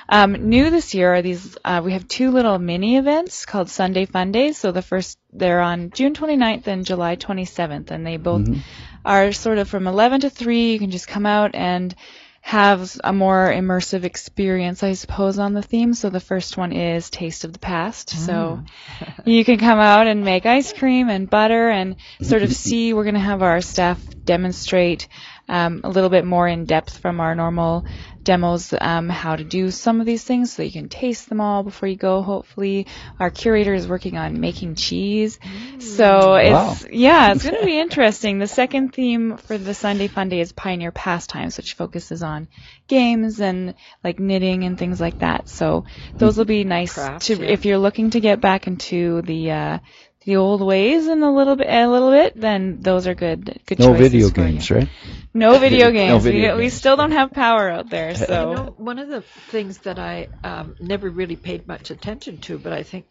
Um, 0.08 0.32
new 0.50 0.70
this 0.70 0.94
year 0.94 1.14
are 1.14 1.22
these. 1.22 1.56
Uh, 1.64 1.80
we 1.84 1.92
have 1.92 2.06
two 2.08 2.30
little 2.30 2.58
mini 2.58 2.96
events 2.96 3.46
called 3.46 3.70
Sunday 3.70 4.04
Fun 4.04 4.32
Days. 4.32 4.58
So 4.58 4.72
the 4.72 4.82
first 4.82 5.18
they're 5.32 5.60
on 5.60 5.90
June 5.90 6.14
29th 6.14 6.66
and 6.66 6.84
July 6.84 7.16
27th, 7.16 7.90
and 7.90 8.06
they 8.06 8.16
both 8.18 8.42
Mhm. 8.44 8.60
are 9.04 9.32
sort 9.32 9.58
of 9.58 9.68
from 9.68 9.86
11 9.86 10.20
to 10.22 10.30
3. 10.30 10.72
You 10.72 10.78
can 10.78 10.90
just 10.90 11.08
come 11.08 11.26
out 11.26 11.54
and 11.54 11.94
have 12.42 13.00
a 13.02 13.10
more 13.10 13.50
immersive 13.50 14.04
experience, 14.04 14.82
I 14.82 14.92
suppose, 14.92 15.38
on 15.38 15.54
the 15.54 15.62
theme. 15.62 15.94
So 15.94 16.10
the 16.10 16.20
first 16.20 16.58
one 16.58 16.72
is 16.72 17.08
Taste 17.08 17.44
of 17.44 17.54
the 17.54 17.58
Past. 17.58 18.10
So 18.10 18.62
you 19.24 19.46
can 19.46 19.56
come 19.58 19.78
out 19.78 20.06
and 20.06 20.26
make 20.26 20.44
ice 20.44 20.74
cream 20.74 21.08
and 21.08 21.28
butter 21.30 21.70
and 21.70 21.96
sort 22.20 22.42
of 22.42 22.52
see. 22.64 22.92
We're 22.92 23.04
going 23.04 23.14
to 23.14 23.20
have 23.20 23.42
our 23.42 23.62
staff 23.62 23.98
demonstrate 24.26 25.08
um, 25.48 25.80
a 25.84 25.88
little 25.88 26.10
bit 26.10 26.24
more 26.26 26.46
in 26.46 26.66
depth 26.66 26.98
from 26.98 27.18
our 27.20 27.34
normal 27.34 27.86
demos 28.24 28.74
um, 28.80 29.08
how 29.08 29.36
to 29.36 29.44
do 29.44 29.70
some 29.70 30.00
of 30.00 30.06
these 30.06 30.24
things 30.24 30.52
so 30.52 30.62
you 30.62 30.72
can 30.72 30.88
taste 30.88 31.28
them 31.28 31.40
all 31.40 31.62
before 31.62 31.88
you 31.88 31.96
go 31.96 32.22
hopefully. 32.22 32.86
Our 33.20 33.30
curator 33.30 33.74
is 33.74 33.86
working 33.86 34.16
on 34.16 34.40
making 34.40 34.74
cheese. 34.76 35.38
So 35.78 36.32
Wow. 36.32 36.70
it's 36.80 36.86
yeah 36.90 37.32
it's 37.32 37.44
going 37.44 37.60
to 37.60 37.66
be 37.66 37.78
interesting. 37.78 38.38
The 38.38 38.46
second 38.46 38.94
theme 38.94 39.36
for 39.36 39.58
the 39.58 39.74
sunday 39.74 40.08
fun 40.08 40.28
day 40.30 40.40
is 40.40 40.52
pioneer 40.52 40.90
pastimes 40.92 41.56
which 41.56 41.74
focuses 41.74 42.22
on 42.22 42.48
games 42.88 43.40
and 43.40 43.74
like 44.02 44.18
knitting 44.18 44.64
and 44.64 44.78
things 44.78 45.00
like 45.00 45.18
that. 45.18 45.48
So 45.48 45.84
those 46.18 46.36
will 46.38 46.44
be 46.44 46.64
nice 46.64 46.94
Crafts, 46.94 47.26
to 47.26 47.36
yeah. 47.36 47.50
if 47.50 47.64
you're 47.64 47.78
looking 47.78 48.10
to 48.10 48.20
get 48.20 48.40
back 48.40 48.66
into 48.66 49.22
the 49.22 49.50
uh 49.50 49.78
the 50.24 50.36
old 50.36 50.60
ways 50.60 51.06
and 51.06 51.22
a 51.22 51.30
little 51.30 51.56
bit 51.56 51.68
a 51.68 51.86
little 51.88 52.10
bit 52.10 52.38
then 52.40 52.80
those 52.80 53.06
are 53.06 53.14
good 53.14 53.60
good 53.66 53.78
No 53.78 53.88
choices 53.88 54.10
video 54.10 54.28
for 54.30 54.40
you. 54.40 54.46
games, 54.52 54.70
right? 54.70 54.88
no 55.32 55.58
video 55.58 55.86
No 55.90 55.92
games 55.92 56.24
video 56.24 56.56
we, 56.56 56.64
we 56.64 56.68
still 56.70 56.96
don't 56.96 57.12
have 57.12 57.32
power 57.32 57.68
out 57.68 57.90
there 57.90 58.14
so 58.30 58.50
You 58.50 58.56
know, 58.56 58.74
one 58.76 58.98
of 58.98 59.08
the 59.08 59.22
things 59.22 59.78
that 59.78 59.98
I 59.98 60.28
um, 60.42 60.76
never 60.80 61.08
really 61.10 61.36
paid 61.36 61.66
much 61.66 61.90
attention 61.90 62.38
to, 62.42 62.58
but 62.58 62.72
I 62.72 62.82
think 62.82 63.06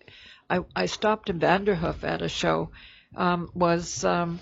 I, 0.50 0.60
I 0.76 0.86
stopped 0.88 1.30
in 1.30 1.40
Vanderhoof 1.40 2.04
at 2.04 2.22
a 2.22 2.30
show, 2.30 2.70
um, 3.16 3.50
was 3.54 4.04
um, 4.04 4.40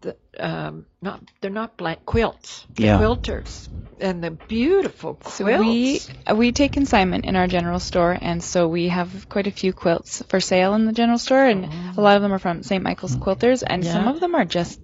the 0.00 0.16
um, 0.38 0.86
not 1.02 1.20
they're 1.40 1.50
not 1.50 1.76
blank 1.76 2.04
quilts, 2.06 2.66
the 2.74 2.84
Yeah. 2.84 2.98
quilters, 2.98 3.68
and 4.00 4.22
the 4.22 4.30
beautiful 4.30 5.14
quilts. 5.14 5.34
So 5.34 5.44
we 5.44 6.00
uh, 6.26 6.34
we 6.34 6.52
take 6.52 6.72
consignment 6.72 7.24
in 7.24 7.36
our 7.36 7.46
general 7.46 7.80
store, 7.80 8.16
and 8.20 8.42
so 8.42 8.68
we 8.68 8.88
have 8.88 9.28
quite 9.28 9.46
a 9.46 9.50
few 9.50 9.72
quilts 9.72 10.22
for 10.28 10.40
sale 10.40 10.74
in 10.74 10.86
the 10.86 10.92
general 10.92 11.18
store, 11.18 11.44
and 11.44 11.68
a 11.96 12.00
lot 12.00 12.16
of 12.16 12.22
them 12.22 12.32
are 12.32 12.38
from 12.38 12.62
St. 12.62 12.82
Michael's 12.82 13.16
Quilters, 13.16 13.62
and 13.66 13.84
some 13.84 14.08
of 14.08 14.20
them 14.20 14.34
are 14.34 14.44
just 14.44 14.80